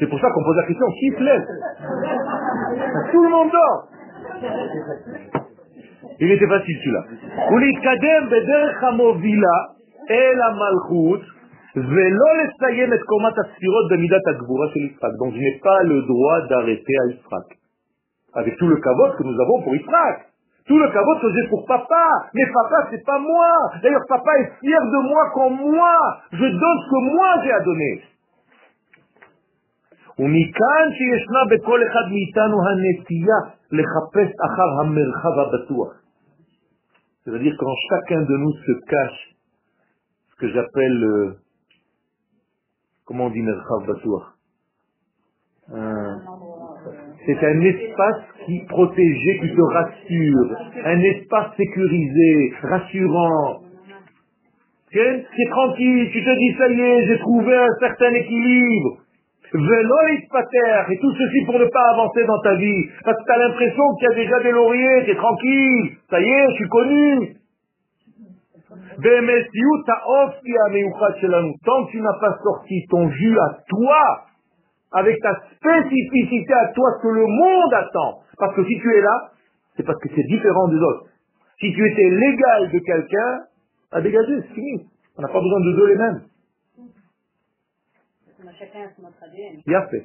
C'est 0.00 0.08
pour 0.08 0.18
ça 0.18 0.30
qu'on 0.30 0.42
pose 0.42 0.56
la 0.56 0.66
question, 0.66 0.86
Kislev 0.98 1.44
Tout 3.12 3.22
le 3.22 3.28
monde 3.28 3.50
dort. 3.52 3.88
Il 6.18 6.30
était 6.30 6.46
facile 6.46 6.76
celui-là. 6.78 7.04
Donc 15.18 15.34
je 15.34 15.38
n'ai 15.38 15.60
pas 15.62 15.82
le 15.84 16.02
droit 16.02 16.40
d'arrêter 16.48 16.94
à 16.98 17.06
Israq. 17.12 17.46
Avec 18.34 18.56
tout 18.56 18.68
le 18.68 18.76
kavod 18.76 19.16
que 19.18 19.22
nous 19.22 19.38
avons 19.38 19.62
pour 19.62 19.74
Israq. 19.76 20.26
Tout 20.66 20.78
le 20.78 20.88
kavod 20.88 21.20
que 21.20 21.48
pour 21.50 21.66
papa. 21.66 22.08
Mais 22.34 22.46
papa, 22.46 22.88
c'est 22.90 23.04
pas 23.04 23.18
moi. 23.18 23.72
D'ailleurs, 23.82 24.06
papa 24.08 24.30
est 24.38 24.50
fier 24.60 24.80
de 24.80 25.08
moi 25.08 25.30
comme 25.34 25.56
moi. 25.56 25.98
Je 26.32 26.44
donne 26.44 26.78
ce 26.84 26.90
que 26.90 27.14
moi 27.14 27.42
j'ai 27.44 27.52
à 27.52 27.60
donner. 27.60 28.02
C'est-à-dire 37.24 37.54
quand 37.58 37.74
chacun 37.88 38.20
de 38.20 38.36
nous 38.36 38.52
se 38.52 38.72
cache, 38.86 39.34
ce 40.28 40.36
que 40.40 40.48
j'appelle 40.48 41.36
comment 43.06 43.26
on 43.26 43.30
dit 43.30 43.44
C'est 47.26 47.46
un 47.46 47.60
espace 47.62 48.24
qui 48.44 48.60
protégé, 48.68 49.38
qui 49.40 49.54
te 49.54 49.62
rassure, 49.72 50.56
un 50.84 51.00
espace 51.00 51.56
sécurisé, 51.56 52.52
rassurant. 52.62 53.62
C'est 54.92 55.48
tranquille, 55.50 56.10
tu 56.12 56.22
te 56.22 56.38
dis 56.38 56.58
ça 56.58 56.68
y 56.68 56.80
est, 56.80 57.06
j'ai 57.06 57.18
trouvé 57.20 57.56
un 57.56 57.74
certain 57.80 58.12
équilibre. 58.12 58.98
Et 59.52 60.98
tout 60.98 61.12
ceci 61.12 61.44
pour 61.46 61.58
ne 61.58 61.66
pas 61.66 61.90
avancer 61.92 62.24
dans 62.24 62.40
ta 62.40 62.54
vie. 62.54 62.88
Parce 63.04 63.18
que 63.18 63.24
tu 63.24 63.32
as 63.32 63.38
l'impression 63.38 63.82
qu'il 63.98 64.08
y 64.08 64.12
a 64.12 64.14
déjà 64.14 64.40
des 64.42 64.52
lauriers, 64.52 65.04
tu 65.04 65.10
es 65.10 65.16
tranquille. 65.16 65.96
Ça 66.08 66.20
y 66.20 66.24
est, 66.24 66.50
je 66.50 66.54
suis 66.54 66.68
connu. 66.68 67.36
Tant 71.64 71.84
que 71.84 71.90
tu 71.90 72.00
n'as 72.00 72.18
pas 72.20 72.38
sorti 72.42 72.86
ton 72.90 73.08
jus 73.10 73.38
à 73.38 73.58
toi, 73.68 74.26
avec 74.92 75.20
ta 75.20 75.34
spécificité 75.56 76.52
à 76.54 76.68
toi, 76.72 76.98
que 77.02 77.08
le 77.08 77.26
monde 77.26 77.74
attend. 77.74 78.20
Parce 78.38 78.54
que 78.54 78.64
si 78.64 78.78
tu 78.78 78.94
es 78.94 79.00
là, 79.00 79.30
c'est 79.76 79.84
parce 79.84 79.98
que 80.00 80.08
c'est 80.14 80.26
différent 80.28 80.68
des 80.68 80.76
autres. 80.76 81.06
Si 81.58 81.72
tu 81.72 81.90
étais 81.90 82.08
l'égal 82.08 82.70
de 82.72 82.78
quelqu'un, 82.78 83.40
à 83.92 84.00
dégager, 84.00 84.42
c'est 84.42 84.54
fini. 84.54 84.86
On 85.18 85.22
n'a 85.22 85.28
pas 85.28 85.40
besoin 85.40 85.60
de 85.60 85.72
deux 85.76 85.86
les 85.88 85.96
mêmes. 85.96 86.20
Fait. 89.90 90.04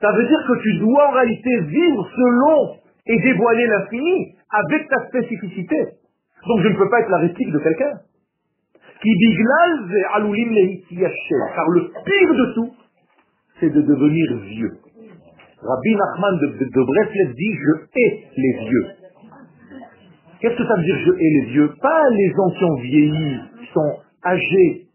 Ça 0.00 0.12
veut 0.12 0.26
dire 0.26 0.44
que 0.48 0.62
tu 0.62 0.78
dois 0.78 1.08
en 1.08 1.12
réalité 1.12 1.60
vivre 1.60 2.08
selon 2.14 2.76
et 3.06 3.20
dévoiler 3.20 3.66
l'infini 3.66 4.36
avec 4.50 4.88
ta 4.88 5.06
spécificité. 5.08 5.76
Donc 6.46 6.60
je 6.62 6.68
ne 6.68 6.76
peux 6.76 6.88
pas 6.88 7.00
être 7.00 7.10
la 7.10 7.18
réplique 7.18 7.52
de 7.52 7.58
quelqu'un. 7.58 8.00
Car 11.54 11.68
le 11.70 11.90
pire 12.04 12.34
de 12.34 12.54
tout, 12.54 12.72
c'est 13.58 13.70
de 13.70 13.82
devenir 13.82 14.36
vieux. 14.42 14.78
Rabbi 15.62 15.94
Nachman 15.94 16.38
de, 16.40 16.46
de, 16.46 17.34
dit 17.34 17.54
je 17.54 17.72
hais 17.94 18.12
les 18.36 18.54
vieux. 18.68 18.86
Qu'est-ce 20.40 20.56
que 20.56 20.66
ça 20.66 20.74
veut 20.74 20.82
dire 20.82 20.98
je 21.04 21.12
hais 21.12 21.30
les 21.40 21.46
vieux? 21.52 21.72
Pas 21.80 22.10
les 22.10 22.30
gens 22.30 22.50
qui 22.58 22.64
ont 22.64 22.76
vieilli, 22.80 23.38
qui 23.60 23.66
sont 23.72 23.98
âgés, 24.24 24.88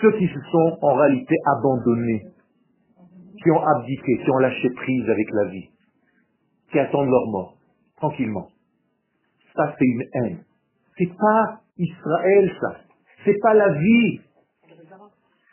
ceux 0.00 0.12
qui 0.18 0.26
se 0.26 0.40
sont 0.50 0.78
en 0.82 0.94
réalité 0.94 1.34
abandonnés, 1.56 2.22
qui 3.42 3.50
ont 3.50 3.62
abdiqué, 3.62 4.18
qui 4.24 4.30
ont 4.30 4.38
lâché 4.38 4.70
prise 4.70 5.08
avec 5.08 5.26
la 5.32 5.44
vie. 5.50 5.68
qui 6.70 6.78
attendent 6.80 7.08
leur 7.08 7.26
mort, 7.28 7.54
tranquillement. 7.96 8.48
Ça, 9.54 9.74
c'est 9.78 9.84
une 9.84 10.04
haine. 10.14 10.38
C'est 10.98 11.16
pas 11.16 11.60
Israël, 11.78 12.52
ça. 12.60 12.76
C'est 13.24 13.38
pas 13.40 13.54
la 13.54 13.72
vie. 13.72 14.20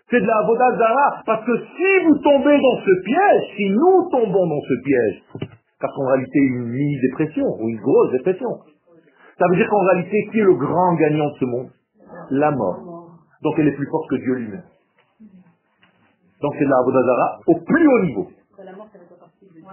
C'est 0.10 0.20
de 0.20 0.26
la 0.26 0.42
Vodazara. 0.46 1.24
Parce 1.26 1.46
que 1.46 1.58
si 1.58 2.06
vous 2.06 2.18
tombez 2.18 2.58
dans 2.58 2.78
ce 2.84 3.04
piège, 3.04 3.56
si 3.56 3.70
nous 3.70 4.10
tombons 4.12 4.48
dans 4.48 4.62
ce 4.62 4.84
piège, 4.84 5.24
parce 5.80 5.96
qu'en 5.96 6.08
réalité, 6.08 6.40
une 6.40 6.66
mini-dépression, 6.66 7.46
ou 7.60 7.70
une 7.70 7.80
grosse 7.80 8.12
dépression, 8.12 8.50
ça 9.38 9.46
veut 9.50 9.56
dire 9.56 9.70
qu'en 9.70 9.86
réalité, 9.86 10.30
qui 10.32 10.40
est 10.40 10.44
le 10.44 10.56
grand 10.56 10.96
gagnant 10.96 11.30
de 11.30 11.38
ce 11.40 11.46
monde? 11.46 11.70
La 12.32 12.52
mort. 12.52 12.93
Donc 13.44 13.60
elle 13.60 13.68
est 13.68 13.76
plus 13.76 13.88
forte 13.88 14.10
que 14.10 14.16
Dieu 14.16 14.34
lui-même. 14.36 14.64
Donc 16.42 16.56
c'est 16.58 16.66
la 16.66 16.82
Vodazara 16.84 17.40
au 17.48 17.60
plus 17.60 17.88
haut 17.88 18.06
niveau. 18.06 18.32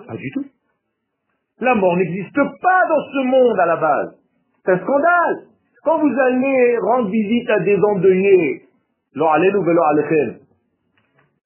Pas 0.07 0.17
du 0.17 0.31
tout. 0.33 0.45
La 1.61 1.75
mort 1.75 1.97
n'existe 1.97 2.35
pas 2.35 2.89
dans 2.89 3.03
ce 3.13 3.27
monde 3.27 3.61
à 3.61 3.67
la 3.67 3.77
base. 3.77 4.17
C'est 4.65 4.73
un 4.73 4.79
scandale. 4.79 5.47
Quand 5.85 5.99
vous 5.99 6.19
allez 6.19 6.79
rendre 6.79 7.11
visite 7.11 7.51
à 7.51 7.61
des 7.61 7.77
endeuillés, 7.77 8.63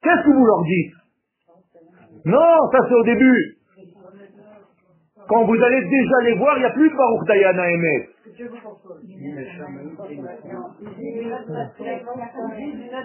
qu'est-ce 0.03 0.25
que 0.25 0.33
vous 0.33 0.47
leur 0.47 0.63
dites? 0.65 0.95
Non, 2.25 2.71
ça 2.73 2.79
c'est 2.89 2.95
au 2.95 3.05
début. 3.05 3.57
Quand 5.29 5.45
vous 5.45 5.63
allez 5.63 5.85
déjà 5.89 6.21
les 6.25 6.35
voir, 6.37 6.57
il 6.57 6.61
n'y 6.61 6.67
a 6.67 6.71
plus 6.71 6.91
de 6.91 6.97
Baruch 6.97 7.27
Dayana 7.27 7.71
Emet. 7.71 8.09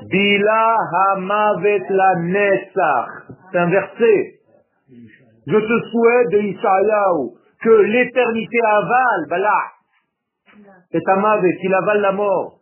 Bila 0.10 0.78
hamavet 0.92 1.86
la 1.90 2.16
nesach. 2.16 3.10
C'est 3.52 3.58
un 3.60 3.70
verset. 3.70 4.40
Je 5.46 5.58
te 5.58 5.86
souhaite 5.92 6.30
de 6.32 6.40
Ishaïaou 6.40 7.38
que 7.62 7.70
l'éternité 7.70 8.58
avale, 8.72 9.28
bala, 9.30 9.62
et 10.92 11.02
amavet, 11.06 11.58
qu'il 11.62 11.74
avale 11.76 12.02
la 12.02 12.12
mort. 12.12 12.60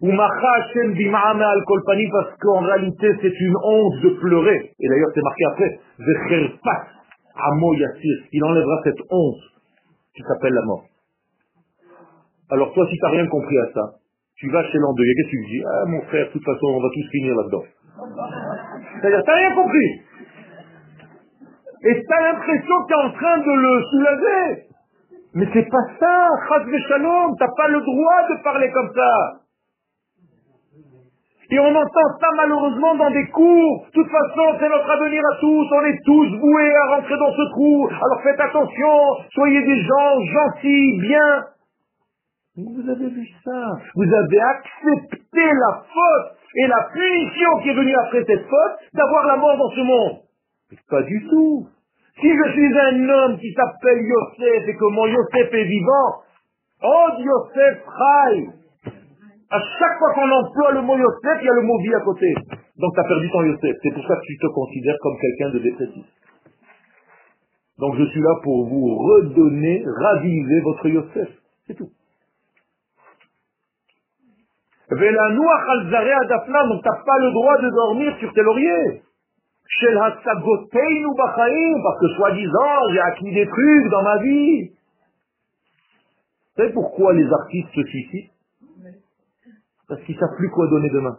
Ou 0.00 0.10
al 0.10 1.64
kolpani 1.66 2.08
parce 2.10 2.36
qu'en 2.40 2.60
réalité 2.60 3.08
c'est 3.20 3.40
une 3.40 3.56
honte 3.62 4.00
de 4.02 4.10
pleurer. 4.20 4.72
Et 4.80 4.88
d'ailleurs 4.88 5.10
c'est 5.14 5.22
marqué 5.22 5.44
après, 5.44 5.80
amo 7.36 7.74
yassir. 7.74 8.16
Il 8.32 8.44
enlèvera 8.44 8.80
cette 8.84 9.00
honte 9.10 9.42
qui 10.14 10.22
s'appelle 10.22 10.54
la 10.54 10.62
mort. 10.62 10.84
Alors 12.50 12.72
toi 12.72 12.86
si 12.88 12.96
tu 12.96 13.02
n'as 13.02 13.10
rien 13.10 13.26
compris 13.26 13.58
à 13.58 13.66
ça, 13.74 13.82
tu 14.36 14.50
vas 14.50 14.64
chez 14.64 14.78
l'endeuillé, 14.78 15.12
qu'est-ce 15.16 15.26
que 15.26 15.36
tu 15.36 15.46
dis 15.50 15.64
Ah 15.66 15.84
mon 15.86 16.02
frère, 16.02 16.26
de 16.26 16.32
toute 16.32 16.44
façon 16.44 16.66
on 16.66 16.80
va 16.80 16.88
tous 16.94 17.08
finir 17.10 17.34
là-dedans. 17.36 17.64
C'est-à-dire, 19.00 19.22
tu 19.24 19.30
n'as 19.30 19.36
rien 19.36 19.54
compris. 19.54 19.90
Et 21.84 21.94
tu 21.94 22.12
as 22.12 22.32
l'impression 22.32 22.74
que 22.82 22.86
tu 22.86 22.92
es 22.92 23.04
en 23.04 23.10
train 23.10 23.38
de 23.38 23.52
le 23.52 23.82
soulager. 23.90 24.64
Mais 25.34 25.48
c'est 25.52 25.68
pas 25.68 25.86
ça, 26.00 26.28
Chaz 26.48 26.78
Shalom, 26.88 27.34
t'as 27.38 27.52
pas 27.56 27.68
le 27.68 27.80
droit 27.80 28.28
de 28.30 28.42
parler 28.42 28.70
comme 28.72 28.92
ça. 28.94 29.40
Et 31.50 31.58
on 31.58 31.74
entend 31.74 32.08
ça 32.20 32.28
malheureusement 32.36 32.94
dans 32.96 33.10
des 33.10 33.26
cours. 33.28 33.86
De 33.86 33.92
toute 33.92 34.10
façon, 34.10 34.58
c'est 34.60 34.68
notre 34.68 34.90
avenir 34.90 35.22
à 35.32 35.36
tous. 35.40 35.66
On 35.72 35.82
est 35.86 35.98
tous 36.04 36.38
voués 36.40 36.74
à 36.76 36.96
rentrer 36.96 37.16
dans 37.16 37.32
ce 37.32 37.50
trou. 37.52 37.88
Alors 37.88 38.22
faites 38.22 38.38
attention. 38.38 38.98
Soyez 39.32 39.62
des 39.62 39.80
gens 39.80 40.20
gentils, 40.20 40.98
bien. 41.00 41.44
Vous 42.66 42.90
avez 42.90 43.08
vu 43.08 43.28
ça. 43.44 43.72
Vous 43.94 44.02
avez 44.02 44.40
accepté 44.40 45.44
la 45.44 45.82
faute 45.86 46.38
et 46.56 46.66
la 46.66 46.88
punition 46.92 47.58
qui 47.62 47.68
est 47.70 47.74
venue 47.74 47.94
après 48.06 48.24
cette 48.24 48.42
faute 48.42 48.74
d'avoir 48.94 49.26
la 49.26 49.36
mort 49.36 49.56
dans 49.56 49.70
ce 49.70 49.80
monde. 49.80 50.18
Pas 50.90 51.02
du 51.02 51.26
tout. 51.28 51.68
Si 52.20 52.28
je 52.28 52.50
suis 52.52 52.78
un 52.78 53.08
homme 53.08 53.38
qui 53.38 53.52
s'appelle 53.52 54.02
Yosef 54.02 54.68
et 54.68 54.74
que 54.74 54.90
mon 54.90 55.06
Yosef 55.06 55.54
est 55.54 55.64
vivant, 55.64 56.22
oh 56.82 57.08
Yosef 57.18 57.78
Rai, 57.86 58.48
à 59.50 59.60
chaque 59.78 59.98
fois 59.98 60.14
qu'on 60.14 60.30
emploie 60.30 60.72
le 60.72 60.82
mot 60.82 60.96
Yosef, 60.96 61.38
il 61.40 61.46
y 61.46 61.48
a 61.48 61.54
le 61.54 61.62
mot 61.62 61.78
vie 61.78 61.94
à 61.94 62.00
côté. 62.00 62.34
Donc 62.76 62.94
tu 62.94 63.00
as 63.00 63.04
perdu 63.04 63.30
ton 63.30 63.42
Yosef. 63.44 63.76
C'est 63.82 63.94
pour 63.94 64.06
ça 64.06 64.16
que 64.16 64.26
tu 64.26 64.36
te 64.36 64.46
considères 64.48 64.96
comme 65.00 65.16
quelqu'un 65.20 65.50
de 65.50 65.58
dépressif. 65.60 66.06
Donc 67.78 67.94
je 67.96 68.04
suis 68.04 68.20
là 68.20 68.34
pour 68.42 68.66
vous 68.66 68.96
redonner, 68.96 69.84
raviver 69.86 70.60
votre 70.62 70.88
Yosef. 70.88 71.28
C'est 71.68 71.74
tout. 71.74 71.90
Donc 74.90 76.82
tu 76.82 76.88
n'as 76.88 77.02
pas 77.04 77.18
le 77.18 77.30
droit 77.32 77.58
de 77.60 77.70
dormir 77.70 78.16
sur 78.18 78.32
tes 78.32 78.42
lauriers. 78.42 79.02
Parce 81.82 82.00
que 82.00 82.08
soi-disant, 82.16 82.88
j'ai 82.92 83.00
acquis 83.00 83.32
des 83.34 83.46
trucs 83.46 83.90
dans 83.90 84.02
ma 84.02 84.22
vie. 84.22 84.70
Vous 84.70 86.62
savez 86.62 86.72
pourquoi 86.72 87.12
les 87.12 87.30
artistes 87.30 87.68
se 87.74 87.82
suicident 87.84 88.32
Parce 89.88 90.02
qu'ils 90.02 90.14
ne 90.14 90.20
savent 90.20 90.36
plus 90.36 90.50
quoi 90.50 90.66
donner 90.68 90.90
demain. 90.90 91.18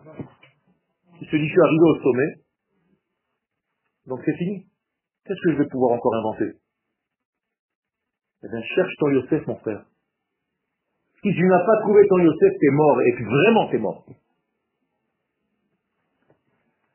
Ils 1.22 1.28
se 1.28 1.36
disent, 1.36 1.48
je 1.48 1.52
suis 1.52 1.62
arrivé 1.62 1.84
au 1.84 2.02
sommet, 2.02 2.36
donc 4.08 4.22
c'est 4.26 4.36
fini. 4.36 4.66
Qu'est-ce 5.26 5.42
que 5.46 5.52
je 5.54 5.58
vais 5.60 5.70
pouvoir 5.70 5.92
encore 5.94 6.16
inventer? 6.16 6.54
Eh 8.44 8.48
bien, 8.48 8.62
cherche 8.64 8.96
ton 8.98 9.10
Yosef, 9.10 9.46
mon 9.48 9.58
frère. 9.58 9.86
Si 11.22 11.34
tu 11.34 11.46
n'as 11.48 11.66
pas 11.66 11.82
trouvé 11.82 12.08
ton 12.08 12.18
Yosef, 12.20 12.54
t'es 12.60 12.72
mort, 12.72 13.02
et 13.02 13.12
vraiment 13.24 13.68
t'es 13.70 13.78
mort. 13.78 14.06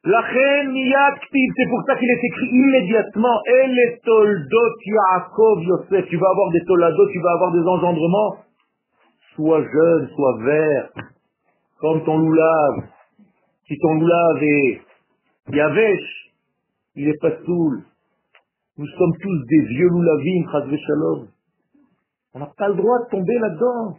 La 0.07 0.23
c'est 0.31 1.69
pour 1.71 1.83
ça 1.87 1.97
qu'il 1.97 2.11
est 2.11 2.25
écrit 2.25 2.49
immédiatement, 2.53 3.41
El 3.47 3.99
toldot 4.05 4.75
Yaakov 4.85 5.63
Yosef, 5.63 6.09
tu 6.09 6.17
vas 6.19 6.29
avoir 6.31 6.51
des 6.53 6.61
toladot, 6.67 7.09
tu 7.11 7.21
vas 7.21 7.33
avoir 7.33 7.53
des 7.53 7.67
engendrements, 7.67 8.37
soit 9.35 9.63
jeune, 9.63 10.09
soit 10.15 10.45
vert, 10.45 10.91
comme 11.81 12.05
ton 12.05 12.19
loulave. 12.19 12.85
Si 13.67 13.79
ton 13.79 13.95
loulave 13.95 14.43
est 14.43 14.81
Yavesh, 15.53 16.33
il 16.97 17.09
est 17.09 17.21
pas 17.21 17.33
soul. 17.45 17.85
Nous 18.77 18.87
sommes 18.87 19.17
tous 19.23 19.47
des 19.49 19.67
vieux 19.69 19.89
loulavim, 19.89 20.77
shalom. 20.87 21.29
On 22.35 22.41
n'a 22.41 22.51
pas 22.59 22.69
le 22.69 22.75
droit 22.75 22.99
de 23.05 23.11
tomber 23.11 23.39
là-dedans. 23.39 23.99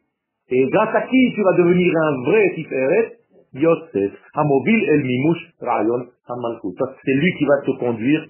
Et 0.51 0.67
grâce 0.69 0.95
à 0.95 1.01
qui 1.07 1.31
tu 1.33 1.41
vas 1.43 1.53
devenir 1.53 1.93
un 1.95 2.23
vrai 2.25 2.51
Tiferet? 2.55 3.17
Yosef, 3.53 4.13
Hamobil 4.33 4.83
El 4.89 5.03
Mimouche 5.03 5.53
Rayon 5.61 6.07
Hamalkut. 6.27 6.75
C'est 7.03 7.13
lui 7.13 7.33
qui 7.37 7.45
va 7.45 7.61
te 7.65 7.71
conduire 7.79 8.25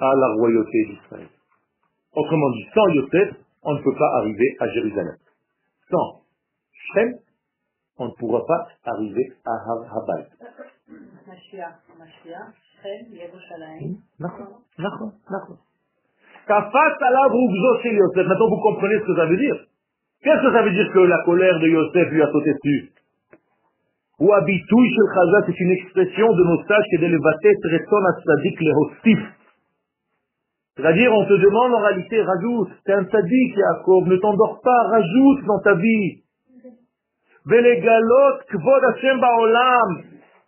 à 0.00 0.14
la 0.14 0.34
royauté 0.34 0.84
d'Israël. 0.86 1.28
Autrement 2.14 2.50
dit, 2.50 2.66
sans 2.74 2.88
Yosef, 2.88 3.34
on 3.62 3.74
ne 3.74 3.82
peut 3.82 3.94
pas 3.98 4.18
arriver 4.18 4.56
à 4.60 4.68
Jérusalem. 4.68 5.16
Sans 5.90 6.22
Shem, 6.94 7.18
on 7.98 8.06
ne 8.06 8.12
pourra 8.18 8.44
pas 8.46 8.68
arriver 8.84 9.32
à 9.44 9.50
Habal. 9.96 10.28
Maintenant, 18.26 18.48
vous 18.48 18.60
comprenez 18.62 18.98
ce 19.00 19.06
que 19.06 19.16
ça 19.16 19.26
veut 19.26 19.36
dire. 19.36 19.67
Qu'est-ce 20.22 20.42
que 20.42 20.52
ça 20.52 20.62
veut 20.62 20.72
dire 20.72 20.90
que 20.92 20.98
la 20.98 21.22
colère 21.24 21.58
de 21.60 21.68
Yosef 21.68 22.10
lui 22.10 22.22
a 22.22 22.30
sauté 22.32 22.52
dessus? 22.52 22.90
Ou 24.20 24.32
habitouille 24.32 24.90
shel 24.90 25.14
Chazal, 25.14 25.44
c'est 25.46 25.60
une 25.60 25.70
expression 25.70 26.32
de 26.32 26.44
nos 26.44 26.62
sages 26.64 26.84
qui 26.90 26.96
est 26.96 26.98
d'élevater 26.98 27.54
Treton 27.62 28.04
Asadik 28.04 28.60
le 28.60 28.72
hostif. 28.74 29.18
C'est-à-dire, 30.76 31.12
on 31.12 31.24
te 31.24 31.34
demande 31.34 31.74
en 31.74 31.80
réalité, 31.80 32.22
rajoute, 32.22 32.70
t'es 32.84 32.92
un 32.92 33.04
sadique, 33.06 33.56
Yaakov, 33.56 34.08
ne 34.08 34.16
t'endors 34.16 34.60
pas, 34.62 34.88
rajoute 34.90 35.44
dans 35.44 35.60
ta 35.60 35.74
vie. 35.74 36.22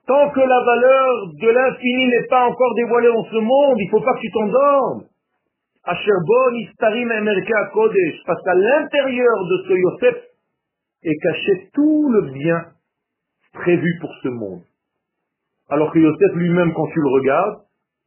Tant 0.06 0.30
que 0.30 0.40
la 0.40 0.64
valeur 0.64 1.26
de 1.40 1.48
l'infini 1.48 2.06
n'est 2.08 2.26
pas 2.28 2.46
encore 2.46 2.74
dévoilée 2.74 3.08
dans 3.08 3.24
ce 3.24 3.38
monde, 3.38 3.76
il 3.78 3.86
ne 3.86 3.90
faut 3.90 4.04
pas 4.04 4.14
que 4.14 4.20
tu 4.20 4.30
t'endormes. 4.32 5.09
Parce 5.84 6.04
qu'à 8.44 8.54
l'intérieur 8.54 9.44
de 9.44 9.64
ce 9.66 9.72
Yosef 9.72 10.16
est 11.02 11.16
caché 11.22 11.70
tout 11.72 12.10
le 12.10 12.30
bien 12.32 12.66
prévu 13.54 13.98
pour 14.00 14.14
ce 14.22 14.28
monde. 14.28 14.62
Alors 15.68 15.92
que 15.92 15.98
Yosef 15.98 16.34
lui-même, 16.34 16.72
quand 16.74 16.86
tu 16.88 17.00
le 17.00 17.08
regardes, 17.08 17.62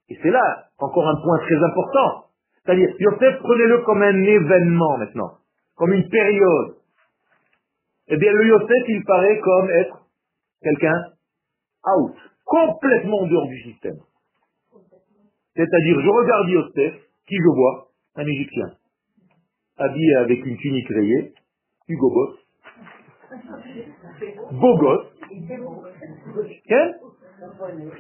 et 0.10 0.18
c'est 0.22 0.32
là 0.32 0.68
encore 0.80 1.08
un 1.08 1.22
point 1.22 1.40
très 1.40 1.64
important, 1.64 2.26
c'est-à-dire 2.64 2.90
Yosef, 3.00 3.40
prenez-le 3.40 3.80
comme 3.84 4.02
un 4.02 4.24
événement 4.24 4.98
maintenant. 4.98 5.38
comme 5.76 5.94
une 5.94 6.08
période. 6.10 6.76
Eh 8.08 8.18
bien, 8.18 8.32
le 8.32 8.48
Yosef, 8.48 8.84
il 8.88 9.04
paraît 9.06 9.40
comme 9.40 9.70
être 9.70 10.06
quelqu'un 10.62 11.04
out, 11.98 12.16
complètement 12.46 13.26
dehors 13.28 13.48
du 13.48 13.62
système. 13.64 13.98
C'est-à-dire, 15.56 16.00
je 16.02 16.10
regarde 16.10 16.50
Yosef, 16.50 16.94
qui 17.28 17.36
je 17.36 17.56
vois? 17.56 17.88
Un 18.16 18.26
Égyptien, 18.28 18.72
habillé 19.78 20.16
avec 20.18 20.46
une 20.46 20.58
tunique 20.58 20.88
rayée, 20.90 21.34
Hugo 21.88 22.12
Boss, 22.12 22.38
beau 24.52 24.78
gosse, 24.78 25.08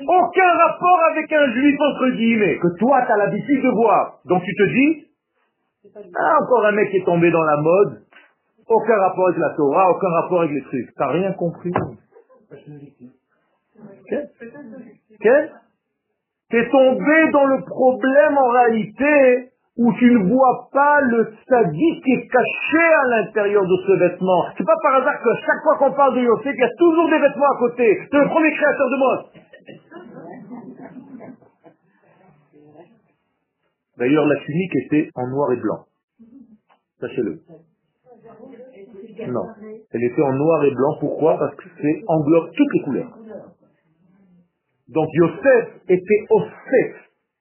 aucun 0.07 0.51
rapport 0.57 0.99
avec 1.11 1.31
un 1.33 1.51
juif 1.51 1.75
entre 1.79 2.09
guillemets, 2.15 2.59
que 2.59 2.77
toi 2.77 3.01
tu 3.05 3.11
as 3.11 3.17
l'habitude 3.17 3.63
de 3.63 3.69
voir. 3.69 4.19
Donc 4.25 4.43
tu 4.43 4.53
te 4.53 4.63
dis, 4.73 5.07
ah, 6.15 6.37
encore 6.41 6.65
un 6.65 6.71
mec 6.73 6.91
qui 6.91 6.97
est 6.97 7.05
tombé 7.05 7.31
dans 7.31 7.43
la 7.43 7.57
mode, 7.57 8.03
aucun 8.67 8.97
rapport 8.97 9.27
avec 9.29 9.39
la 9.39 9.49
Torah, 9.55 9.91
aucun 9.91 10.09
rapport 10.09 10.41
avec 10.41 10.53
les 10.53 10.61
trucs. 10.61 10.93
T'as 10.95 11.11
rien 11.11 11.33
compris. 11.33 11.73
Qu'est-ce? 15.19 15.62
T'es 16.53 16.69
tombé 16.69 17.31
dans 17.31 17.45
le 17.45 17.63
problème 17.65 18.37
en 18.37 18.49
réalité 18.49 19.49
où 19.75 19.91
tu 19.93 20.05
ne 20.05 20.29
vois 20.31 20.69
pas 20.71 21.01
le 21.01 21.33
sadique 21.49 22.03
qui 22.03 22.11
est 22.11 22.27
caché 22.27 22.77
à 22.77 23.07
l'intérieur 23.09 23.63
de 23.63 23.75
ce 23.87 23.93
vêtement. 23.97 24.45
C'est 24.55 24.63
pas 24.63 24.77
par 24.83 25.01
hasard 25.01 25.19
que 25.19 25.29
chaque 25.33 25.63
fois 25.63 25.77
qu'on 25.79 25.95
parle 25.95 26.13
de 26.13 26.21
Yosef, 26.21 26.53
il 26.53 26.59
y 26.59 26.63
a 26.63 26.69
toujours 26.77 27.09
des 27.09 27.17
vêtements 27.17 27.51
à 27.55 27.57
côté. 27.57 27.97
C'est 28.11 28.19
le 28.19 28.27
premier 28.27 28.51
créateur 28.51 28.87
de 28.87 28.97
mode. 28.99 29.25
D'ailleurs, 33.97 34.27
la 34.27 34.39
tunique 34.41 34.75
était 34.85 35.09
en 35.15 35.27
noir 35.29 35.51
et 35.53 35.57
blanc. 35.57 35.85
Sachez-le. 36.99 37.39
Non. 39.27 39.45
Elle 39.91 40.03
était 40.03 40.21
en 40.21 40.33
noir 40.33 40.63
et 40.65 40.71
blanc. 40.71 40.97
Pourquoi? 40.99 41.39
Parce 41.39 41.55
que 41.55 41.63
c'est 41.81 42.03
englobe 42.05 42.51
toutes 42.55 42.73
les 42.73 42.81
couleurs. 42.83 43.17
Donc 44.93 45.07
Yosef 45.13 45.81
était 45.89 46.25
Osef. 46.29 46.95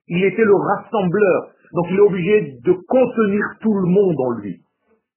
Il 0.09 0.25
était 0.25 0.45
le 0.45 0.55
rassembleur. 0.55 1.51
Donc 1.73 1.87
il 1.91 1.97
est 1.97 2.01
obligé 2.01 2.41
de 2.65 2.73
contenir 2.73 3.45
tout 3.61 3.75
le 3.75 3.87
monde 3.87 4.17
en 4.21 4.31
lui. 4.41 4.61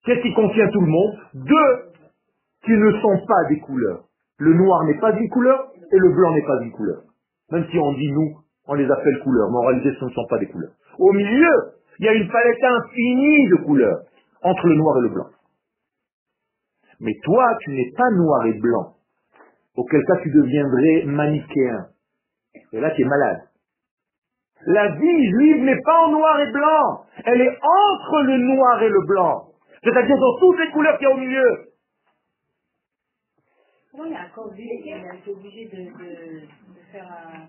Qu'est-ce 0.06 0.22
qui 0.22 0.34
contient 0.34 0.70
tout 0.70 0.82
le 0.82 0.88
monde? 0.88 1.14
Deux 1.34 1.92
qui 2.66 2.72
ne 2.72 2.92
sont 3.02 3.26
pas 3.28 3.50
des 3.50 3.60
couleurs. 3.60 4.06
Le 4.38 4.54
noir 4.54 4.84
n'est 4.86 5.00
pas 5.00 5.12
une 5.18 5.30
couleur 5.30 5.72
et 5.92 5.98
le 5.98 6.10
blanc 6.10 6.34
n'est 6.34 6.46
pas 6.46 6.62
une 6.62 6.72
couleur. 6.72 7.02
Même 7.52 7.66
si 7.72 7.78
on 7.80 7.94
dit 7.94 8.12
nous, 8.12 8.38
on 8.68 8.74
les 8.74 8.90
appelle 8.90 9.20
couleurs, 9.24 9.50
mais 9.52 9.58
en 9.58 9.68
réalité 9.68 9.94
ce 10.00 10.06
ne 10.06 10.10
sont 10.10 10.26
pas 10.30 10.40
des 10.40 10.48
couleurs. 10.48 10.72
Au 10.98 11.12
milieu, 11.12 11.52
il 12.00 12.06
y 12.06 12.10
a 12.10 12.14
une 12.14 12.28
palette 12.28 12.64
infinie 12.64 13.50
de 13.50 13.56
couleurs 13.66 14.00
entre 14.42 14.68
le 14.68 14.76
noir 14.76 14.98
et 14.98 15.02
le 15.02 15.10
blanc. 15.10 15.28
Mais 17.00 17.14
toi, 17.24 17.46
tu 17.62 17.72
n'es 17.72 17.92
pas 17.96 18.10
noir 18.12 18.46
et 18.46 18.54
blanc. 18.54 18.94
Auquel 19.76 20.04
cas 20.06 20.18
tu 20.24 20.32
deviendrais 20.32 21.04
manichéen. 21.06 21.88
Et 22.74 22.80
là, 22.80 22.92
tu 22.92 23.02
es 23.02 23.06
malade. 23.06 23.42
La 24.68 24.88
vie 24.96 25.30
juive 25.32 25.64
n'est 25.64 25.82
pas 25.82 26.06
en 26.06 26.12
noir 26.12 26.40
et 26.42 26.52
blanc. 26.52 27.06
Elle 27.26 27.42
est 27.42 27.58
entre 27.62 28.22
le 28.24 28.38
noir 28.38 28.82
et 28.82 28.90
le 28.90 29.02
blanc. 29.06 29.48
C'est-à-dire 29.84 30.18
dans 30.18 30.40
toutes 30.40 30.60
les 30.60 30.72
couleurs 30.72 30.98
qu'il 30.98 31.08
y 31.08 31.12
a 31.12 31.14
au 31.14 31.18
milieu. 31.20 31.70
Comment 33.92 34.06
il 34.06 34.16
a 34.16 34.26
encore 34.32 34.52
vu 34.54 34.64
Il 34.64 34.94
a 34.94 35.16
été 35.16 35.32
obligé 35.32 35.66
de, 35.66 35.78
de, 35.78 36.42
de 36.42 36.82
faire 36.92 37.06
un... 37.08 37.48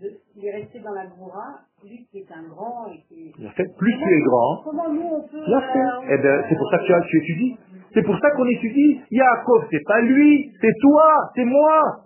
De, 0.00 0.12
il 0.36 0.46
est 0.46 0.52
resté 0.52 0.78
dans 0.78 0.92
la 0.92 1.06
Goura, 1.06 1.58
lui 1.82 2.06
qui 2.12 2.18
est 2.18 2.30
un 2.32 2.46
grand 2.48 2.86
et 2.86 3.02
qui... 3.08 3.32
Il 3.36 3.46
a 3.46 3.50
fait, 3.50 3.64
plus 3.76 3.92
tu 3.98 4.04
es 4.14 4.20
grand, 4.20 4.62
Comment 4.62 4.92
nous 4.92 5.02
on 5.10 5.22
peut... 5.26 5.38
euh, 5.42 6.00
Eh 6.08 6.18
ben, 6.18 6.44
c'est 6.48 6.56
pour 6.56 6.70
ça 6.70 6.78
que 6.78 6.84
tu, 6.86 6.94
as- 6.94 7.00
tu 7.00 7.16
étudies. 7.18 7.56
C'est 7.94 8.02
pour 8.02 8.16
ça 8.20 8.30
qu'on 8.32 8.46
étudie. 8.46 9.00
Yaakov, 9.10 9.64
c'est 9.72 9.82
pas 9.84 10.00
lui, 10.02 10.52
c'est 10.60 10.72
toi, 10.80 11.30
c'est 11.34 11.44
moi. 11.44 12.04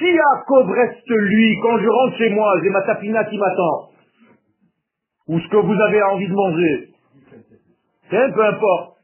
Si 0.00 0.06
Yaakov 0.06 0.70
reste 0.70 1.10
lui, 1.10 1.58
quand 1.62 1.76
je 1.76 1.88
rentre 1.88 2.16
chez 2.16 2.30
moi, 2.30 2.54
j'ai 2.62 2.70
ma 2.70 2.80
tapina 2.82 3.22
qui 3.24 3.36
m'attend, 3.36 3.90
ou 5.28 5.38
ce 5.38 5.48
que 5.48 5.56
vous 5.58 5.78
avez 5.78 6.02
envie 6.02 6.26
de 6.26 6.32
manger, 6.32 6.88
hein, 8.12 8.30
peu 8.34 8.44
importe, 8.46 8.96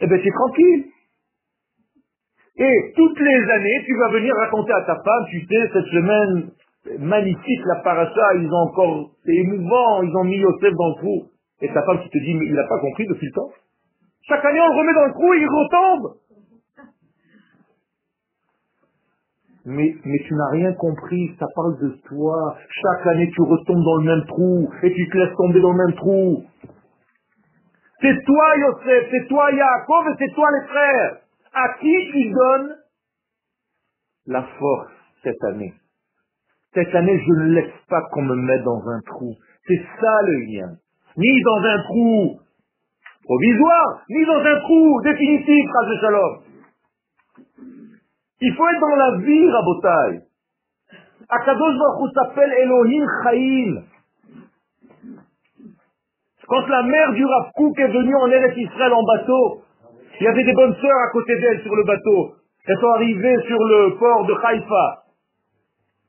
eh 0.00 0.06
ben 0.08 0.20
c'est 0.22 0.32
tranquille. 0.32 0.86
Et 2.58 2.92
toutes 2.96 3.20
les 3.20 3.50
années, 3.50 3.84
tu 3.86 3.96
vas 3.98 4.08
venir 4.08 4.34
raconter 4.34 4.72
à 4.72 4.80
ta 4.80 4.96
femme, 4.96 5.26
tu 5.30 5.46
sais, 5.46 5.70
cette 5.72 5.86
semaine 5.86 6.50
magnifique, 6.98 7.64
la 7.66 7.76
paracha, 7.76 8.34
ils 8.34 8.48
ont 8.48 8.68
encore, 8.68 9.10
c'est 9.24 9.32
émouvant, 9.32 10.02
ils 10.02 10.16
ont 10.16 10.24
mis 10.24 10.38
Yosef 10.38 10.72
dans 10.74 10.88
le 10.88 10.94
trou. 10.96 11.30
Et 11.60 11.68
ta 11.68 11.82
femme 11.84 12.02
qui 12.02 12.10
te 12.10 12.18
dit, 12.18 12.34
mais 12.34 12.46
il 12.46 12.54
n'a 12.54 12.66
pas 12.66 12.80
compris 12.80 13.06
depuis 13.06 13.26
le 13.26 13.32
temps. 13.32 13.50
Chaque 14.28 14.44
année, 14.44 14.60
on 14.60 14.74
le 14.74 14.78
remet 14.80 14.94
dans 14.94 15.06
le 15.06 15.12
trou 15.12 15.34
il 15.34 15.46
retombe. 15.46 16.14
Mais, 19.68 19.96
tu 20.04 20.34
n'as 20.34 20.50
rien 20.52 20.72
compris, 20.74 21.34
ça 21.40 21.46
parle 21.56 21.76
de 21.80 21.88
toi. 22.06 22.56
Chaque 22.70 23.06
année, 23.08 23.28
tu 23.34 23.42
retombes 23.42 23.82
dans 23.82 23.96
le 23.96 24.04
même 24.04 24.24
trou 24.26 24.70
et 24.84 24.92
tu 24.92 25.08
te 25.08 25.18
laisses 25.18 25.36
tomber 25.36 25.60
dans 25.60 25.72
le 25.72 25.86
même 25.86 25.96
trou. 25.96 26.44
C'est 28.00 28.24
toi, 28.24 28.56
Yosef, 28.58 29.08
c'est 29.10 29.26
toi, 29.26 29.50
Yaakov, 29.50 30.06
et 30.06 30.14
c'est 30.18 30.34
toi, 30.34 30.48
les 30.52 30.68
frères. 30.68 31.16
À 31.52 31.78
qui 31.80 32.10
tu 32.12 32.30
donnes 32.30 32.76
la 34.26 34.42
force 34.42 34.92
cette 35.24 35.42
année 35.44 35.74
Cette 36.72 36.94
année, 36.94 37.18
je 37.18 37.32
ne 37.32 37.54
laisse 37.54 37.72
pas 37.88 38.02
qu'on 38.12 38.22
me 38.22 38.36
mette 38.36 38.62
dans 38.62 38.82
un 38.88 39.00
trou. 39.06 39.34
C'est 39.66 39.82
ça 40.00 40.22
le 40.26 40.38
lien. 40.44 40.76
Ni 41.16 41.42
dans 41.42 41.62
un 41.64 41.82
trou 41.82 42.38
provisoire, 43.24 44.04
ni 44.10 44.24
dans 44.26 44.44
un 44.44 44.60
trou 44.60 45.00
définitif, 45.02 45.64
de 45.88 46.00
Shalom. 46.00 46.55
Il 48.40 48.54
faut 48.54 48.68
être 48.68 48.80
dans 48.80 48.96
la 48.96 49.16
vie, 49.18 49.50
Rabotai. 49.50 50.20
Akadosh 51.28 51.78
Baruch 51.78 52.12
s'appelle 52.14 52.52
Elohim 52.52 53.06
Chaim. 53.22 53.82
Quand 56.46 56.66
la 56.68 56.82
mère 56.82 57.12
du 57.14 57.24
Rav 57.24 57.50
est 57.78 57.88
venue 57.88 58.14
en 58.14 58.30
Eretz 58.30 58.56
Israël 58.56 58.92
en 58.92 59.02
bateau, 59.02 59.62
il 60.20 60.24
y 60.24 60.28
avait 60.28 60.44
des 60.44 60.52
bonnes 60.52 60.74
sœurs 60.74 61.00
à 61.08 61.10
côté 61.10 61.34
d'elle 61.40 61.60
sur 61.62 61.74
le 61.74 61.84
bateau. 61.84 62.34
Elles 62.66 62.78
sont 62.78 62.90
arrivées 62.94 63.38
sur 63.46 63.58
le 63.58 63.98
port 63.98 64.26
de 64.26 64.34
Haïfa. 64.34 65.02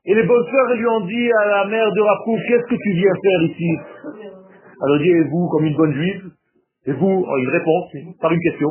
Et 0.06 0.14
les 0.14 0.22
bonnes 0.22 0.44
sœurs 0.44 0.74
lui 0.74 0.86
ont 0.86 1.06
dit 1.06 1.32
à 1.32 1.46
la 1.46 1.64
mère 1.66 1.90
de 1.92 2.00
Rav 2.00 2.18
Kook, 2.24 2.38
qu'est-ce 2.46 2.66
que 2.66 2.76
tu 2.76 2.92
viens 2.92 3.12
faire 3.22 3.42
ici? 3.42 3.78
Alors 4.82 4.98
dit, 4.98 5.12
vous, 5.30 5.48
comme 5.48 5.64
une 5.64 5.76
bonne 5.76 5.92
juive? 5.92 6.30
Et 6.86 6.92
vous? 6.92 7.24
Oh, 7.26 7.36
Une 7.36 7.50
réponse, 7.50 7.92
par 8.20 8.32
une 8.32 8.40
question. 8.40 8.68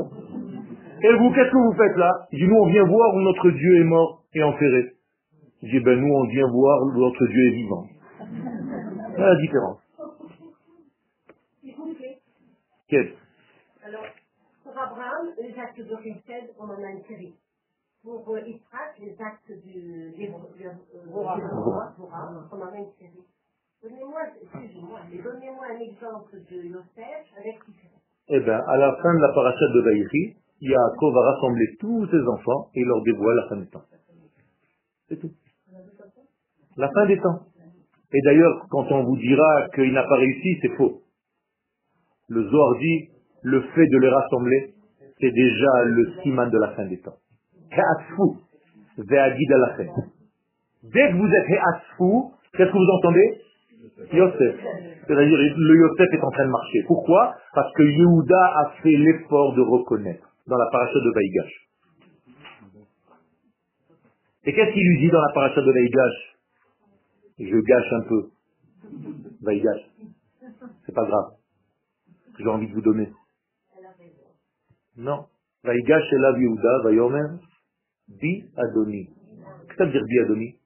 Et 1.04 1.14
vous, 1.18 1.32
qu'est-ce 1.32 1.52
que 1.52 1.58
vous 1.58 1.74
faites 1.78 1.96
là 1.98 2.28
Il 2.32 2.40
dit, 2.40 2.48
nous, 2.48 2.58
on 2.58 2.68
vient 2.68 2.84
voir 2.86 3.14
où 3.14 3.22
notre 3.22 3.50
Dieu 3.52 3.82
est 3.82 3.84
mort 3.84 4.24
et 4.34 4.44
enterré. 4.44 4.94
Je 5.62 5.68
dis, 5.68 5.80
ben 5.80 6.00
nous, 6.00 6.14
on 6.14 6.26
vient 6.28 6.48
voir 6.48 6.84
où 6.84 6.92
notre 6.92 7.26
Dieu 7.28 7.48
est 7.48 7.56
vivant. 7.56 7.86
Voilà 9.16 9.34
la 9.34 9.42
différence. 9.42 9.80
s'il 11.62 11.76
vous 11.76 11.94
plaît. 11.94 12.18
Quelle 12.88 13.14
Alors, 13.86 14.06
pour 14.64 14.72
Abraham, 14.78 15.34
les 15.42 15.60
actes 15.60 15.80
de 15.80 15.96
Richel, 15.96 16.50
on 16.60 16.66
en 16.66 16.84
a 16.84 16.92
une 16.92 17.04
série. 17.04 17.36
Pour 18.04 18.30
euh, 18.30 18.40
Israël, 18.40 18.94
les 19.00 19.16
actes 19.20 19.52
du 19.66 20.14
euh, 20.22 21.12
Bora, 21.12 21.38
on 22.00 22.62
en 22.62 22.74
a 22.74 22.78
une 22.78 22.92
série. 23.00 23.26
Donnez-moi, 23.84 24.22
excusez-moi, 24.42 25.00
mais 25.12 25.22
donnez-moi 25.22 25.66
un 25.70 25.80
exemple 25.80 26.36
de 26.50 26.58
Yosef 26.64 27.26
avec 27.38 27.56
Israël. 27.68 28.02
Eh 28.30 28.40
bien, 28.40 28.60
à 28.68 28.78
la 28.78 28.96
fin 29.02 29.14
de 29.14 29.22
la 29.22 29.34
parachute 29.34 29.74
de 29.74 29.82
Vaïri, 29.82 30.38
Yaakov 30.62 31.14
va 31.14 31.32
rassembler 31.32 31.68
tous 31.80 32.08
ses 32.08 32.22
enfants 32.28 32.70
et 32.74 32.84
leur 32.84 33.02
dévoile 33.04 33.36
la 33.36 33.48
fin 33.50 33.58
des 33.58 33.68
temps. 33.68 33.84
C'est 35.08 35.20
tout. 35.20 35.32
La 36.78 36.90
fin 36.90 37.06
des 37.06 37.18
temps. 37.20 37.40
Et 38.14 38.22
d'ailleurs, 38.24 38.66
quand 38.70 38.92
on 38.92 39.04
vous 39.04 39.18
dira 39.18 39.68
qu'il 39.76 39.94
n'a 39.94 40.04
pas 40.04 40.16
réussi, 40.16 40.58
c'est 40.62 40.76
faux. 40.78 41.02
Le 42.30 42.44
Zohar 42.44 42.78
dit, 42.80 43.10
le 43.44 43.62
fait 43.62 43.88
de 43.88 43.98
les 44.00 44.10
rassembler, 44.10 44.74
c'est 45.20 45.32
déjà 45.32 45.84
le 45.86 46.14
siman 46.22 46.50
de 46.50 46.58
la 46.58 46.70
fin 46.70 46.86
des 46.86 47.00
temps. 47.00 47.18
He'asfu, 47.72 48.40
ve'agid 48.98 49.52
alachem. 49.52 49.90
Dès 50.84 51.12
que 51.12 51.18
vous 51.18 51.28
êtes 51.28 51.50
he'asfu, 51.50 52.34
qu'est-ce 52.54 52.72
que 52.72 52.78
vous 52.78 52.92
entendez? 52.98 53.42
Yosef. 54.14 54.56
C'est-à-dire, 55.08 55.38
le 55.38 55.76
Yosef 55.80 56.14
est 56.14 56.24
en 56.24 56.32
train 56.32 56.46
de 56.46 56.52
marcher. 56.52 56.84
Pourquoi? 56.88 57.36
Parce 57.54 57.72
que 57.74 57.84
Yehuda 57.84 58.46
a 58.46 58.72
fait 58.82 58.98
l'effort 58.98 59.54
de 59.54 59.62
reconnaître 59.62 60.28
dans 60.48 60.58
la 60.58 60.70
paracha 60.72 60.94
de 60.94 61.12
Vaïgash. 61.14 61.68
Et 64.46 64.54
qu'est-ce 64.54 64.74
qu'il 64.74 64.88
lui 64.88 65.00
dit 65.02 65.12
dans 65.12 65.22
la 65.22 65.34
paracha 65.34 65.62
de 65.62 65.72
Vaïgash 65.72 66.38
Je 67.40 67.58
gâche 67.58 67.94
un 67.94 68.02
peu. 68.08 68.30
Vaïgash. 69.42 69.82
C'est 70.86 70.96
pas 70.96 71.06
grave. 71.06 71.34
J'ai 72.40 72.48
envie 72.48 72.68
de 72.68 72.74
vous 72.74 72.82
donner. 72.82 73.12
Non. 74.96 75.28
Vaïgash 75.64 76.12
la 76.12 76.40
Yehuda, 76.40 76.80
Vayomer, 76.84 77.40
Bi 78.08 78.46
Adoni. 78.56 79.08
Qu'est-ce 79.08 79.68
que 79.68 79.76
ça 79.78 79.86
veut 79.86 79.92
dire 79.92 80.06
Bi 80.06 80.20
Adoni? 80.20 80.60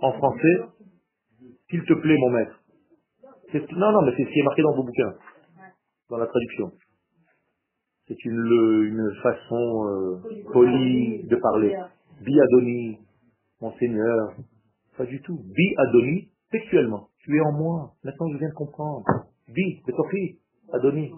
En 0.00 0.12
français, 0.14 0.62
s'il 1.70 1.84
te 1.84 1.94
plaît, 1.94 2.16
mon 2.18 2.30
maître. 2.30 2.60
Non, 3.76 3.92
non, 3.92 4.02
mais 4.02 4.12
c'est 4.16 4.24
ce 4.24 4.30
qui 4.30 4.40
est 4.40 4.42
marqué 4.42 4.62
dans 4.62 4.74
vos 4.74 4.82
bouquins, 4.82 5.14
dans 6.08 6.16
la 6.16 6.26
traduction. 6.26 6.72
C'est 8.08 8.24
une, 8.24 8.88
une 8.88 9.12
façon 9.22 9.86
euh, 9.86 10.16
polie 10.52 11.24
de 11.24 11.36
parler. 11.36 11.76
Bi 12.20 12.40
Adoni, 12.40 12.98
mon 13.60 13.72
Seigneur. 13.78 14.34
Pas 14.98 15.06
du 15.06 15.20
tout. 15.22 15.38
Bi 15.54 15.74
Adoni, 15.78 16.28
sexuellement. 16.50 17.08
Tu 17.24 17.36
es 17.36 17.40
en 17.40 17.52
moi. 17.52 17.92
Maintenant, 18.04 18.26
je 18.32 18.38
viens 18.38 18.48
de 18.48 18.54
comprendre. 18.54 19.04
Bi, 19.48 19.80
c'est 19.86 19.94
Sophie, 19.94 20.38
Adoni. 20.72 21.12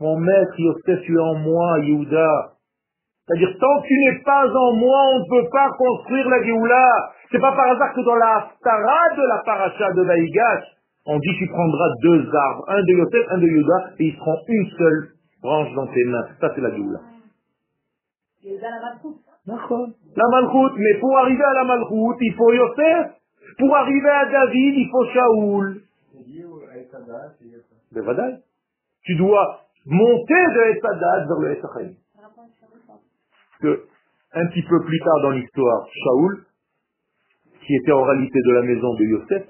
Mon 0.00 0.18
maître, 0.18 0.54
Yosef, 0.58 1.02
tu 1.02 1.16
es 1.16 1.20
en 1.20 1.34
moi, 1.34 1.80
Yehuda. 1.80 2.56
C'est-à-dire, 3.26 3.58
tant 3.58 3.82
que 3.82 3.88
tu 3.88 3.94
n'es 3.94 4.22
pas 4.22 4.46
en 4.46 4.72
moi, 4.74 5.02
on 5.14 5.18
ne 5.18 5.42
peut 5.42 5.48
pas 5.50 5.68
construire 5.76 6.28
la 6.28 6.44
Géoula. 6.44 7.10
C'est 7.32 7.40
pas 7.40 7.50
par 7.50 7.70
hasard 7.72 7.92
que 7.92 8.04
dans 8.04 8.14
la 8.14 8.36
Haftara 8.36 9.16
de 9.16 9.22
la 9.26 9.42
paracha 9.44 9.92
de 9.94 10.02
Vaïgash, 10.02 10.64
on 11.06 11.18
dit 11.18 11.36
tu 11.38 11.48
prendras 11.48 11.88
deux 12.02 12.28
arbres, 12.32 12.64
un 12.68 12.82
de 12.82 12.92
Yosef, 12.92 13.26
un 13.30 13.38
de 13.38 13.46
Yehuda, 13.46 13.90
et 13.98 14.06
ils 14.06 14.16
seront 14.16 14.38
une 14.46 14.70
seule 14.78 15.08
branche 15.46 15.72
dans 15.74 15.86
tes 15.86 16.04
mains. 16.04 16.26
Ça, 16.40 16.52
c'est 16.54 16.60
la 16.60 16.74
Géoula. 16.74 17.00
La 20.16 20.28
Malchut. 20.34 20.74
Mais 20.76 20.98
pour 21.00 21.16
arriver 21.18 21.44
à 21.44 21.54
la 21.54 21.64
Malchut, 21.64 22.16
il 22.20 22.34
faut 22.34 22.52
Yosef. 22.52 23.06
Pour 23.58 23.76
arriver 23.76 24.10
à 24.10 24.26
David, 24.26 24.74
il 24.76 24.88
faut 24.90 25.06
Shaoul. 25.06 25.82
Tu 29.02 29.14
dois 29.16 29.60
monter 29.86 30.42
de 30.56 30.60
Esadat 30.76 31.26
vers 31.26 31.38
le 31.38 31.56
Esachayim. 31.56 31.94
Que, 33.60 33.86
un 34.34 34.46
petit 34.48 34.62
peu 34.68 34.84
plus 34.84 34.98
tard 34.98 35.20
dans 35.22 35.30
l'histoire, 35.30 35.86
Shaoul, 36.04 36.44
qui 37.64 37.74
était 37.76 37.92
en 37.92 38.02
réalité 38.02 38.38
de 38.44 38.52
la 38.52 38.62
maison 38.62 38.94
de 38.94 39.04
Yosef, 39.04 39.44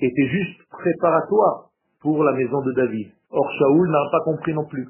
était 0.00 0.28
juste 0.28 0.60
préparatoire 0.68 1.70
pour 2.00 2.22
la 2.22 2.32
maison 2.32 2.60
de 2.60 2.72
David. 2.72 3.10
Or, 3.30 3.50
Shaoul 3.58 3.90
n'a 3.90 4.04
pas 4.12 4.20
compris 4.24 4.52
non 4.54 4.66
plus. 4.66 4.86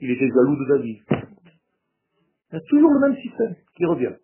Il 0.00 0.10
était 0.10 0.28
jaloux 0.28 0.56
de 0.56 0.76
David. 0.76 0.98
Il 2.52 2.54
y 2.54 2.56
a 2.56 2.60
toujours 2.68 2.92
le 2.92 3.00
même 3.00 3.16
système 3.16 3.54
qui 3.76 3.84
revient. 3.86 4.14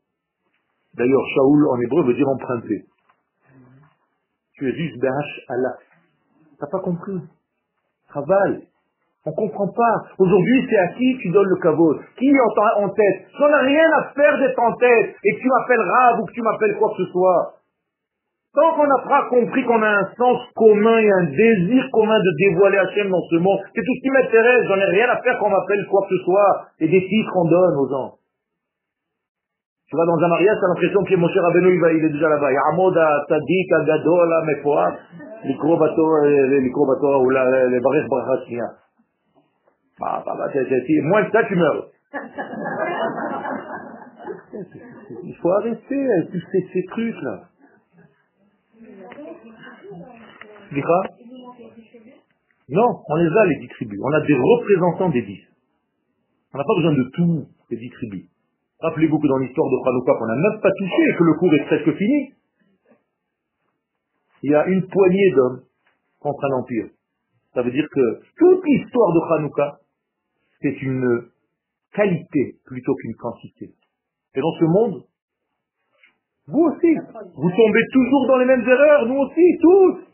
D'ailleurs, 0.94 1.24
Shaoul 1.34 1.68
en 1.68 1.80
hébreu 1.80 2.04
veut 2.04 2.14
dire 2.14 2.28
emprunter. 2.28 2.84
Tu 4.54 4.68
es 4.68 4.74
juste 4.76 5.00
Behash 5.00 5.40
Allah. 5.48 5.76
T'as 6.60 6.66
pas 6.66 6.80
compris? 6.80 7.18
Travail. 8.08 8.68
On 9.24 9.32
comprend 9.32 9.68
pas. 9.68 9.94
Aujourd'hui, 10.18 10.66
c'est 10.68 10.78
à 10.78 10.88
qui 10.94 11.18
tu 11.18 11.30
donnes 11.30 11.48
le 11.48 11.56
kavod? 11.56 12.00
Qui 12.18 12.26
est 12.26 12.40
en 12.76 12.88
tête? 12.90 13.28
J'en 13.38 13.48
ai 13.48 13.66
rien 13.66 13.88
à 13.98 14.12
faire 14.12 14.38
d'être 14.38 14.58
en 14.58 14.76
tête 14.76 15.16
et 15.24 15.36
que 15.36 15.40
tu 15.40 15.48
m'appelles 15.48 15.80
Rav 15.80 16.20
ou 16.20 16.26
que 16.26 16.32
tu 16.32 16.42
m'appelles 16.42 16.76
quoi 16.78 16.90
que 16.90 17.04
ce 17.04 17.10
soit. 17.10 17.61
Tant 18.54 18.74
qu'on 18.76 18.86
n'a 18.86 19.02
pas 19.08 19.28
compris 19.30 19.64
qu'on 19.64 19.80
a 19.80 19.88
un 19.88 20.08
sens 20.14 20.40
commun 20.54 20.98
et 20.98 21.10
un 21.10 21.24
désir 21.24 21.88
commun 21.90 22.18
de 22.18 22.30
dévoiler 22.36 22.76
Hachem 22.78 23.08
dans 23.08 23.22
ce 23.30 23.36
monde, 23.36 23.58
c'est 23.74 23.80
tout 23.80 23.94
ce 23.96 24.02
qui 24.02 24.10
m'intéresse, 24.10 24.66
j'en 24.68 24.76
ai 24.76 24.84
rien 24.92 25.08
à 25.08 25.22
faire 25.22 25.38
qu'on 25.38 25.48
m'appelle 25.48 25.86
quoi 25.90 26.06
que 26.06 26.14
ce 26.16 26.22
soit 26.22 26.66
et 26.80 26.88
des 26.88 27.00
titres 27.00 27.32
qu'on 27.32 27.48
donne 27.48 27.76
aux 27.78 27.88
gens. 27.88 28.12
Tu 29.88 29.96
vas 29.96 30.04
dans 30.04 30.18
un 30.18 30.28
mariage, 30.28 30.56
t'as 30.60 30.68
l'impression 30.68 31.02
que 31.02 31.16
mon 31.16 31.28
cher 31.28 31.44
Abenou, 31.46 31.70
il, 31.70 31.80
il 31.96 32.04
est 32.04 32.10
déjà 32.10 32.28
là-bas. 32.28 32.52
Yamod, 32.52 32.94
Tadik, 33.28 33.72
Agadol, 33.72 34.44
Mefoa, 34.46 34.96
Likrobato, 35.44 36.24
Likrobato, 36.24 37.24
ou 37.24 37.30
la, 37.30 37.68
les 37.68 37.80
barrières 37.80 38.06
Brachatia. 38.08 38.64
Ah, 40.00 40.22
bah, 40.26 40.34
bah, 40.36 40.48
bah, 40.52 40.62
moins 41.04 41.24
que 41.24 41.32
ça, 41.32 41.44
tu 41.44 41.56
meurs. 41.56 41.86
Il 45.24 45.34
faut 45.36 45.50
arrêter 45.52 46.12
hein, 46.12 46.22
tous 46.30 46.42
ces 46.72 46.84
trucs-là. 46.84 47.51
Non, 52.68 53.02
on 53.08 53.16
les 53.16 53.28
a 53.28 53.46
les 53.46 53.56
dix 53.60 53.68
tribus. 53.68 54.00
On 54.02 54.12
a 54.12 54.20
des 54.20 54.34
représentants 54.34 55.10
des 55.10 55.22
dix. 55.22 55.40
On 56.54 56.58
n'a 56.58 56.64
pas 56.64 56.74
besoin 56.76 56.92
de 56.92 57.10
tous 57.14 57.46
les 57.70 57.76
dix 57.76 57.90
tribus. 57.90 58.28
Rappelez-vous 58.80 59.18
que 59.18 59.28
dans 59.28 59.38
l'histoire 59.38 59.68
de 59.70 59.88
Hanouka, 59.88 60.12
qu'on 60.18 60.26
n'a 60.26 60.36
même 60.36 60.60
pas 60.60 60.70
touché 60.72 61.02
et 61.08 61.16
que 61.16 61.24
le 61.24 61.34
cours 61.34 61.54
est 61.54 61.64
presque 61.66 61.96
fini, 61.96 62.34
il 64.42 64.50
y 64.50 64.54
a 64.54 64.66
une 64.66 64.86
poignée 64.88 65.30
d'hommes 65.36 65.62
contre 66.20 66.44
un 66.44 66.58
empire. 66.58 66.86
Ça 67.54 67.62
veut 67.62 67.70
dire 67.70 67.86
que 67.90 68.20
toute 68.36 68.64
l'histoire 68.64 69.12
de 69.12 69.20
Hanouka, 69.34 69.78
c'est 70.62 70.82
une 70.82 71.28
qualité 71.94 72.56
plutôt 72.64 72.94
qu'une 72.94 73.14
quantité. 73.14 73.74
Et 74.34 74.40
dans 74.40 74.52
ce 74.58 74.64
monde, 74.64 75.04
vous 76.48 76.60
aussi, 76.60 76.94
vous 77.34 77.50
tombez 77.50 77.84
toujours 77.92 78.26
dans 78.28 78.38
les 78.38 78.46
mêmes 78.46 78.66
erreurs, 78.66 79.06
nous 79.06 79.18
aussi, 79.18 79.58
tous. 79.60 80.11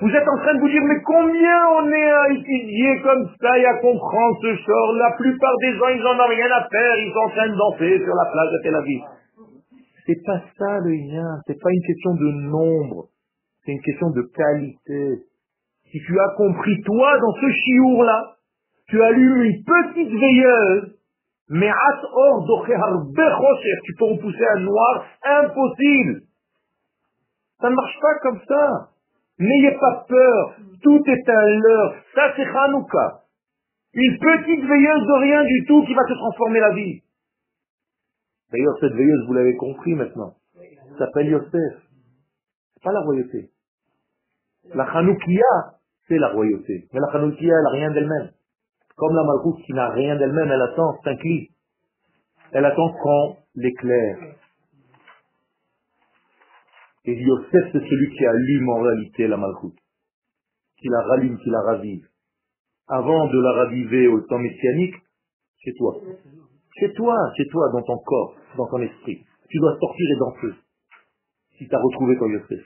Vous 0.00 0.10
êtes 0.10 0.28
en 0.28 0.36
train 0.36 0.54
de 0.54 0.60
vous 0.60 0.68
dire, 0.68 0.82
mais 0.84 1.00
combien 1.02 1.68
on 1.80 1.90
est 1.90 2.10
à 2.10 2.28
étudier 2.30 3.00
comme 3.00 3.30
ça 3.40 3.58
et 3.58 3.64
à 3.64 3.74
comprendre 3.78 4.36
ce 4.42 4.54
genre 4.54 4.92
La 4.92 5.16
plupart 5.16 5.56
des 5.60 5.72
gens, 5.72 5.88
ils 5.88 6.02
n'en 6.02 6.20
ont 6.20 6.28
rien 6.28 6.50
à 6.52 6.68
faire, 6.68 6.98
ils 6.98 7.12
sont 7.12 7.18
en 7.18 7.30
train 7.30 7.48
de 7.48 7.56
danser 7.56 8.04
sur 8.04 8.14
la 8.14 8.30
plage 8.30 8.52
de 8.52 8.62
Tel 8.62 8.74
Aviv. 8.74 9.00
C'est 10.04 10.22
pas 10.24 10.40
ça 10.58 10.80
le 10.84 10.92
lien, 10.92 11.40
c'est 11.46 11.60
pas 11.60 11.70
une 11.72 11.82
question 11.82 12.14
de 12.14 12.30
nombre, 12.50 13.08
c'est 13.64 13.72
une 13.72 13.80
question 13.80 14.10
de 14.10 14.22
qualité. 14.36 15.24
Si 15.90 15.98
tu 15.98 16.20
as 16.20 16.34
compris, 16.36 16.82
toi, 16.82 17.18
dans 17.18 17.32
ce 17.40 17.50
chiour-là, 17.50 18.36
tu 18.88 19.02
allumes 19.02 19.42
une 19.42 19.64
petite 19.64 20.12
veilleuse, 20.12 20.96
mais 21.48 21.68
at 21.68 22.00
or 22.12 22.46
tu 22.46 23.94
peux 23.98 24.04
repousser 24.04 24.46
un 24.56 24.60
noir, 24.60 25.04
impossible. 25.24 26.20
Ça 27.60 27.70
ne 27.70 27.74
marche 27.74 27.98
pas 28.00 28.14
comme 28.22 28.40
ça. 28.46 28.90
N'ayez 29.38 29.72
pas 29.78 30.04
peur, 30.08 30.56
tout 30.82 31.02
est 31.06 31.28
un 31.28 31.46
leurre. 31.58 31.94
Ça 32.14 32.32
c'est 32.36 32.46
Hanouka. 32.46 33.22
Une 33.94 34.18
petite 34.18 34.64
veilleuse 34.64 35.06
de 35.06 35.20
rien 35.20 35.44
du 35.44 35.64
tout 35.66 35.84
qui 35.86 35.94
va 35.94 36.04
te 36.04 36.12
transformer 36.12 36.60
la 36.60 36.74
vie. 36.74 37.02
D'ailleurs, 38.52 38.76
cette 38.80 38.92
veilleuse, 38.92 39.26
vous 39.26 39.32
l'avez 39.34 39.56
compris 39.56 39.94
maintenant, 39.94 40.34
s'appelle 40.98 41.28
Yosef. 41.28 41.50
C'est 41.52 42.82
pas 42.82 42.92
la 42.92 43.00
royauté. 43.00 43.50
La 44.74 44.84
Hanoukia, 44.84 45.78
c'est 46.08 46.18
la 46.18 46.28
royauté. 46.28 46.88
Mais 46.92 47.00
la 47.00 47.08
Hanoukia, 47.08 47.54
elle 47.54 47.62
n'a 47.62 47.70
rien 47.70 47.90
d'elle-même. 47.90 48.30
Comme 48.96 49.14
la 49.14 49.24
Malchut 49.24 49.62
qui 49.64 49.72
n'a 49.72 49.90
rien 49.90 50.16
d'elle-même, 50.16 50.50
elle 50.50 50.62
attend, 50.62 50.98
c'est. 51.04 51.18
Elle 52.52 52.64
attend 52.64 52.92
qu'on 53.02 53.36
l'éclaire. 53.54 54.16
Et 57.06 57.14
Yosef, 57.14 57.72
c'est 57.72 57.88
celui 57.88 58.10
qui 58.16 58.26
allume 58.26 58.68
en 58.68 58.80
réalité 58.82 59.28
la 59.28 59.36
Malchut. 59.36 59.76
Qui 60.78 60.88
la 60.88 61.02
rallume, 61.02 61.38
qui 61.38 61.50
la 61.50 61.60
ravive. 61.62 62.06
Avant 62.88 63.28
de 63.28 63.40
la 63.40 63.52
raviver 63.52 64.08
au 64.08 64.20
temps 64.22 64.38
messianique, 64.38 64.94
c'est 65.62 65.74
toi. 65.76 65.94
C'est 66.78 66.92
toi, 66.94 67.16
c'est 67.36 67.48
toi 67.48 67.70
dans 67.72 67.82
ton 67.82 67.98
corps, 68.04 68.34
dans 68.56 68.66
ton 68.66 68.82
esprit. 68.82 69.24
Tu 69.48 69.58
dois 69.58 69.76
sortir 69.78 70.06
et 70.10 70.18
danser. 70.18 70.58
Si 71.58 71.68
tu 71.68 71.74
as 71.74 71.78
retrouvé 71.78 72.18
ton 72.18 72.26
Yosef. 72.26 72.64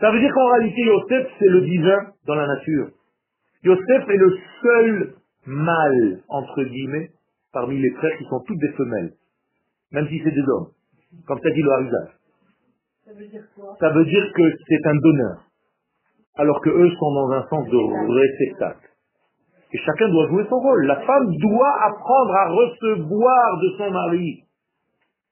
Ça 0.00 0.12
veut 0.12 0.20
dire 0.20 0.32
qu'en 0.32 0.50
réalité, 0.52 0.82
Yosef, 0.82 1.26
c'est 1.38 1.48
le 1.48 1.62
divin 1.62 2.12
dans 2.26 2.34
la 2.34 2.46
nature. 2.46 2.90
Yosef 3.64 4.08
est 4.08 4.16
le 4.16 4.38
seul 4.62 5.14
mâle, 5.46 6.22
entre 6.28 6.62
guillemets, 6.62 7.10
parmi 7.52 7.80
les 7.80 7.90
frères 7.90 8.16
qui 8.18 8.24
sont 8.24 8.40
toutes 8.46 8.58
des 8.58 8.72
femelles, 8.72 9.14
même 9.90 10.06
si 10.08 10.20
c'est 10.22 10.30
des 10.30 10.42
hommes, 10.42 10.70
comme 11.26 11.38
ça 11.40 11.50
dit 11.50 11.62
le 11.62 11.72
Harizal. 11.72 12.08
Ça 13.04 13.12
veut 13.14 13.26
dire 13.26 13.44
quoi? 13.54 13.76
Ça 13.80 13.90
veut 13.90 14.04
dire 14.04 14.32
que 14.34 14.42
c'est 14.68 14.86
un 14.86 14.96
donneur, 14.96 15.36
alors 16.36 16.60
que 16.60 16.70
eux 16.70 16.90
sont 16.90 17.12
dans 17.14 17.30
un 17.32 17.46
sens 17.48 17.68
de 17.68 18.14
réceptacle. 18.14 18.88
Et 19.72 19.78
chacun 19.78 20.08
doit 20.08 20.28
jouer 20.28 20.46
son 20.48 20.58
rôle. 20.60 20.86
La 20.86 21.00
femme 21.00 21.36
doit 21.36 21.82
apprendre 21.82 22.34
à 22.34 22.48
recevoir 22.48 23.58
de 23.60 23.68
son 23.76 23.90
mari. 23.90 24.44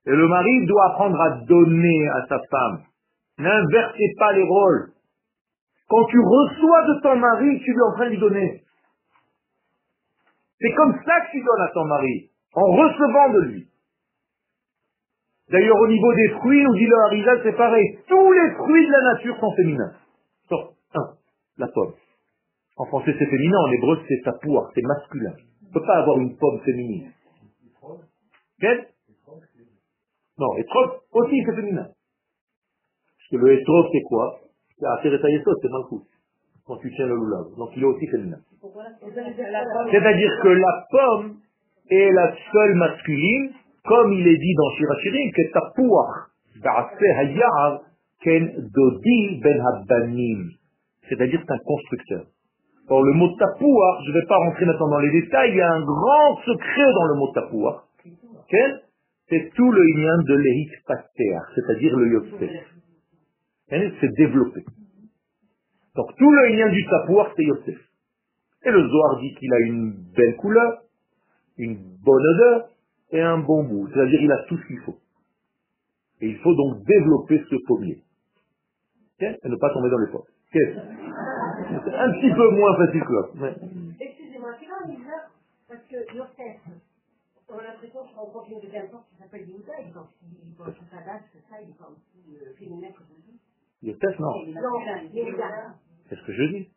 Et 0.07 0.11
le 0.11 0.29
mari 0.29 0.67
doit 0.67 0.91
apprendre 0.93 1.21
à 1.21 1.31
donner 1.47 2.09
à 2.09 2.27
sa 2.29 2.39
femme. 2.51 2.83
N'inversez 3.39 4.15
pas 4.19 4.33
les 4.33 4.43
rôles. 4.43 4.93
Quand 5.89 6.05
tu 6.07 6.19
reçois 6.19 6.83
de 6.87 7.01
ton 7.01 7.17
mari, 7.17 7.61
tu 7.65 7.73
lui 7.73 7.79
es 7.79 7.83
en 7.83 7.93
train 7.93 8.05
de 8.07 8.11
lui 8.11 8.19
donner. 8.19 8.63
C'est 10.61 10.75
comme 10.75 10.95
ça 11.05 11.21
que 11.21 11.31
tu 11.33 11.39
donnes 11.43 11.67
à 11.69 11.73
ton 11.73 11.85
mari, 11.85 12.31
en 12.55 12.73
recevant 12.73 13.33
de 13.35 13.41
lui. 13.49 13.69
D'ailleurs, 15.51 15.79
au 15.81 15.87
niveau 15.87 16.13
des 16.15 16.29
fruits, 16.41 16.63
nous 16.63 16.75
dit 16.75 16.87
le 16.87 16.97
Harizal, 17.07 17.41
c'est 17.45 17.57
pareil. 17.57 17.99
Tous 18.09 18.33
les 18.33 18.51
fruits 18.55 18.87
de 18.87 18.93
la 18.93 19.15
nature 19.15 19.39
sont 19.39 19.53
féminins. 19.53 19.93
Sauf 20.49 20.75
un, 20.95 21.15
la 21.59 21.69
pomme. 21.69 21.95
En 22.77 22.85
français, 22.87 23.15
c'est 23.19 23.27
féminin, 23.27 23.59
en 23.59 23.73
hébreu, 23.73 24.01
c'est 24.09 24.23
tapouar, 24.25 24.71
c'est 24.75 24.83
masculin. 24.83 25.33
On 25.63 25.69
ne 25.69 25.73
peut 25.73 25.87
pas 25.87 25.99
avoir 25.99 26.19
une 26.19 26.37
pomme 26.37 26.61
féminine. 26.61 27.13
Quelle 28.61 28.89
Non, 30.39 30.57
étrog 30.57 30.91
aussi, 31.13 31.43
c'est 31.47 31.55
féminin. 31.55 31.87
Parce 31.87 33.31
que 33.31 33.37
le 33.37 33.61
étrog, 33.61 33.87
c'est 33.93 34.03
quoi 34.03 34.41
c'est 34.79 35.11
Malchut, 35.71 36.05
quand 36.67 36.77
tu 36.79 36.93
tiens 36.95 37.07
le 37.07 37.15
loulav. 37.15 37.55
Donc 37.57 37.71
il 37.77 37.83
est 37.83 37.87
aussi 37.87 38.07
féminin. 38.09 38.39
C'est-à-dire 39.91 40.33
que 40.43 40.49
la 40.49 40.87
pomme 40.91 41.37
est 41.91 42.13
la 42.13 42.35
seule 42.53 42.75
masculine, 42.75 43.53
comme 43.87 44.13
il 44.13 44.27
est 44.27 44.37
dit 44.37 44.55
dans 44.55 44.71
Shirachirim, 44.77 45.31
que 45.33 45.43
ken 48.23 48.43
dodi 48.75 49.41
ben 49.43 49.63
C'est-à-dire 51.09 51.41
c'est 51.47 51.53
un 51.53 51.59
constructeur. 51.65 52.25
Or, 52.89 53.03
le 53.03 53.13
mot 53.13 53.35
tapouar, 53.37 54.03
je 54.05 54.11
ne 54.11 54.21
vais 54.21 54.27
pas 54.27 54.37
rentrer 54.37 54.65
maintenant 54.65 54.89
dans 54.89 55.01
les 55.01 55.11
détails, 55.11 55.51
il 55.51 55.57
y 55.57 55.61
a 55.61 55.73
un 55.73 55.85
grand 55.85 56.37
secret 56.45 56.93
dans 56.95 57.07
le 57.07 57.15
mot 57.15 57.33
tapouar. 57.33 57.89
Quel? 58.49 58.83
C'est 59.29 59.51
tout 59.57 59.73
le 59.73 59.83
lien 59.83 60.23
de 60.23 60.35
l'Erit 60.35 60.71
c'est-à-dire 60.87 61.97
le 61.97 62.09
Yosef. 62.13 62.51
C'est 63.69 64.15
développé. 64.17 64.61
Donc 65.97 66.15
tout 66.17 66.31
le 66.31 66.57
lien 66.57 66.69
du 66.71 66.85
tapouar, 66.87 67.33
c'est 67.37 67.43
Yosef. 67.43 67.79
Et 68.65 68.71
le 68.71 68.89
Zohar 68.89 69.21
dit 69.21 69.35
qu'il 69.35 69.53
a 69.53 69.59
une 69.67 69.95
belle 70.17 70.37
couleur, 70.37 70.83
une 71.59 71.77
bonne 72.05 72.27
odeur 72.35 72.69
et 73.11 73.21
un 73.21 73.39
bon 73.39 73.65
goût. 73.65 73.89
C'est-à-dire 73.93 74.19
qu'il 74.19 74.33
a 74.33 74.43
tout 74.49 74.59
ce 74.59 74.67
qu'il 74.67 74.81
faut. 74.81 74.99
Et 76.21 76.29
il 76.29 76.39
faut 76.39 76.55
donc 76.55 76.83
développer 76.85 77.43
ce 77.51 77.57
pommier. 77.67 78.03
Et 79.21 79.37
ne 79.45 79.57
pas 79.57 79.71
tomber 79.73 79.91
dans 79.91 79.99
les 79.99 80.11
portes. 80.11 80.29
Un 80.55 82.13
petit 82.13 82.33
peu 82.35 82.51
moins 82.51 82.77
facile 82.77 83.03
que 83.03 83.13
l'autre. 83.13 83.33
Excusez-moi, 84.01 84.51
c'est 84.59 84.67
quand 84.67 84.87
même 84.87 84.97
bizarre, 84.97 85.31
parce 85.69 85.83
que 85.85 85.97
Yosef, 86.17 86.61
on 87.49 87.59
a 87.59 87.63
l'impression 87.63 88.05
qu'il 88.07 88.17
rencontre 88.17 88.51
une 88.51 88.61
porte 88.91 89.09
qui 89.11 89.17
s'appelle 89.19 89.49
Yehuda, 89.49 89.81
et 89.81 89.93
quand 89.93 90.09
il 90.23 90.55
pense 90.57 90.75
que 90.75 90.85
ça 90.91 90.99
date, 91.05 91.23
c'est 91.33 91.45
ça, 91.51 91.61
il 91.63 91.71
est 91.71 91.79
comme 91.79 91.97
féminin 92.59 92.89
que 92.89 93.03
vous 93.09 93.21
dites. 93.27 93.41
Yosef, 93.83 94.19
non. 94.19 94.33
C'est 96.09 96.17
ce 96.17 96.25
que 96.27 96.33
je 96.33 96.43
dis. 96.45 96.69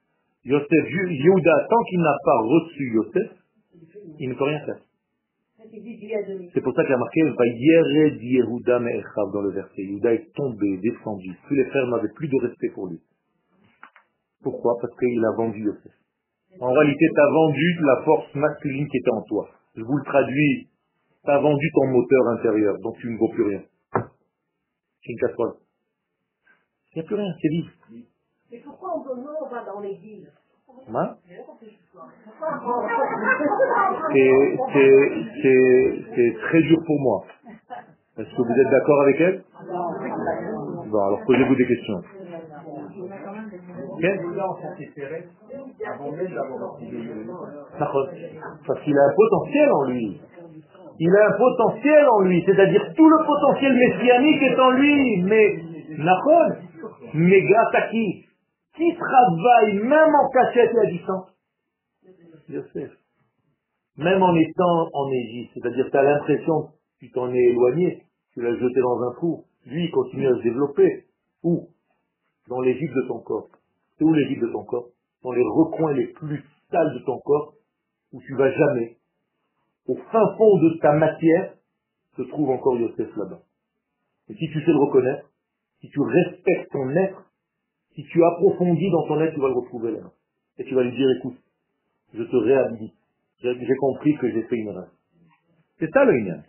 Yosef, 0.45 0.85
Yehuda, 0.89 1.67
tant 1.69 1.83
qu'il 1.83 2.01
n'a 2.01 2.17
pas 2.23 2.39
reçu 2.41 2.93
Yosef, 2.93 3.31
il 4.19 4.29
ne 4.29 4.35
peut 4.35 4.43
rien 4.43 4.59
faire. 4.65 4.79
C'est 6.53 6.61
pour 6.61 6.73
ça 6.73 6.83
qu'il 6.83 6.93
a 6.93 6.97
marqué 6.97 7.21
Vayered 7.23 8.21
Yehuda 8.21 8.79
Me'echav 8.79 9.31
dans 9.33 9.41
le 9.41 9.51
verset. 9.51 9.81
Yehuda 9.81 10.13
est 10.13 10.33
tombé, 10.33 10.77
descendu. 10.77 11.35
Tous 11.47 11.53
les 11.53 11.65
frères 11.65 11.87
n'avaient 11.87 12.13
plus 12.15 12.29
de 12.29 12.37
respect 12.47 12.69
pour 12.73 12.87
lui. 12.87 12.99
Pourquoi? 14.41 14.77
Parce 14.81 14.93
qu'il 14.97 15.25
a 15.25 15.31
vendu 15.35 15.63
Yosef. 15.63 15.91
En 16.61 16.71
réalité, 16.71 17.05
tu 17.13 17.19
as 17.21 17.31
vendu 17.31 17.77
la 17.81 18.03
force 18.03 18.35
masculine 18.35 18.87
qui 18.87 18.97
était 18.97 19.11
en 19.11 19.21
toi. 19.23 19.49
Je 19.75 19.83
vous 19.83 19.97
le 19.97 20.03
traduis. 20.03 20.69
Tu 21.25 21.29
as 21.31 21.39
vendu 21.39 21.69
ton 21.73 21.87
moteur 21.87 22.27
intérieur, 22.29 22.77
donc 22.79 22.97
tu 22.99 23.09
ne 23.11 23.17
vaux 23.17 23.29
plus 23.29 23.43
rien. 23.43 23.61
C'est 23.93 25.11
une 25.11 25.19
casserole. 25.19 25.53
Il 26.95 26.99
n'y 26.99 27.01
a 27.01 27.05
plus 27.05 27.15
rien, 27.15 27.33
c'est 27.41 27.49
vide. 27.49 27.65
Mais 28.51 28.57
pourquoi 28.59 28.97
on, 28.97 29.45
on 29.45 29.49
va 29.49 29.65
dans 29.65 29.81
l'église 29.81 30.31
Hein? 30.87 31.17
C'est 35.41 36.33
très 36.41 36.61
dur 36.61 36.77
pour 36.85 36.99
moi. 37.01 37.23
Est-ce 38.17 38.29
que 38.29 38.41
vous 38.41 38.59
êtes 38.59 38.69
d'accord 38.69 39.01
avec 39.01 39.21
elle? 39.21 39.43
Bon, 40.91 41.01
alors 41.05 41.21
posez-vous 41.25 41.55
des 41.55 41.65
questions. 41.67 42.01
Parce 48.67 48.81
qu'il 48.81 48.97
a 48.97 49.03
un 49.03 49.13
potentiel 49.15 49.71
en 49.71 49.83
lui. 49.85 50.21
Il 50.99 51.15
a 51.15 51.27
un 51.27 51.31
potentiel 51.31 52.09
en 52.09 52.21
lui, 52.21 52.43
c'est-à-dire 52.45 52.93
tout 52.95 53.09
le 53.09 53.25
potentiel 53.25 53.73
messianique 53.73 54.41
est 54.43 54.59
en 54.59 54.71
lui, 54.71 55.23
mais 55.23 55.63
Nachon, 55.97 56.49
mais 57.13 57.41
grâce 57.41 57.75
à 57.75 57.81
qui? 57.89 58.25
Qui 58.75 58.95
travaille 58.95 59.79
même 59.79 60.13
en 60.15 60.29
cachette 60.29 60.71
et 60.75 60.79
à 60.79 60.85
distance 60.91 61.38
Yosef. 62.49 62.91
Même 63.97 64.21
en 64.21 64.35
étant 64.35 64.89
en 64.93 65.11
Égypte, 65.11 65.51
c'est-à-dire 65.53 65.89
tu 65.89 65.97
as 65.97 66.03
l'impression 66.03 66.63
que 66.63 66.99
tu 66.99 67.11
t'en 67.11 67.33
es 67.33 67.37
éloigné, 67.37 68.03
tu 68.33 68.41
l'as 68.41 68.55
jeté 68.55 68.79
dans 68.79 69.01
un 69.03 69.13
trou, 69.15 69.45
lui 69.65 69.85
il 69.85 69.91
continue 69.91 70.27
à 70.27 70.35
se 70.37 70.43
développer. 70.43 71.05
Où? 71.43 71.69
Dans 72.47 72.61
l'Égypte 72.61 72.93
de 72.95 73.07
ton 73.07 73.19
corps. 73.19 73.49
C'est 73.97 74.03
où 74.03 74.13
l'Égypte 74.13 74.41
de 74.41 74.51
ton 74.51 74.63
corps? 74.63 74.89
Dans 75.23 75.31
les 75.31 75.43
recoins 75.43 75.93
les 75.93 76.07
plus 76.07 76.43
sales 76.71 76.93
de 76.93 77.05
ton 77.05 77.19
corps, 77.19 77.53
où 78.13 78.21
tu 78.21 78.35
vas 78.35 78.51
jamais. 78.51 78.97
Au 79.87 79.95
fin 79.95 80.35
fond 80.37 80.57
de 80.57 80.77
ta 80.79 80.93
matière, 80.93 81.55
se 82.15 82.23
trouve 82.23 82.49
encore 82.49 82.77
Yosef 82.77 83.15
là-bas. 83.15 83.41
Et 84.29 84.33
si 84.33 84.47
tu 84.47 84.59
sais 84.61 84.71
le 84.71 84.77
reconnaître, 84.77 85.29
si 85.81 85.89
tu 85.89 85.99
respectes 86.01 86.71
ton 86.71 86.89
être, 86.89 87.31
si 87.95 88.03
tu 88.03 88.23
approfondis 88.23 88.91
dans 88.91 89.07
ton 89.07 89.21
être, 89.21 89.33
tu 89.33 89.39
vas 89.39 89.47
le 89.47 89.55
retrouver 89.55 89.91
là. 89.91 90.11
Et 90.57 90.65
tu 90.65 90.75
vas 90.75 90.83
lui 90.83 90.95
dire, 90.95 91.07
écoute, 91.17 91.37
je 92.13 92.23
te 92.23 92.35
réhabilite. 92.35 92.93
J'ai 93.41 93.75
compris 93.79 94.17
que 94.17 94.29
j'ai 94.29 94.43
fait 94.43 94.55
une 94.55 94.69
erreur. 94.69 94.89
C'est 95.79 95.89
ça 95.91 96.03
le 96.03 96.13
Inyan. 96.13 96.43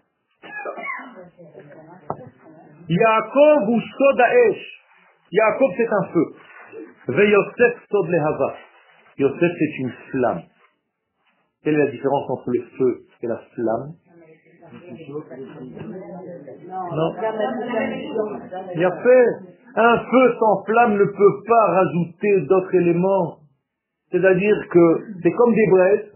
Yaakov 2.88 3.68
ou 3.68 3.80
Sodaesh. 3.80 4.82
Yaakov 5.30 5.70
c'est 5.76 5.88
un 5.88 6.04
feu. 6.12 6.34
Ve 7.08 7.28
Yosef 7.30 7.86
Sod 7.90 8.08
Lehava. 8.08 8.54
Yosef 9.18 9.52
c'est 9.58 9.78
une 9.78 9.92
flamme. 10.10 10.42
Quelle 11.62 11.74
est 11.74 11.84
la 11.84 11.90
différence 11.90 12.30
entre 12.30 12.50
le 12.50 12.62
feu 12.76 13.02
et 13.22 13.26
la 13.26 13.38
flamme? 13.54 13.94
Non. 16.92 17.14
Il 18.74 18.80
y 18.80 18.84
a 18.84 19.02
fait. 19.02 19.26
Un 19.76 19.98
feu 19.98 20.34
sans 20.38 20.64
flamme 20.64 20.94
ne 20.94 21.04
peut 21.04 21.42
pas 21.46 21.66
rajouter 21.66 22.40
d'autres 22.48 22.74
éléments. 22.74 23.39
C'est-à-dire 24.10 24.56
que 24.70 25.04
c'est 25.22 25.32
comme 25.32 25.54
des 25.54 25.66
braises, 25.70 26.12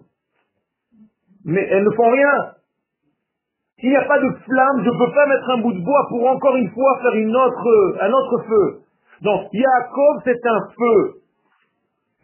mais 1.45 1.66
elles 1.70 1.84
ne 1.84 1.90
font 1.90 2.11
rien. 2.11 2.55
S'il 3.78 3.90
n'y 3.90 3.97
a 3.97 4.05
pas 4.05 4.18
de 4.18 4.30
flamme, 4.45 4.82
je 4.84 4.90
ne 4.90 4.99
peux 4.99 5.14
pas 5.14 5.26
mettre 5.26 5.51
un 5.51 5.61
bout 5.61 5.72
de 5.72 5.84
bois 5.84 6.07
pour 6.09 6.26
encore 6.26 6.57
une 6.57 6.70
fois 6.70 6.99
faire 7.03 7.12
un 7.12 8.12
autre 8.12 8.45
feu. 8.49 8.80
Donc, 9.22 9.49
Yaakov, 9.53 10.22
c'est 10.24 10.47
un 10.47 10.61
feu. 10.76 11.20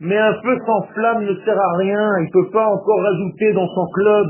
Mais 0.01 0.17
un 0.17 0.35
feu 0.43 0.59
sans 0.65 0.83
flamme 0.95 1.25
ne 1.25 1.35
sert 1.45 1.61
à 1.61 1.77
rien. 1.77 2.09
Il 2.21 2.27
ne 2.27 2.33
peut 2.33 2.51
pas 2.51 2.67
encore 2.67 3.03
rajouter 3.03 3.53
dans 3.53 3.67
son 3.67 3.87
club 3.93 4.27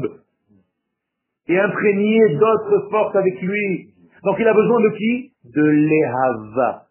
et 1.49 1.61
imprégner 1.61 2.37
d'autres 2.37 2.89
forces 2.91 3.15
avec 3.17 3.41
lui. 3.41 3.95
Donc, 4.25 4.37
il 4.39 4.49
a 4.49 4.55
besoin 4.55 4.81
de 4.81 4.89
qui? 4.97 5.33
De 5.55 5.63
l'Ehava. 5.63 6.83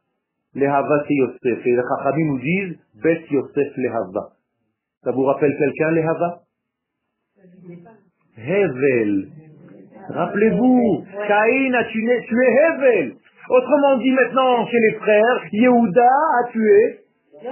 L'Ehava, 0.56 1.04
c'est 1.08 1.14
Yosef. 1.14 1.66
Et 1.66 1.76
les 1.76 1.82
Chachamim 1.82 2.26
nous 2.26 2.39
disent, 2.39 2.80
Bet 3.04 3.26
Yosef 3.30 3.78
l'Ehava. 3.78 4.39
Ça 5.04 5.12
vous 5.12 5.24
rappelle 5.24 5.56
quelqu'un, 5.58 5.91
l'Ehava 5.91 6.41
Hevel. 8.38 9.30
Rappelez-vous, 10.10 11.06
Caïn 11.28 11.74
a 11.74 11.84
tué, 11.86 12.26
tué 12.28 12.45
Hevel. 12.45 13.16
Autrement 13.50 13.97
dit 13.97 14.12
maintenant 14.12 14.66
chez 14.68 14.80
les 14.80 14.93
frères, 14.95 15.45
Yehuda 15.52 16.10
a 16.39 16.52
tué 16.52 17.00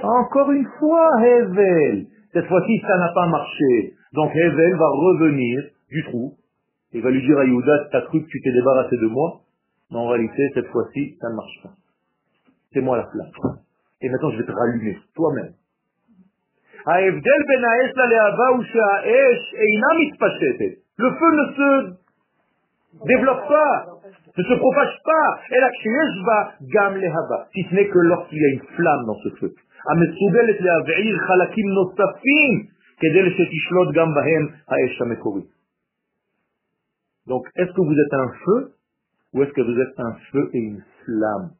encore 0.02 0.50
une 0.52 0.66
fois 0.78 1.10
Hevel. 1.22 2.06
Cette 2.32 2.46
fois-ci, 2.46 2.80
ça 2.86 2.98
n'a 2.98 3.12
pas 3.14 3.26
marché. 3.26 3.94
Donc 4.12 4.34
Hevel 4.34 4.74
va 4.74 4.88
revenir 4.88 5.62
du 5.90 6.04
trou 6.04 6.34
et 6.92 7.00
va 7.00 7.10
lui 7.10 7.22
dire 7.22 7.38
à 7.38 7.44
Yehuda, 7.44 7.88
t'as 7.92 8.02
cru 8.02 8.22
que 8.22 8.28
tu 8.28 8.40
t'es 8.42 8.52
débarrassé 8.52 8.96
de 8.96 9.06
moi? 9.06 9.40
Mais 9.90 9.98
en 9.98 10.08
réalité, 10.08 10.50
cette 10.54 10.68
fois-ci, 10.68 11.16
ça 11.20 11.30
ne 11.30 11.34
marche 11.34 11.62
pas. 11.62 11.72
C'est 12.72 12.80
moi 12.80 12.98
la 12.98 13.06
flamme. 13.06 13.58
Et 14.00 14.08
maintenant, 14.10 14.30
je 14.30 14.38
vais 14.38 14.44
te 14.44 14.52
rallumer, 14.52 14.96
toi-même. 15.14 15.54
Le 20.96 21.10
feu 21.10 21.30
ne 21.36 21.44
se 21.54 21.68
développe 23.06 23.46
pas, 23.46 23.86
ne 24.36 24.42
se 24.42 24.54
propage 24.54 24.96
pas. 25.04 25.38
Et 25.50 25.60
la 25.60 25.68
va 26.24 26.54
gam 26.62 26.96
lehava. 26.96 27.48
Si 27.52 27.62
ce 27.68 27.74
n'est 27.74 27.88
que 27.88 27.98
lorsqu'il 27.98 28.40
y 28.40 28.44
a 28.44 28.48
une 28.54 28.66
flamme 28.74 29.04
dans 29.04 29.18
ce 29.22 29.28
feu. 29.36 29.54
Donc, 37.26 37.46
est-ce 37.56 37.72
que 37.72 37.80
vous 37.80 37.92
êtes 37.92 38.14
un 38.14 38.32
feu 38.44 38.72
ou 39.34 39.42
est-ce 39.42 39.52
que 39.52 39.60
vous 39.60 39.78
êtes 39.78 40.00
un 40.00 40.14
feu 40.32 40.50
et 40.54 40.58
une 40.58 40.82
flamme 41.04 41.50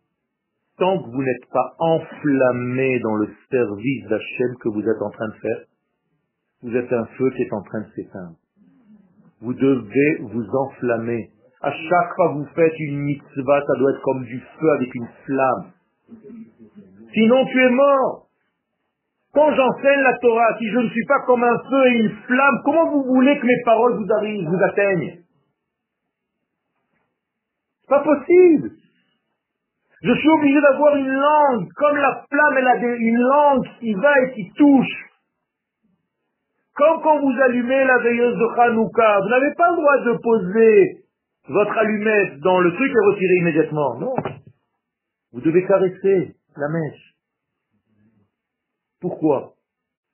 Tant 0.79 1.03
que 1.03 1.11
vous 1.11 1.23
n'êtes 1.23 1.51
pas 1.53 1.75
enflammé 1.79 3.01
dans 3.01 3.17
le 3.17 3.29
service 3.51 4.05
d'Hachem 4.05 4.57
que 4.61 4.69
vous 4.69 4.83
êtes 4.83 5.03
en 5.03 5.11
train 5.11 5.29
de 5.29 5.35
faire, 5.41 5.65
vous 6.63 6.77
êtes 6.77 6.93
un 6.93 7.05
feu 7.17 7.31
qui 7.31 7.43
est 7.43 7.53
en 7.53 7.63
train 7.63 7.81
de 7.81 7.91
s'éteindre. 7.97 8.37
Vous 9.41 9.55
devez 9.55 10.19
vous 10.21 10.47
enflammer. 10.55 11.31
À 11.63 11.73
chaque 11.73 12.15
fois 12.15 12.29
que 12.29 12.39
vous 12.39 12.49
faites 12.55 12.79
une 12.79 12.99
mitzvah, 12.99 13.61
ça 13.67 13.79
doit 13.79 13.91
être 13.91 14.03
comme 14.03 14.25
du 14.25 14.39
feu 14.39 14.71
avec 14.71 14.95
une 14.95 15.09
flamme. 15.25 15.73
Sinon 17.13 17.45
tu 17.47 17.61
es 17.61 17.71
mort. 17.71 18.29
Quand 19.35 19.55
j'enseigne 19.55 20.01
la 20.01 20.19
Torah, 20.19 20.59
si 20.59 20.69
je 20.69 20.79
ne 20.79 20.89
suis 20.91 21.05
pas 21.07 21.21
comme 21.27 21.43
un 21.43 21.59
feu 21.59 21.87
et 21.87 21.99
une 21.99 22.17
flamme, 22.27 22.61
comment 22.65 22.91
vous 22.91 23.05
voulez 23.05 23.39
que 23.39 23.47
mes 23.47 23.63
paroles 23.65 23.97
vous 23.97 24.13
arrivent, 24.13 24.49
vous 24.49 24.63
atteignent? 24.63 25.19
Pas 27.89 28.01
possible. 28.01 28.71
Je 30.01 30.13
suis 30.15 30.29
obligé 30.29 30.61
d'avoir 30.61 30.97
une 30.97 31.13
langue, 31.13 31.69
comme 31.75 31.97
la 31.97 32.25
flamme, 32.31 32.57
elle 32.59 32.69
a 32.69 32.77
une 32.77 33.21
langue 33.21 33.67
qui 33.81 33.95
va 33.95 34.21
et 34.21 34.33
qui 34.35 34.53
touche. 34.53 35.11
Comme 36.77 37.03
quand 37.03 37.19
vous 37.21 37.41
allumez 37.43 37.85
la 37.85 37.99
veilleuse 37.99 38.39
de 38.39 38.61
Hanouka, 38.61 39.21
vous 39.21 39.29
n'avez 39.29 39.53
pas 39.57 39.71
le 39.71 39.77
droit 39.77 39.99
de 39.99 40.13
poser 40.23 41.05
votre 41.49 41.77
allumette 41.77 42.39
dans 42.41 42.61
le 42.61 42.73
truc 42.75 42.93
et 42.93 43.07
retirer 43.13 43.35
immédiatement. 43.39 43.99
Non. 43.99 44.15
Vous 45.33 45.41
devez 45.41 45.67
caresser 45.67 46.37
la 46.57 46.69
mèche. 46.69 47.15
Pourquoi? 49.01 49.55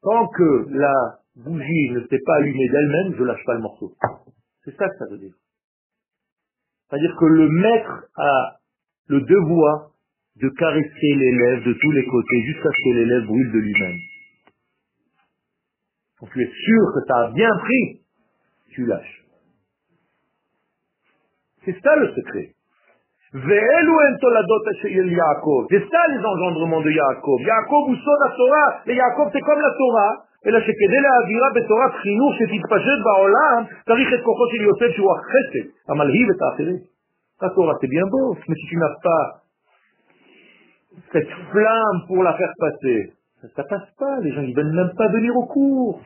Tant 0.02 0.28
que 0.28 0.66
la 0.70 1.18
bougie 1.36 1.90
ne 1.90 2.00
s'est 2.06 2.20
pas 2.24 2.36
allumée 2.36 2.68
d'elle-même, 2.68 3.14
je 3.18 3.24
lâche 3.24 3.44
pas 3.44 3.54
le 3.54 3.60
morceau. 3.60 3.92
C'est 4.64 4.76
ça 4.76 4.88
que 4.88 4.96
ça 4.98 5.06
veut 5.10 5.18
dire. 5.18 5.34
C'est-à-dire 6.88 7.14
que 7.18 7.24
le 7.26 7.48
maître 7.50 8.04
a 8.16 8.56
le 9.07 9.21
devoir 9.21 9.91
de 10.41 10.49
caresser 10.49 11.15
l'élève 11.15 11.63
de 11.65 11.73
tous 11.73 11.91
les 11.91 12.05
côtés 12.05 12.41
jusqu'à 12.45 12.69
ce 12.69 12.81
que 12.83 12.89
l'élève 12.95 13.25
brûle 13.25 13.51
de 13.51 13.59
lui-même. 13.59 13.97
Quand 16.19 16.27
tu 16.27 16.41
es 16.41 16.47
sûr 16.47 16.83
que 16.93 17.05
tu 17.05 17.13
as 17.13 17.31
bien 17.31 17.49
pris, 17.57 18.01
tu 18.71 18.85
lâches. 18.85 19.23
C'est 21.65 21.79
ça 21.81 21.95
le 21.95 22.13
secret. 22.13 22.53
C'est 23.31 23.39
ça 25.89 26.07
les 26.09 26.25
engendrements 26.25 26.81
de 26.81 26.89
Yaakov. 26.89 27.41
Yaakov 27.41 27.89
ou 27.89 27.95
son 27.95 28.11
la 28.23 28.29
Torah, 28.35 28.81
mais 28.87 28.95
Yaakov 28.95 29.29
c'est 29.33 29.41
comme 29.41 29.59
la 29.59 29.73
Torah. 29.77 30.25
אלא 30.47 30.59
שכדי 30.59 30.99
להעבירה 31.05 31.47
בתורת 31.55 31.93
חינוך 32.03 32.33
שתתפשט 32.37 32.99
בעולם, 33.05 33.63
צריך 33.85 34.07
את 34.13 34.21
כוחו 34.25 34.45
של 34.51 34.61
יוסף 34.61 34.95
שהוא 34.95 35.11
החסד, 35.15 35.65
המלהיב 35.89 36.27
את 36.29 36.41
האחרים. 36.41 36.79
C'est 37.80 37.88
bien 37.88 38.06
beau, 38.06 38.36
mais 38.48 38.54
si 38.54 38.66
tu 38.66 38.76
n'as 38.76 38.94
pas 39.02 39.40
cette 41.12 41.30
flamme 41.50 42.06
pour 42.06 42.22
la 42.22 42.34
faire 42.34 42.52
passer, 42.58 43.12
ça 43.42 43.62
ne 43.62 43.68
passe 43.68 43.90
pas, 43.98 44.20
les 44.20 44.32
gens 44.32 44.42
ne 44.42 44.54
veulent 44.54 44.74
même 44.74 44.92
pas 44.96 45.08
venir 45.08 45.36
au 45.36 45.46
cours. 45.46 46.00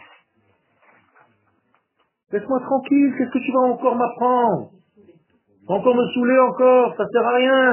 Laisse-moi 2.33 2.61
tranquille, 2.61 3.15
qu'est-ce 3.17 3.31
que 3.31 3.39
tu 3.39 3.53
vas 3.53 3.61
encore 3.61 3.97
m'apprendre? 3.97 4.71
Encore 5.69 5.95
me 5.95 6.07
saouler 6.15 6.39
encore, 6.39 6.97
ça 6.97 7.05
sert 7.13 7.27
à 7.27 7.37
rien. 7.37 7.73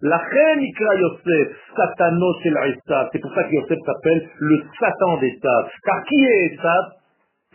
La 0.00 0.18
reine 0.18 0.60
Ikra 0.60 0.94
Yosef, 0.94 1.56
Satano 1.76 2.32
c'est 2.42 2.50
C'est 3.12 3.18
pour 3.18 3.34
ça 3.34 3.44
que 3.44 3.54
Yosef 3.54 3.78
s'appelle 3.84 4.28
le 4.38 4.62
Satan 4.78 5.18
d'Esav. 5.18 5.70
Car 5.84 6.04
qui 6.04 6.24
est 6.24 6.54
Esav 6.54 6.97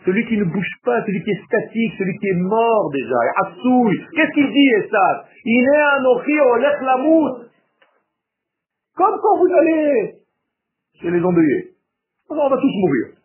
Celui 0.04 0.26
qui 0.26 0.36
ne 0.36 0.44
bouge 0.44 0.70
pas, 0.84 1.02
celui 1.06 1.22
qui 1.22 1.30
est 1.30 1.44
statique, 1.46 1.94
celui 1.98 2.18
qui 2.18 2.28
est 2.28 2.36
mort 2.36 2.90
déjà. 2.92 3.16
Assouille. 3.46 4.04
Qu'est-ce 4.14 4.32
qu'il 4.34 4.52
dit 4.52 4.68
Esav? 4.84 5.24
Il 5.44 5.64
est 5.64 5.80
un 5.80 6.04
olech 6.04 6.80
lamout. 6.82 7.38
Comme 8.96 9.18
quand 9.20 9.38
vous 9.38 9.52
allez 9.54 10.14
chez 11.00 11.10
les 11.10 11.24
endeuillés. 11.24 11.70
On 12.28 12.48
va 12.48 12.56
tous 12.56 12.74
mourir. 12.80 13.16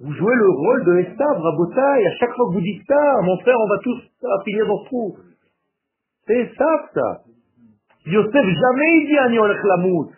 Vous 0.00 0.12
jouez 0.12 0.34
le 0.34 0.50
rôle 0.50 0.84
de 0.84 0.98
Esav, 0.98 1.38
Rabotaï. 1.38 2.06
À 2.06 2.16
chaque 2.18 2.34
fois 2.34 2.46
que 2.48 2.54
vous 2.54 2.60
dites 2.60 2.82
ça, 2.88 3.20
mon 3.22 3.38
frère, 3.38 3.56
on 3.58 3.68
va 3.68 3.78
tous 3.82 4.00
finir 4.44 4.66
dans 4.66 4.78
ce 4.82 4.84
trou. 4.86 5.16
C'est 6.26 6.40
Esav, 6.40 6.88
ça. 6.92 7.22
Yosef, 8.06 8.32
jamais 8.34 8.96
il 8.98 9.06
dit 9.06 9.18
Ani 9.18 9.38
olech 9.38 9.62
lamout. 9.62 10.10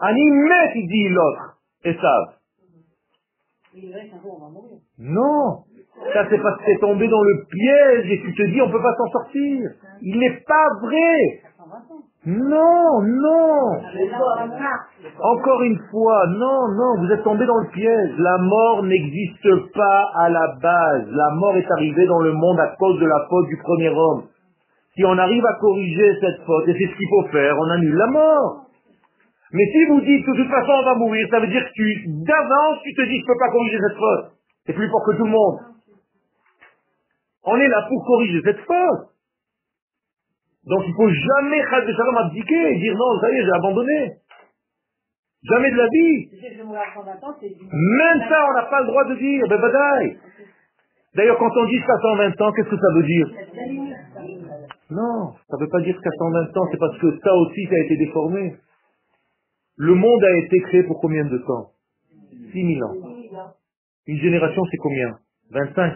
Ani 0.00 0.30
met, 0.30 0.72
il 0.74 0.88
dit 0.88 1.08
l'autre. 1.10 1.58
Esav. 1.84 2.37
Non, 4.98 5.64
ça 6.12 6.26
c'est 6.30 6.38
parce 6.38 6.58
que 6.58 6.64
c'est 6.66 6.80
tombé 6.80 7.08
dans 7.08 7.22
le 7.22 7.44
piège 7.50 8.10
et 8.12 8.20
tu 8.22 8.34
te 8.34 8.42
dis 8.50 8.60
on 8.62 8.70
peut 8.70 8.82
pas 8.82 8.94
s'en 8.96 9.10
sortir. 9.10 9.70
Il 10.02 10.18
n'est 10.18 10.40
pas 10.46 10.68
vrai. 10.82 11.42
Non, 12.26 13.02
non. 13.02 13.80
Encore 15.20 15.62
une 15.62 15.78
fois, 15.90 16.26
non, 16.28 16.68
non, 16.68 16.98
vous 16.98 17.12
êtes 17.12 17.22
tombé 17.22 17.46
dans 17.46 17.58
le 17.58 17.68
piège. 17.68 18.10
La 18.18 18.38
mort 18.38 18.82
n'existe 18.82 19.72
pas 19.74 20.10
à 20.16 20.28
la 20.28 20.54
base. 20.60 21.06
La 21.10 21.30
mort 21.34 21.56
est 21.56 21.70
arrivée 21.70 22.06
dans 22.06 22.20
le 22.20 22.32
monde 22.32 22.58
à 22.60 22.74
cause 22.78 23.00
de 23.00 23.06
la 23.06 23.26
faute 23.30 23.46
du 23.48 23.56
premier 23.58 23.88
homme. 23.88 24.24
Si 24.94 25.04
on 25.04 25.16
arrive 25.16 25.46
à 25.46 25.58
corriger 25.60 26.18
cette 26.20 26.44
faute, 26.44 26.68
et 26.68 26.72
c'est 26.72 26.92
ce 26.92 26.96
qu'il 26.96 27.08
faut 27.08 27.28
faire, 27.28 27.56
on 27.58 27.70
annule 27.70 27.94
la 27.94 28.06
mort. 28.08 28.67
Mais 29.52 29.64
si 29.72 29.84
vous 29.86 30.00
dites 30.02 30.24
que 30.26 30.32
de 30.32 30.42
toute 30.42 30.50
façon 30.50 30.72
on 30.72 30.84
va 30.84 30.94
mourir, 30.94 31.26
ça 31.30 31.40
veut 31.40 31.46
dire 31.48 31.64
que 31.64 31.72
tu, 31.72 32.04
d'avance, 32.26 32.82
tu 32.82 32.94
te 32.94 33.02
dis 33.02 33.16
je 33.16 33.22
ne 33.22 33.26
peux 33.26 33.38
pas 33.38 33.50
corriger 33.50 33.78
cette 33.80 33.96
faute. 33.96 34.32
C'est 34.66 34.74
plus 34.74 34.88
fort 34.90 35.04
que 35.06 35.16
tout 35.16 35.24
le 35.24 35.30
monde. 35.30 35.58
On 37.44 37.56
est 37.56 37.68
là 37.68 37.86
pour 37.88 38.04
corriger 38.04 38.42
cette 38.44 38.60
faute. 38.60 39.08
Donc 40.66 40.82
il 40.84 40.90
ne 40.90 40.96
faut 40.96 41.08
jamais 41.08 41.62
Shalom 41.62 42.16
abdiquer 42.16 42.72
et 42.72 42.78
dire 42.78 42.94
non, 42.94 43.20
ça 43.20 43.30
y 43.30 43.38
est, 43.38 43.44
j'ai 43.44 43.56
abandonné. 43.56 44.16
Jamais 45.48 45.70
de 45.70 45.76
la 45.76 45.86
vie. 45.86 46.28
Même 47.72 48.28
ça, 48.28 48.46
on 48.50 48.52
n'a 48.54 48.64
pas 48.64 48.80
le 48.80 48.86
droit 48.86 49.04
de 49.04 49.14
dire, 49.14 49.46
ben 49.48 49.60
badaï. 49.60 50.18
D'ailleurs, 51.14 51.38
quand 51.38 51.50
on 51.56 51.64
dit 51.66 51.80
qu'à 51.80 51.96
120 52.02 52.40
ans, 52.42 52.52
qu'est-ce 52.52 52.68
que 52.68 52.76
ça 52.76 52.92
veut 52.94 53.02
dire? 53.02 53.26
Non, 54.90 55.32
ça 55.48 55.56
ne 55.56 55.64
veut 55.64 55.70
pas 55.70 55.80
dire 55.80 55.98
qu'à 56.02 56.10
120 56.10 56.56
ans, 56.56 56.68
c'est 56.70 56.78
parce 56.78 56.98
que 56.98 57.18
ça 57.22 57.34
aussi, 57.34 57.64
ça 57.66 57.74
a 57.76 57.78
été 57.78 57.96
déformé. 57.96 58.56
Le 59.78 59.94
monde 59.94 60.24
a 60.24 60.36
été 60.44 60.58
créé 60.62 60.82
pour 60.82 61.00
combien 61.00 61.24
de 61.24 61.38
temps? 61.38 61.70
6000 62.52 62.84
ans. 62.84 62.94
Une 64.08 64.18
génération, 64.18 64.62
c'est 64.70 64.76
combien? 64.78 65.18
25. 65.52 65.94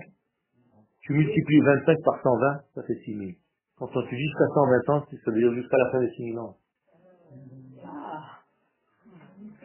Tu 1.00 1.12
multiplies 1.14 1.60
25 1.60 1.98
par 2.04 2.22
120, 2.22 2.60
ça 2.76 2.82
fait 2.86 2.94
6000. 3.04 3.34
Quand 3.78 3.88
on 3.92 4.02
dit 4.02 4.16
jusqu'à 4.16 4.46
120 4.54 4.90
ans, 4.94 5.04
ça 5.10 5.30
veut 5.32 5.38
dire 5.38 5.52
jusqu'à 5.54 5.76
la 5.78 5.90
fin 5.90 5.98
des 5.98 6.10
6000 6.10 6.38
ans. 6.38 6.54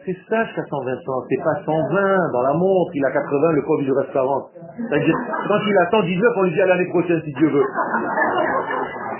C'est 0.04 0.16
ça 0.28 0.44
jusqu'à 0.46 0.64
120 0.64 0.92
ans, 0.92 1.22
c'est 1.28 1.36
pas 1.44 1.62
120 1.64 2.32
dans 2.32 2.42
la 2.42 2.54
montre, 2.54 2.90
il 2.94 3.04
a 3.04 3.12
80, 3.12 3.52
le 3.52 3.62
pauvre 3.62 3.82
il 3.82 3.92
reste 3.92 4.12
40. 4.12 4.50
C'est-à-dire, 4.78 5.14
quand 5.46 5.60
il 5.64 5.76
a 5.78 5.90
119, 5.90 6.32
on 6.38 6.42
lui 6.42 6.52
dit 6.52 6.60
à 6.60 6.66
l'année 6.66 6.88
prochaine 6.88 7.22
si 7.22 7.32
Dieu 7.34 7.50
veut. 7.50 7.66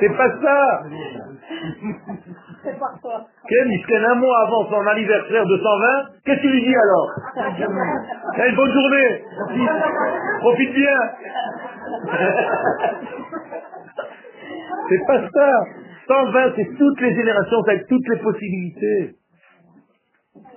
C'est 0.01 0.17
pas 0.17 0.41
ça 0.43 0.83
Ken, 3.49 4.05
un 4.05 4.14
mois 4.14 4.47
avant 4.47 4.68
son 4.70 4.87
anniversaire 4.87 5.47
de 5.47 5.57
120, 5.57 6.11
qu'est-ce 6.24 6.37
que 6.37 6.43
tu 6.43 6.49
lui 6.51 6.62
dis 6.62 6.74
alors 6.74 7.11
hey, 8.39 8.55
Bonne 8.55 8.72
journée. 8.72 9.24
Profite 10.41 10.74
bien. 10.74 10.99
C'est 14.89 15.07
pas 15.07 15.29
ça. 15.29 15.51
120, 16.09 16.53
c'est 16.57 16.76
toutes 16.79 17.01
les 17.03 17.14
générations, 17.14 17.62
c'est 17.66 17.87
toutes 17.87 18.09
les 18.09 18.18
possibilités. 18.18 19.16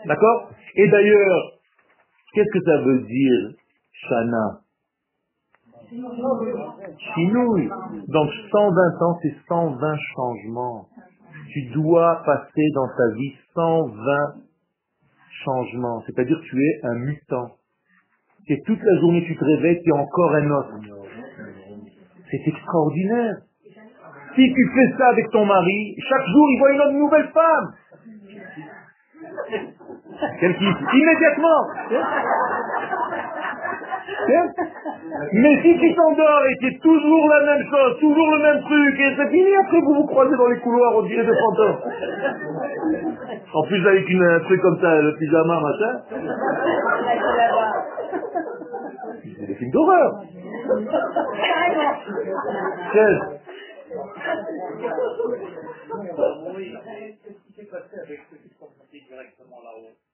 D'accord? 0.06 0.50
Et 0.76 0.88
d'ailleurs, 0.88 1.52
qu'est-ce 2.34 2.52
que 2.58 2.64
ça 2.64 2.78
veut 2.78 3.02
dire, 3.02 3.52
Shana? 3.92 4.62
Chinouille. 7.14 7.70
Donc 8.08 8.30
120 8.52 9.02
ans, 9.02 9.20
c'est 9.22 9.36
120 9.50 9.96
changements. 10.16 10.88
Tu 11.54 11.64
dois 11.74 12.24
passer 12.26 12.66
dans 12.74 12.88
ta 12.88 13.16
vie 13.16 13.36
120 13.54 14.36
changements. 15.44 16.02
C'est-à-dire 16.06 16.40
que 16.40 16.46
tu 16.46 16.58
es 16.58 16.80
un 16.84 16.96
mutant. 16.96 17.56
Et 18.48 18.62
toute 18.66 18.80
la 18.82 19.00
journée 19.00 19.24
tu 19.26 19.36
te 19.36 19.44
réveilles, 19.44 19.82
tu 19.84 19.90
es 19.90 19.94
encore 19.94 20.36
un 20.36 20.52
autre. 20.52 20.74
C'est 22.30 22.48
extraordinaire. 22.48 23.36
Si 24.36 24.54
tu 24.54 24.72
fais 24.74 24.98
ça 24.98 25.10
avec 25.10 25.30
ton 25.32 25.46
mari, 25.46 25.96
chaque 26.10 26.26
jour 26.26 26.48
il 26.52 26.60
voit 26.60 26.72
une 26.72 27.00
nouvelle 27.00 27.30
femme. 27.30 27.74
Immédiatement. 30.94 31.68
Mais 35.34 35.62
si 35.62 35.78
tu 35.80 35.96
t'endors 35.96 36.44
et 36.46 36.56
c'est 36.62 36.80
toujours 36.80 37.28
la 37.30 37.42
même 37.46 37.66
chose, 37.70 38.00
toujours 38.00 38.32
le 38.32 38.42
même 38.42 38.62
truc, 38.62 39.00
et 39.00 39.16
c'est 39.18 39.30
fini, 39.30 39.56
après 39.56 39.80
vous 39.82 39.94
vous 39.96 40.06
croisez 40.08 40.36
dans 40.36 40.48
les 40.48 40.60
couloirs, 40.60 40.96
on 40.96 41.04
dirait 41.04 41.26
des 41.26 41.38
fantômes. 41.38 41.78
En 43.54 43.64
plus 43.64 43.88
avec 43.88 44.10
une, 44.10 44.24
un 44.24 44.40
truc 44.42 44.62
comme 44.62 44.80
ça, 44.80 45.02
le 45.02 45.16
pyjama, 45.18 45.60
machin. 45.60 46.00
C'est 49.24 49.48
des 49.48 49.56
films 49.56 49.72
d'horreur. 49.72 50.24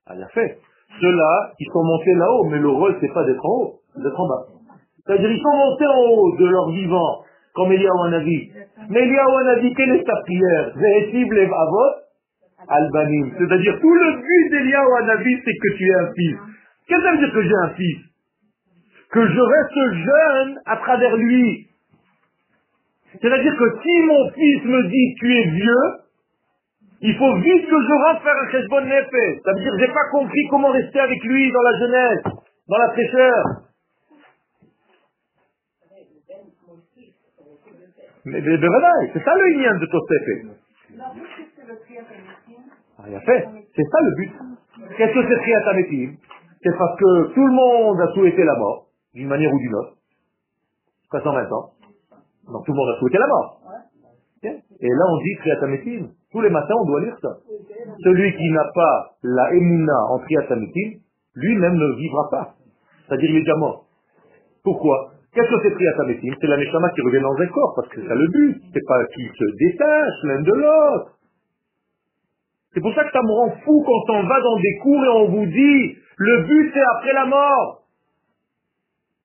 Ah, 0.08 0.14
il 0.16 0.24
a 0.24 0.28
fait. 0.28 0.58
Ceux-là, 1.02 1.52
ils 1.60 1.72
sont 1.72 1.84
montés 1.84 2.14
là-haut, 2.16 2.46
mais 2.46 2.60
le 2.60 2.70
rôle, 2.70 2.96
c'est 3.02 3.14
pas 3.14 3.24
d'être 3.26 3.46
en 3.46 3.50
haut, 3.50 3.80
C'est-à-dire, 5.06 5.32
ils 5.32 5.42
sont 5.42 5.56
montés 5.56 5.88
en 5.88 6.02
haut 6.12 6.36
de 6.38 6.46
leur 6.46 6.70
vivant, 6.72 7.24
comme 7.56 7.72
Eliyahu 7.72 8.08
Hanavi. 8.08 8.52
Mais 8.90 9.00
Eliyahu 9.00 9.36
Hanavi, 9.42 9.74
quelle 9.74 9.92
est 9.96 10.06
sa 10.06 10.16
prière? 10.22 10.74
Albanim. 12.68 13.32
C'est-à-dire, 13.38 13.80
tout 13.80 13.94
le 13.94 14.18
but 14.18 14.50
d'Eliyahu 14.52 14.88
Hanavi, 15.02 15.42
c'est 15.46 15.54
que 15.54 15.78
tu 15.78 15.84
es 15.88 15.96
un 15.96 16.12
fils. 16.14 16.38
Qu'est-ce 16.88 17.00
que 17.00 17.06
ça 17.06 17.12
veut 17.12 17.18
dire 17.18 17.34
que 17.34 17.42
j'ai 17.42 17.56
un 17.56 17.70
fils? 17.70 17.98
Que 19.12 19.28
je 19.28 19.40
reste 19.40 19.94
jeune 20.06 20.60
à 20.66 20.78
travers 20.78 21.16
lui. 21.16 21.68
C'est-à-dire 23.22 23.56
que 23.56 23.82
si 23.82 24.00
mon 24.02 24.30
fils 24.32 24.64
me 24.66 24.84
dit 24.90 25.16
tu 25.20 25.34
es 25.34 25.46
vieux, 25.52 25.86
il 27.02 27.16
faut 27.16 27.36
vite 27.36 27.66
que 27.66 27.82
je 27.82 27.94
rentre 28.06 28.24
faire 28.24 28.36
un 28.36 28.52
cheshbon 28.52 28.82
nefesh. 28.82 29.40
Ça 29.46 29.54
veut 29.54 29.62
dire 29.62 29.72
que 29.72 29.80
j'ai 29.80 29.94
pas 29.94 30.10
compris 30.12 30.42
comment 30.50 30.70
rester 30.70 31.00
avec 31.00 31.24
lui 31.24 31.52
dans 31.52 31.62
la 31.62 31.80
jeunesse, 31.80 32.24
dans 32.68 32.78
la 32.78 32.90
fraîcheur. 32.90 33.44
Mais, 38.28 38.42
mais, 38.42 38.60
c'est 39.14 39.24
ça 39.24 39.34
le 39.36 39.48
lien 39.58 39.78
de 39.80 39.86
Tosefet. 39.86 40.44
Ah, 43.00 43.04
il 43.08 43.16
a 43.16 43.22
fait. 43.22 43.48
C'est 43.74 43.84
ça 43.84 43.98
le 44.02 44.16
but. 44.18 44.32
Qu'est-ce 44.98 45.14
que 45.14 45.28
c'est 45.28 45.40
Triatametim 45.40 46.18
C'est 46.62 46.78
parce 46.78 47.00
que 47.00 47.34
tout 47.34 47.48
le 47.48 47.54
monde 47.54 48.02
a 48.02 48.08
souhaité 48.14 48.44
la 48.44 48.56
mort, 48.58 48.88
d'une 49.14 49.30
manière 49.30 49.54
ou 49.54 49.60
d'une 49.60 49.76
autre, 49.76 49.94
jusqu'à 51.04 51.22
120 51.22 51.52
ans. 51.54 51.72
Donc 52.52 52.66
tout 52.66 52.74
le 52.74 52.78
monde 52.78 52.90
a 52.96 53.00
souhaité 53.00 53.18
la 53.18 53.28
mort. 53.28 53.62
Et 54.44 54.88
là 54.90 55.06
on 55.10 55.18
dit 55.24 55.36
Triatametim. 55.40 56.10
Tous 56.32 56.42
les 56.42 56.50
matins 56.50 56.76
on 56.82 56.86
doit 56.86 57.02
lire 57.02 57.18
ça. 57.22 57.38
Celui 58.04 58.36
qui 58.36 58.52
n'a 58.52 58.66
pas 58.76 59.16
la 59.24 59.54
Emouna 59.54 60.06
en 60.10 60.20
Triatametim, 60.20 61.00
lui-même 61.36 61.76
ne 61.76 61.96
vivra 61.96 62.30
pas. 62.30 62.56
C'est-à-dire 63.08 63.30
il 63.30 63.38
est 63.38 63.42
déjà 63.42 63.56
mort. 63.56 63.86
Pourquoi? 64.64 65.17
Qu'est-ce 65.38 65.54
que 65.54 65.62
c'est 65.62 65.76
Triatametim 65.76 66.34
C'est 66.42 66.48
la 66.48 66.58
Neshama 66.58 66.90
qui 66.96 67.02
revient 67.02 67.22
dans 67.22 67.38
un 67.38 67.46
corps, 67.46 67.74
parce 67.76 67.88
que 67.90 68.02
c'est 68.02 68.16
le 68.16 68.28
but. 68.28 68.60
C'est 68.74 68.86
pas 68.88 69.06
qu'il 69.06 69.30
se 69.30 69.46
détache 69.60 70.24
l'un 70.24 70.42
de 70.42 70.52
l'autre. 70.52 71.12
C'est 72.74 72.82
pour 72.82 72.92
ça 72.96 73.04
que 73.04 73.12
ça 73.12 73.22
me 73.22 73.32
rend 73.32 73.52
fou 73.64 73.84
quand 73.86 74.14
on 74.16 74.24
va 74.24 74.42
dans 74.42 74.58
des 74.58 74.78
cours 74.82 75.06
et 75.06 75.10
on 75.10 75.26
vous 75.30 75.46
dit 75.46 75.96
le 76.18 76.42
but 76.42 76.72
c'est 76.74 76.84
après 76.96 77.14
la 77.14 77.26
mort. 77.26 77.84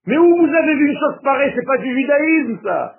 Mais 0.07 0.19
où 0.19 0.37
vous 0.37 0.55
avez 0.55 0.75
vu 0.75 0.91
une 0.91 0.99
chose 0.99 1.17
pareille? 1.25 1.53
C'est 1.57 1.67
pas 1.67 1.79
du 1.79 1.95
judaïsme 1.99 2.59
ça. 2.63 2.97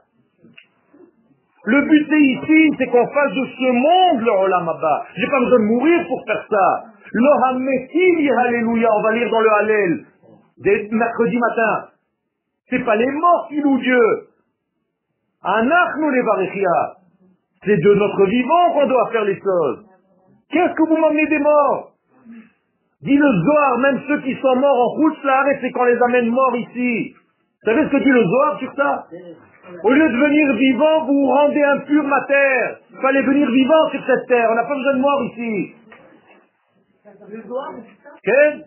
Le 1.66 1.82
but 1.84 2.08
c'est 2.10 2.20
ici, 2.20 2.76
c'est 2.80 2.88
qu'on 2.88 3.08
fasse 3.08 3.34
de 3.34 3.46
ce 3.46 3.72
monde 3.74 4.26
le 4.26 4.32
Olam 4.32 4.70
Abba. 4.70 5.06
J'ai 5.16 5.28
pas 5.28 5.40
besoin 5.40 5.60
de 5.60 5.66
mourir 5.66 6.08
pour 6.08 6.26
faire 6.26 6.44
ça. 6.50 6.86
Le 7.12 8.40
Alléluia, 8.40 8.90
on 8.92 9.02
va 9.04 9.12
lire 9.14 9.30
dans 9.30 9.40
le 9.40 9.50
Hallel, 9.60 10.06
dès 10.58 10.88
mercredi 10.92 11.38
matin. 11.38 11.93
C'est 12.70 12.84
pas 12.84 12.96
les 12.96 13.12
morts 13.12 13.48
qui 13.50 13.62
louent 13.62 13.80
Dieu. 13.80 14.28
Anachnu 15.44 16.12
les 16.12 16.24
C'est 17.66 17.78
de 17.78 17.94
notre 17.96 18.26
vivant 18.26 18.74
qu'on 18.74 18.88
doit 18.88 19.10
faire 19.12 19.26
les 19.26 19.40
choses. 19.40 19.86
Qu'est-ce 20.50 20.74
que 20.74 20.88
vous 20.88 20.98
m'emmenez 20.98 21.28
des 21.28 21.40
morts? 21.40 21.92
Dit 23.02 23.18
le 23.18 23.28
Zohar, 23.44 23.78
même 23.80 24.00
ceux 24.08 24.22
qui 24.22 24.36
sont 24.36 24.56
morts 24.56 24.80
en 24.80 24.90
route, 24.96 25.18
c'est 25.60 25.72
qu'on 25.72 25.84
les 25.84 26.02
amène 26.02 26.30
morts 26.30 26.56
ici. 26.56 27.14
Vous 27.14 27.72
savez 27.72 27.84
ce 27.86 27.90
que 27.90 27.98
dit 27.98 28.10
le 28.10 28.24
Zohar 28.24 28.60
sur 28.60 28.74
ça? 28.76 29.08
Au 29.84 29.92
lieu 29.92 30.10
de 30.10 30.18
venir 30.18 30.54
vivant, 30.54 31.06
vous 31.06 31.14
vous 31.14 31.28
rendez 31.28 31.64
impur 31.64 32.04
ma 32.04 32.22
terre. 32.26 32.80
Il 32.92 32.98
fallait 32.98 33.24
venir 33.24 33.50
vivant 33.50 33.90
sur 33.92 34.06
cette 34.06 34.28
terre. 34.28 34.50
On 34.52 34.56
n'a 34.56 34.64
pas 34.64 34.76
besoin 34.76 34.94
de 34.94 35.00
morts 35.00 35.24
ici. 35.26 35.76
Quel? 38.24 38.66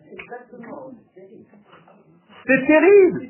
C'est 2.46 2.66
terrible. 2.66 3.20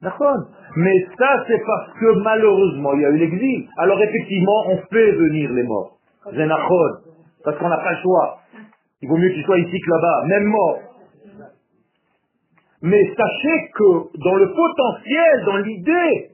D'accord 0.00 0.36
Mais 0.76 1.06
ça, 1.18 1.44
c'est 1.46 1.62
parce 1.64 1.92
que 1.98 2.22
malheureusement, 2.22 2.92
il 2.94 3.02
y 3.02 3.04
a 3.04 3.10
eu 3.10 3.18
l'exil. 3.18 3.68
Alors 3.78 4.00
effectivement, 4.02 4.64
on 4.68 4.78
fait 4.90 5.12
venir 5.12 5.52
les 5.52 5.62
morts. 5.64 5.98
Zénachon. 6.32 7.08
Parce 7.44 7.56
qu'on 7.58 7.68
n'a 7.68 7.78
pas 7.78 7.92
le 7.92 8.02
choix. 8.02 8.38
Il 9.00 9.08
vaut 9.08 9.16
mieux 9.16 9.30
qu'ils 9.30 9.44
soient 9.44 9.58
ici 9.58 9.80
que 9.80 9.90
là-bas, 9.90 10.26
même 10.26 10.44
morts. 10.44 10.80
Mais 12.82 13.14
sachez 13.16 13.70
que 13.74 14.18
dans 14.18 14.36
le 14.36 14.52
potentiel, 14.52 15.44
dans 15.46 15.56
l'idée, 15.58 16.30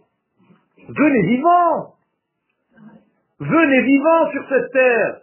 venez 0.89 1.23
vivants. 1.29 1.95
Venez 3.41 3.83
vivants 3.83 4.31
sur 4.31 4.49
cette 4.49 4.73
terre. 4.73 5.21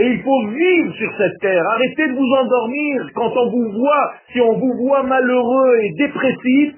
Et 0.00 0.12
il 0.12 0.22
faut 0.22 0.46
vivre 0.48 0.94
sur 0.94 1.10
cette 1.18 1.38
terre. 1.42 1.62
Arrêtez 1.74 2.08
de 2.08 2.14
vous 2.14 2.32
endormir 2.42 3.10
quand 3.14 3.30
on 3.36 3.50
vous 3.50 3.70
voit, 3.72 4.12
si 4.32 4.40
on 4.40 4.54
vous 4.54 4.72
voit 4.78 5.02
malheureux 5.02 5.76
et 5.82 5.90
dépressif, 5.98 6.74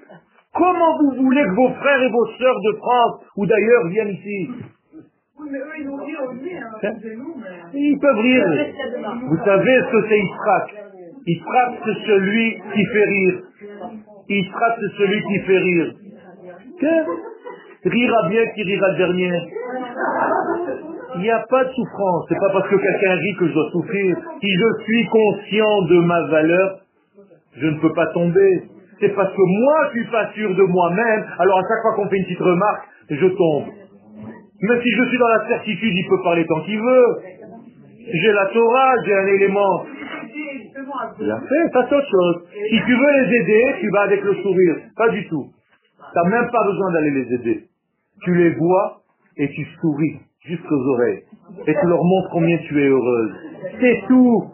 comment 0.53 0.99
vous 0.99 1.23
voulez 1.23 1.45
que 1.45 1.55
vos 1.55 1.71
frères 1.71 2.03
et 2.03 2.09
vos 2.09 2.27
sœurs 2.37 2.61
de 2.61 2.73
France 2.79 3.21
ou 3.37 3.47
d'ailleurs 3.47 3.87
viennent 3.91 4.09
ici 4.09 4.51
Oui, 5.39 5.49
mais 5.53 5.59
eux, 5.59 5.79
ils 5.79 5.87
vont 5.87 6.05
rire 6.05 6.21
aussi, 6.31 6.57
hein, 6.57 6.71
Hein 6.83 6.95
nous, 7.17 7.35
mais... 7.39 7.79
Ils 7.79 7.99
peuvent 8.01 8.19
rire. 8.19 8.45
Vous 9.29 9.45
savez 9.45 9.81
ce 9.83 9.93
que 9.93 10.09
c'est 10.09 10.19
Israq 10.19 10.75
Israq, 11.25 11.79
c'est 11.85 12.07
celui 12.07 12.61
qui 12.75 12.85
fait 12.87 13.05
rire. 13.05 13.41
Israq, 14.31 14.79
c'est 14.81 14.99
celui 14.99 15.23
qui 15.23 15.39
fait 15.47 15.59
rire. 15.59 15.95
Que? 16.81 17.89
Rira 17.89 18.29
bien 18.29 18.47
qui 18.49 18.63
rira 18.65 18.89
le 18.91 18.97
dernier. 18.97 19.33
Il 21.17 21.21
n'y 21.21 21.31
a 21.31 21.45
pas 21.49 21.65
de 21.65 21.71
souffrance. 21.71 22.27
C'est 22.29 22.39
pas 22.39 22.51
parce 22.53 22.69
que 22.69 22.77
quelqu'un 22.77 23.15
rit 23.15 23.37
que 23.39 23.49
je 23.49 23.53
dois 23.53 23.71
souffrir. 23.73 24.17
Si 24.41 24.49
je 24.49 24.85
suis 24.85 25.07
conscient 25.07 25.83
de 25.83 26.01
ma 26.01 26.23
valeur, 26.29 26.81
je 27.57 27.67
ne 27.67 27.79
peux 27.81 27.93
pas 27.93 28.07
tomber. 28.09 28.63
C'est 29.01 29.15
parce 29.15 29.33
que 29.33 29.43
moi, 29.43 29.89
je 29.89 30.01
suis 30.01 30.11
pas 30.11 30.33
sûr 30.33 30.55
de 30.55 30.63
moi-même. 30.63 31.25
Alors 31.39 31.59
à 31.59 31.63
chaque 31.63 31.83
fois 31.83 31.95
qu'on 31.97 32.09
fait 32.09 32.17
une 32.17 32.25
petite 32.25 32.41
remarque, 32.41 32.83
je 33.11 33.27
tombe. 33.27 33.65
Mais 34.63 34.81
si 34.81 34.91
je 34.91 35.05
suis 35.09 35.19
dans 35.19 35.29
la 35.29 35.49
certitude, 35.49 35.93
il 35.93 36.09
peut 36.09 36.23
parler 36.23 36.47
tant 36.47 36.61
qu'il 36.63 36.81
veut. 36.81 37.17
J'ai 38.13 38.33
la 38.33 38.47
Torah, 38.47 38.95
j'ai 39.05 39.15
un 39.15 39.27
élément. 39.27 39.85
Bien 41.19 41.41
fait, 41.41 41.73
ça 41.73 41.87
c'est 41.89 41.95
autre 41.97 42.11
chose. 42.11 42.45
Si 42.71 42.81
tu 42.87 42.95
veux 42.95 43.13
les 43.21 43.37
aider, 43.37 43.75
tu 43.81 43.91
vas 43.91 44.03
avec 44.03 44.23
le 44.23 44.35
sourire. 44.37 44.77
Pas 44.97 45.09
du 45.11 45.27
tout. 45.29 45.47
Tu 45.99 46.19
n'as 46.19 46.31
même 46.31 46.51
pas 46.51 46.65
besoin 46.65 46.93
d'aller 46.93 47.11
les 47.11 47.35
aider. 47.35 47.65
Tu 48.25 48.35
les 48.35 48.51
vois 48.55 49.03
et 49.37 49.49
tu 49.49 49.67
souris 49.81 50.21
jusqu'aux 50.45 50.87
oreilles. 50.95 51.23
Et 51.67 51.75
tu 51.75 51.87
leur 51.87 52.03
montres 52.03 52.31
combien 52.31 52.59
tu 52.59 52.83
es 52.83 52.89
heureuse. 52.89 53.33
C'est 53.81 54.03
tout. 54.09 54.51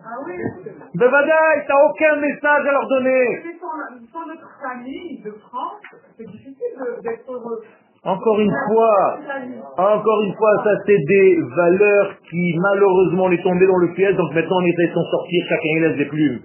Bevadaï, 0.94 1.64
t'as 1.66 1.84
aucun 1.88 2.16
message 2.16 2.66
à 2.66 2.72
leur 2.72 2.88
donner. 2.88 3.42
Sans 4.12 4.26
notre 4.26 4.48
famille 4.60 5.22
de 5.24 5.30
France, 5.30 5.80
c'est 6.16 6.26
difficile 6.26 6.74
d'être 7.02 7.30
heureux. 7.30 7.62
Encore 8.04 8.40
une 8.40 8.54
fois, 8.68 9.18
encore 9.76 10.22
une 10.22 10.34
fois, 10.34 10.62
ça 10.64 10.70
c'est 10.86 11.04
des 11.08 11.38
valeurs 11.56 12.14
qui 12.30 12.54
malheureusement 12.56 13.24
on 13.24 13.30
est 13.32 13.42
tombé 13.42 13.66
dans 13.66 13.76
le 13.78 13.92
piège, 13.92 14.16
donc 14.16 14.32
maintenant 14.34 14.56
on 14.62 14.66
essaie 14.66 14.86
de 14.86 14.94
s'en 14.94 15.04
sortir, 15.10 15.44
chacun 15.48 15.68
il 15.74 15.82
laisse 15.82 15.96
des 15.96 16.06
plumes. 16.06 16.40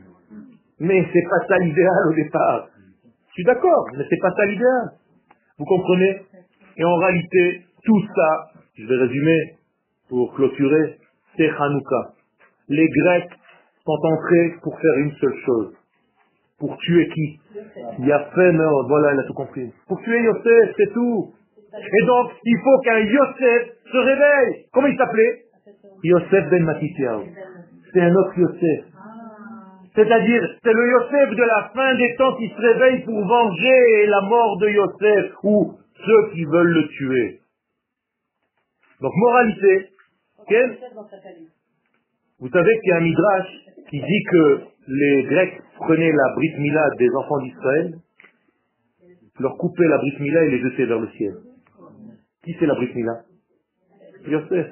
Mais 0.79 1.05
c'est 1.13 1.29
pas 1.29 1.47
ça 1.47 1.57
l'idéal 1.59 2.07
au 2.09 2.13
départ. 2.15 2.67
Je 3.27 3.33
suis 3.33 3.43
d'accord, 3.43 3.85
mais 3.95 4.03
c'est 4.09 4.19
pas 4.19 4.31
ça 4.31 4.45
l'idéal. 4.45 4.91
Vous 5.59 5.65
comprenez? 5.65 6.21
Et 6.77 6.83
en 6.83 6.95
réalité, 6.95 7.61
tout 7.85 8.01
ça, 8.15 8.47
je 8.77 8.85
vais 8.85 8.95
résumer 8.95 9.55
pour 10.09 10.33
clôturer, 10.35 10.97
c'est 11.37 11.49
Hanouka. 11.49 12.13
Les 12.69 12.87
Grecs 12.87 13.29
sont 13.85 14.07
entrés 14.07 14.53
pour 14.61 14.79
faire 14.79 14.97
une 14.97 15.11
seule 15.13 15.37
chose. 15.45 15.73
Pour 16.59 16.77
tuer 16.77 17.07
qui? 17.09 17.39
Il 17.99 18.07
y 18.07 18.11
a 18.11 18.19
fait, 18.33 18.51
voilà, 18.87 19.13
il 19.13 19.19
a 19.19 19.23
tout 19.23 19.33
compris. 19.33 19.71
Pour 19.87 20.01
tuer 20.01 20.23
Yosef, 20.23 20.73
c'est 20.77 20.93
tout. 20.93 21.33
Et 21.73 22.05
donc, 22.05 22.31
il 22.43 22.57
faut 22.63 22.79
qu'un 22.83 22.99
Yosef 22.99 23.69
se 23.91 23.97
réveille. 23.97 24.65
Comment 24.71 24.87
il 24.87 24.97
s'appelait? 24.97 25.41
Yosef 26.03 26.49
ben 26.49 26.63
Matityahu. 26.63 27.23
C'est 27.91 28.01
un 28.01 28.15
autre 28.15 28.37
Yosef. 28.37 28.85
C'est-à-dire, 29.95 30.55
c'est 30.63 30.73
le 30.73 30.91
Yosef 30.91 31.35
de 31.35 31.43
la 31.43 31.71
fin 31.75 31.95
des 31.95 32.15
temps 32.15 32.35
qui 32.37 32.49
se 32.49 32.61
réveille 32.61 33.03
pour 33.03 33.25
venger 33.25 34.05
la 34.07 34.21
mort 34.21 34.57
de 34.59 34.69
Yosef 34.69 35.31
ou 35.43 35.73
ceux 36.05 36.29
qui 36.33 36.45
veulent 36.45 36.73
le 36.73 36.87
tuer. 36.87 37.39
Donc, 39.03 39.11
moralité. 39.17 39.89
Vous 42.39 42.49
savez 42.49 42.79
qu'il 42.79 42.89
y 42.89 42.91
a 42.93 42.97
un 42.97 43.01
midrash 43.01 43.47
qui 43.89 43.99
dit 43.99 44.23
que 44.31 44.61
les 44.87 45.23
Grecs 45.23 45.61
prenaient 45.75 46.11
la 46.11 46.33
Brit 46.35 46.55
Mila 46.57 46.89
des 46.97 47.09
enfants 47.09 47.39
d'Israël, 47.39 47.95
leur 49.39 49.57
coupaient 49.57 49.87
la 49.89 49.97
Brit 49.97 50.15
Mila 50.21 50.43
et 50.45 50.51
les 50.51 50.61
jetaient 50.61 50.85
vers 50.85 50.99
le 51.01 51.09
ciel. 51.17 51.33
Qui 52.45 52.55
c'est 52.57 52.65
la 52.65 52.75
Brit 52.75 52.93
Mila. 52.95 53.23
Le 54.25 54.31
Yosef, 54.31 54.67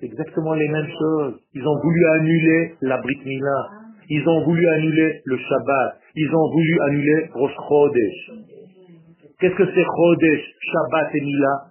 c'est 0.00 0.06
exactement 0.06 0.54
les 0.54 0.68
mêmes 0.68 0.88
choses. 0.98 1.40
Ils 1.52 1.66
ont 1.66 1.78
voulu 1.82 2.06
annuler 2.06 2.74
la 2.80 2.96
Brit 3.02 3.20
Mila. 3.26 3.68
Ils 4.08 4.26
ont 4.26 4.44
voulu 4.44 4.66
annuler 4.66 5.20
le 5.26 5.36
Shabbat. 5.36 6.00
Ils 6.16 6.34
ont 6.34 6.50
voulu 6.52 6.80
annuler 6.88 7.28
Rosh 7.34 7.54
Chodesh. 7.68 8.30
Qu'est-ce 9.40 9.56
que 9.56 9.66
c'est 9.66 9.84
Chodesh, 9.84 10.54
Shabbat 10.72 11.14
et 11.14 11.20
Mila 11.20 11.68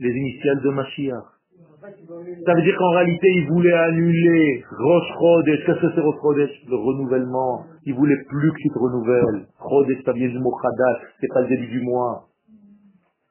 Les 0.00 0.10
initiales 0.10 0.60
de 0.62 0.70
Mashiach. 0.70 1.40
Ça 1.80 2.54
veut 2.54 2.62
dire 2.62 2.76
qu'en 2.76 2.90
réalité, 2.90 3.28
ils 3.36 3.48
voulaient 3.48 3.72
annuler 3.72 4.64
Rosh. 4.78 5.44
Qu'est-ce 5.44 5.80
que 5.80 5.94
c'est 5.94 6.00
Rosh 6.00 6.50
Le 6.68 6.76
renouvellement. 6.76 7.64
Ils 7.84 7.94
voulaient 7.94 8.22
plus 8.28 8.50
que 8.52 8.56
tu 8.56 8.68
te 8.68 8.78
renouvelles. 8.78 9.46
Chodesh, 9.58 10.02
ça 10.04 10.12
vient 10.12 10.28
du 10.28 10.38
mot 10.38 10.52
Chadash. 10.60 11.02
C'est 11.20 11.28
pas 11.32 11.42
le 11.42 11.48
début 11.48 11.68
du 11.68 11.80
mois. 11.82 12.24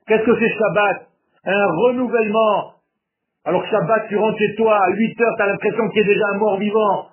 Qu'est-ce 0.07 0.25
que 0.25 0.39
c'est 0.39 0.49
Shabbat? 0.49 1.07
Un 1.45 1.65
renouvellement. 1.65 2.73
Alors 3.45 3.65
Shabbat, 3.65 4.07
tu 4.09 4.17
rentres 4.17 4.37
chez 4.37 4.55
toi, 4.55 4.75
à 4.75 4.89
8 4.91 5.21
heures, 5.21 5.35
tu 5.37 5.43
as 5.43 5.47
l'impression 5.47 5.89
qu'il 5.89 6.01
y 6.01 6.05
a 6.05 6.07
déjà 6.07 6.25
un 6.33 6.37
mort 6.37 6.57
vivant. 6.57 7.07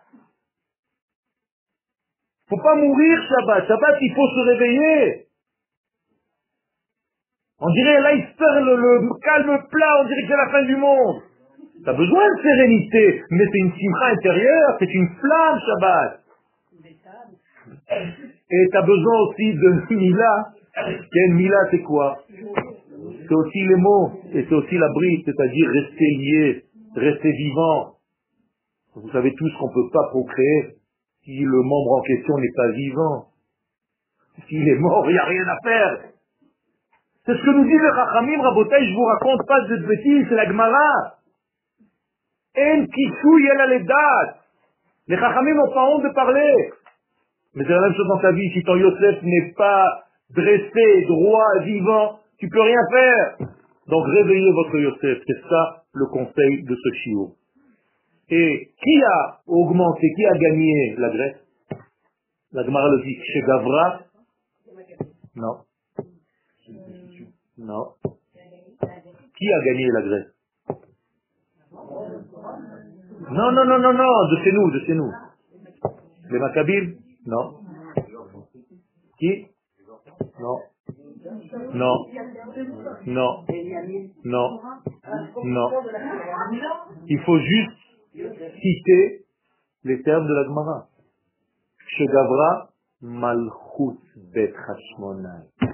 Faut 2.48 2.62
pas 2.62 2.76
mourir 2.76 3.18
Shabbat. 3.28 3.66
Shabbat, 3.68 3.96
il 4.00 4.14
faut 4.14 4.28
se 4.28 4.40
réveiller. 4.48 5.26
On 7.58 7.70
dirait 7.70 8.00
là, 8.02 8.12
il 8.14 8.22
se 8.22 8.36
fait 8.36 8.60
le, 8.60 8.76
le, 8.76 9.20
calme 9.22 9.58
plat, 9.70 10.00
on 10.00 10.04
dirait 10.04 10.22
que 10.22 10.28
c'est 10.28 10.36
la 10.36 10.50
fin 10.50 10.62
du 10.64 10.76
monde. 10.76 11.22
Tu 11.82 11.88
as 11.88 11.92
besoin 11.94 12.36
de 12.36 12.42
sérénité, 12.42 13.22
mais 13.30 13.44
c'est 13.50 13.58
une 13.58 13.72
simcha 13.72 14.06
intérieure, 14.12 14.76
c'est 14.78 14.92
une 14.92 15.08
flamme 15.08 15.58
Shabbat. 15.66 16.20
Et 18.50 18.68
tu 18.70 18.76
as 18.76 18.82
besoin 18.82 19.20
aussi 19.20 19.54
de 19.54 19.94
Mila. 19.94 20.46
Quelle 21.12 21.34
Mila, 21.34 21.58
c'est 21.70 21.82
quoi? 21.82 22.18
C'est 22.28 23.34
aussi 23.34 23.64
les 23.66 23.76
mots, 23.76 24.12
et 24.32 24.44
c'est 24.46 24.54
aussi 24.54 24.76
la 24.76 24.88
bride, 24.88 25.22
c'est-à-dire 25.24 25.68
rester 25.68 26.10
lié, 26.18 26.64
rester 26.94 27.32
vivant. 27.32 27.94
Vous 28.96 29.10
savez 29.10 29.32
tous 29.34 29.50
qu'on 29.58 29.68
ne 29.68 29.74
peut 29.74 29.90
pas 29.92 30.08
procréer 30.10 30.76
si 31.24 31.40
le 31.40 31.62
membre 31.62 31.98
en 31.98 32.02
question 32.02 32.36
n'est 32.38 32.54
pas 32.54 32.70
vivant. 32.72 33.26
S'il 34.48 34.68
est 34.68 34.78
mort, 34.78 35.04
il 35.08 35.12
n'y 35.12 35.18
a 35.18 35.24
rien 35.24 35.48
à 35.48 35.56
faire. 35.62 36.15
C'est 37.27 37.32
ce 37.32 37.43
que 37.43 37.51
nous 37.51 37.65
dit 37.65 37.77
le 37.77 37.90
Rachamim, 37.90 38.40
Rabotai, 38.40 38.86
je 38.86 38.94
vous 38.94 39.05
raconte 39.05 39.47
pas 39.48 39.61
de 39.69 39.85
bêtises, 39.85 40.27
c'est 40.28 40.36
la 40.36 40.47
Gemara. 40.47 41.19
En. 42.57 42.86
Les 45.09 45.16
Chachamim 45.16 45.55
n'ont 45.55 45.74
pas 45.74 45.85
honte 45.90 46.05
de 46.05 46.15
parler. 46.15 46.70
Mais 47.55 47.65
c'est 47.65 47.70
la 47.70 47.81
même 47.81 47.94
chose 47.94 48.09
dans 48.09 48.19
ta 48.19 48.32
vie. 48.32 48.48
Si 48.53 48.62
ton 48.62 48.77
Yosef 48.77 49.23
n'est 49.23 49.53
pas 49.57 50.05
dressé, 50.31 51.07
droit, 51.09 51.59
vivant, 51.65 52.19
tu 52.39 52.48
peux 52.48 52.61
rien 52.61 52.81
faire. 52.93 53.39
Donc 53.89 54.07
réveillez 54.07 54.53
votre 54.53 54.78
Yosef. 54.78 55.19
C'est 55.27 55.48
ça 55.48 55.82
le 55.94 56.07
conseil 56.07 56.62
de 56.62 56.74
ce 56.74 56.94
chiot. 57.03 57.35
Et 58.31 58.70
qui 58.82 59.03
a 59.03 59.39
augmenté, 59.47 60.12
qui 60.16 60.27
a 60.27 60.39
gagné 60.39 60.94
la 60.98 61.09
Grèce? 61.11 61.36
La 62.53 62.65
Gemara 62.65 62.89
le 62.89 63.03
dit. 63.03 63.19
Chez 63.32 63.40
Gavra? 63.43 64.01
Non. 65.36 65.57
Non. 67.58 67.94
Qui 69.36 69.52
a 69.52 69.64
gagné 69.64 69.86
la 69.92 70.02
Grèce? 70.02 70.34
Non, 73.30 73.52
non, 73.52 73.64
non, 73.64 73.78
non, 73.78 73.92
non, 73.92 74.28
de 74.30 74.36
chez 74.44 74.52
nous, 74.52 74.70
de 74.70 74.80
chez 74.80 74.94
nous. 74.94 75.10
Les 76.30 76.38
Maccabiles 76.38 76.98
Non. 77.26 77.60
Qui? 79.18 79.46
Non. 80.38 80.58
Non. 81.72 82.06
Non. 83.06 83.44
Non. 84.24 84.60
Non. 85.44 85.70
Il 87.08 87.20
faut 87.20 87.38
juste 87.38 87.76
citer 88.60 89.24
les 89.84 90.02
termes 90.02 90.26
de 90.26 90.34
la 90.34 90.44
Gemara. 90.44 90.88
Shegavra 91.88 92.70
Malchut 93.00 93.98
Bet 94.32 94.52
Hashmonai. 94.52 95.65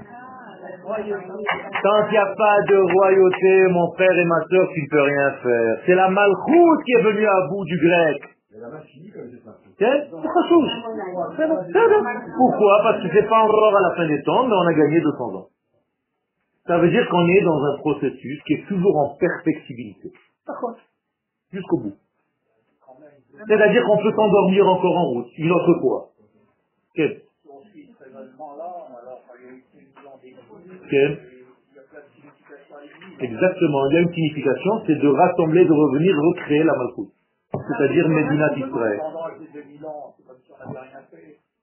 Tant 0.83 2.03
qu'il 2.05 2.13
n'y 2.13 2.19
a 2.19 2.35
pas 2.37 2.57
de 2.69 2.93
royauté, 2.93 3.69
mon 3.71 3.93
frère 3.93 4.11
et 4.11 4.25
ma 4.25 4.41
soeur, 4.51 4.69
tu 4.75 4.83
ne 4.83 4.89
peux 4.91 5.03
rien 5.03 5.31
faire. 5.43 5.81
C'est 5.87 5.95
la 5.95 6.09
malchoute 6.11 6.85
qui 6.85 6.93
est 6.93 7.03
venue 7.03 7.27
à 7.27 7.47
bout 7.49 7.65
du 7.65 7.79
grec. 7.79 8.23
Pourquoi 12.37 12.81
Parce 12.83 13.03
que 13.03 13.09
c'est 13.13 13.29
pas 13.29 13.39
encore 13.39 13.77
à 13.77 13.81
la 13.81 13.97
fin 13.97 14.07
des 14.07 14.23
temps, 14.23 14.47
mais 14.47 14.55
on 14.55 14.67
a 14.67 14.75
gagné 14.75 15.01
200 15.01 15.35
ans. 15.37 15.47
Ça 16.67 16.79
veut 16.79 16.91
dire 16.91 17.09
qu'on 17.09 17.29
est 17.29 17.43
dans 17.43 17.65
un 17.65 17.79
processus 17.79 18.43
qui 18.47 18.55
est 18.55 18.67
toujours 18.69 18.97
en 18.97 19.17
perfectibilité. 19.17 20.13
Jusqu'au 21.53 21.79
bout. 21.79 21.95
C'est-à-dire 23.49 23.83
qu'on 23.85 23.99
peut 23.99 24.13
s'endormir 24.15 24.69
encore 24.69 24.97
en 24.97 25.05
route. 25.11 25.29
Une 25.39 25.51
autre 25.51 25.81
fois. 25.81 26.09
Exactement, 33.21 33.87
il 33.89 33.95
y 33.95 33.97
a 33.97 34.01
une 34.01 34.13
signification, 34.13 34.83
c'est 34.87 34.99
de 34.99 35.09
rassembler, 35.09 35.65
de 35.65 35.73
revenir, 35.73 36.17
recréer 36.17 36.65
la 36.65 36.73
malchoute. 36.77 37.13
C'est-à-dire 37.53 38.09
Médina 38.09 38.51
Israël. 38.57 39.01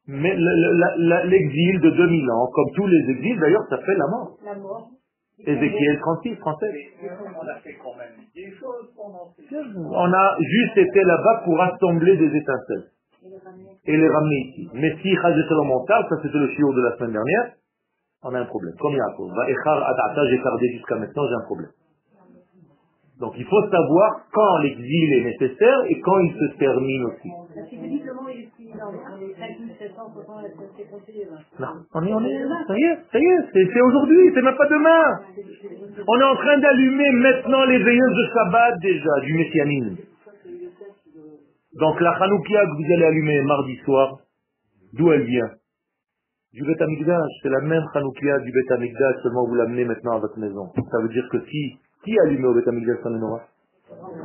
Mais 0.07 0.35
l'exil 0.35 1.79
de 1.81 1.89
2000 1.89 2.31
ans, 2.31 2.47
comme 2.53 2.71
tous 2.75 2.87
les 2.87 3.11
exils, 3.11 3.39
d'ailleurs, 3.39 3.65
ça 3.69 3.77
fait 3.77 3.95
la 3.95 4.07
mort. 4.07 4.37
La 4.43 4.55
mort. 4.55 4.89
Ézéchiel 5.45 5.99
36, 5.99 6.35
français. 6.37 6.67
On 7.01 7.47
a 7.47 7.55
fait 7.55 7.77
quand 7.81 7.95
même 7.95 8.25
des 8.35 8.51
choses 8.59 8.91
pendant 8.95 9.31
ces 9.37 9.43
On 9.55 10.13
a 10.13 10.37
juste 10.39 10.77
été 10.77 11.01
là-bas 11.03 11.43
pour 11.45 11.57
rassembler 11.57 12.17
des 12.17 12.35
étincelles 12.35 12.91
Et 13.23 13.29
le 13.29 13.37
ramener. 13.45 13.69
et 13.85 13.97
les 13.97 14.09
ramener 14.09 14.35
ici. 14.35 14.69
Mais 14.73 14.95
si 15.01 15.15
Chazet 15.15 15.49
mon 15.63 15.85
ça 15.85 16.01
c'était 16.21 16.37
le 16.37 16.49
chiot 16.49 16.73
de 16.73 16.81
la 16.81 16.97
semaine 16.97 17.13
dernière, 17.13 17.53
on 18.23 18.33
a 18.33 18.39
un 18.39 18.45
problème. 18.45 18.73
Comme 18.79 18.93
Yaakov. 18.95 19.31
J'ai 20.29 20.41
tardé 20.43 20.67
jusqu'à 20.73 20.95
maintenant, 20.95 21.23
j'ai 21.27 21.35
un 21.35 21.45
problème. 21.45 21.71
Donc 23.19 23.33
il 23.37 23.43
faut 23.43 23.61
savoir 23.69 24.21
quand 24.31 24.57
l'exil 24.59 25.13
est 25.13 25.23
nécessaire 25.25 25.79
et 25.89 25.99
quand 25.99 26.19
il 26.19 26.33
se 26.39 26.57
termine 26.57 27.03
aussi. 27.05 27.29
Parce 27.53 27.69
que 27.69 27.75
visiblement, 27.75 28.29
il 28.31 28.39
est 28.39 28.43
ici, 28.43 28.71
on 28.71 28.93
est- 28.95 29.03
on 29.11 29.19
est 29.19 29.35
5760 29.35 30.39
à 30.39 30.47
se 30.47 30.55
compter. 30.55 31.27
Non, 31.59 31.67
on 31.95 32.05
est, 32.05 32.13
on 32.13 32.23
est, 32.23 32.39
ça 32.65 32.77
y 32.79 32.83
est, 32.83 32.97
ça 33.11 33.19
y 33.19 33.25
est, 33.25 33.39
c'est 33.51 33.65
c'est 33.73 33.81
aujourd'hui, 33.81 34.31
c'est 34.33 34.41
même 34.41 34.55
pas 34.55 34.67
demain. 34.67 35.19
On 36.07 36.19
est 36.19 36.23
en 36.23 36.35
train 36.35 36.57
d'allumer 36.59 37.11
maintenant 37.11 37.65
les 37.65 37.83
veilleuses 37.83 38.15
de 38.15 38.25
Shabbat 38.33 38.79
déjà, 38.79 39.19
du 39.25 39.33
messianisme. 39.33 39.97
Donc 41.73 41.99
la 41.99 42.11
Hanoukia 42.11 42.65
que 42.67 42.71
vous 42.71 42.93
allez 42.93 43.05
allumer 43.05 43.41
mardi 43.41 43.75
soir, 43.83 44.17
d'où 44.93 45.11
elle 45.11 45.23
vient? 45.23 45.51
Du 46.53 46.63
Beth 46.63 46.81
c'est 47.43 47.49
la 47.49 47.61
même 47.61 47.83
Hanoukia 47.93 48.39
du 48.39 48.51
Beth 48.51 49.21
seulement 49.21 49.45
vous 49.47 49.55
l'amenez 49.55 49.85
maintenant 49.85 50.17
à 50.17 50.19
votre 50.19 50.39
maison. 50.39 50.71
Ça 50.75 51.01
veut 51.01 51.09
dire 51.09 51.27
que 51.31 51.37
qui, 51.37 51.77
qui 52.03 52.17
a 52.19 52.23
allumé 52.23 52.45
au 52.45 52.53
Beth 52.55 52.67
Amikdash 52.67 52.97
sa 53.03 53.09
menorah 53.09 53.45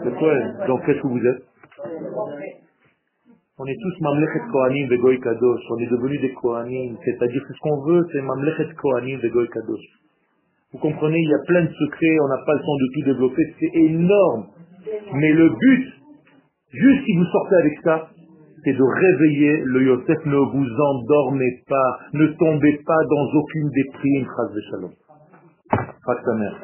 Le 0.04 0.10
Kohen. 0.10 0.66
Donc 0.66 0.86
qu'est-ce 0.86 1.02
que 1.02 1.06
vous 1.06 1.26
êtes? 1.26 1.42
On 3.56 3.66
est 3.66 3.76
tous 3.80 4.00
Mamlechet 4.00 4.40
Kohanim 4.50 4.88
de 4.88 4.96
Goy 4.96 5.20
Kadosh, 5.20 5.60
on 5.70 5.78
est 5.78 5.86
devenus 5.86 6.20
des 6.20 6.32
Kohanim, 6.32 6.96
c'est-à-dire 7.04 7.40
que 7.46 7.52
ce 7.52 7.58
qu'on 7.60 7.84
veut, 7.84 8.04
c'est 8.10 8.20
Mamlechet 8.20 8.74
Kohanim 8.74 9.20
de 9.20 9.28
Goy 9.28 9.46
Kadosh. 9.48 9.84
Vous 10.72 10.78
comprenez, 10.78 11.20
il 11.20 11.28
y 11.28 11.34
a 11.34 11.44
plein 11.46 11.62
de 11.62 11.72
secrets, 11.72 12.18
on 12.20 12.28
n'a 12.28 12.42
pas 12.44 12.54
le 12.54 12.60
temps 12.60 12.76
de 12.76 12.88
tout 12.94 13.02
développer, 13.04 13.54
c'est 13.60 13.78
énorme. 13.78 14.46
Mais 15.14 15.32
le 15.32 15.50
but, 15.50 15.92
juste 16.72 17.04
si 17.04 17.16
vous 17.16 17.24
sortez 17.26 17.54
avec 17.54 17.78
ça, 17.84 18.08
c'est 18.64 18.72
de 18.72 18.82
réveiller 18.82 19.62
le 19.64 19.82
Yosef. 19.82 20.24
Ne 20.24 20.36
vous 20.36 20.66
endormez 20.66 21.62
pas, 21.68 21.98
ne 22.14 22.26
tombez 22.38 22.80
pas 22.86 23.04
dans 23.10 23.38
aucune 23.38 23.70
déprime, 23.70 24.24
Chaz 24.24 24.50
Shalom. 24.70 24.90
Pas 26.06 26.14
ta 26.16 26.34
mère. 26.34 26.54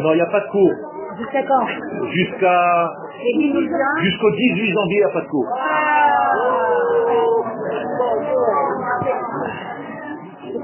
Non, 0.00 0.12
il 0.12 0.16
n'y 0.16 0.20
a 0.20 0.26
pas 0.26 0.40
de 0.40 0.50
cours. 0.50 0.72
Jusqu'à 1.18 1.42
quand? 1.44 1.66
Jusqu'à 2.12 2.90
Et 3.22 3.52
2020 3.52 4.02
jusqu'au 4.02 4.30
18 4.30 4.72
janvier, 4.72 4.96
il 4.96 4.98
n'y 4.98 5.04
a 5.04 5.08
pas 5.10 5.20
de 5.20 5.28
cours. 5.28 5.48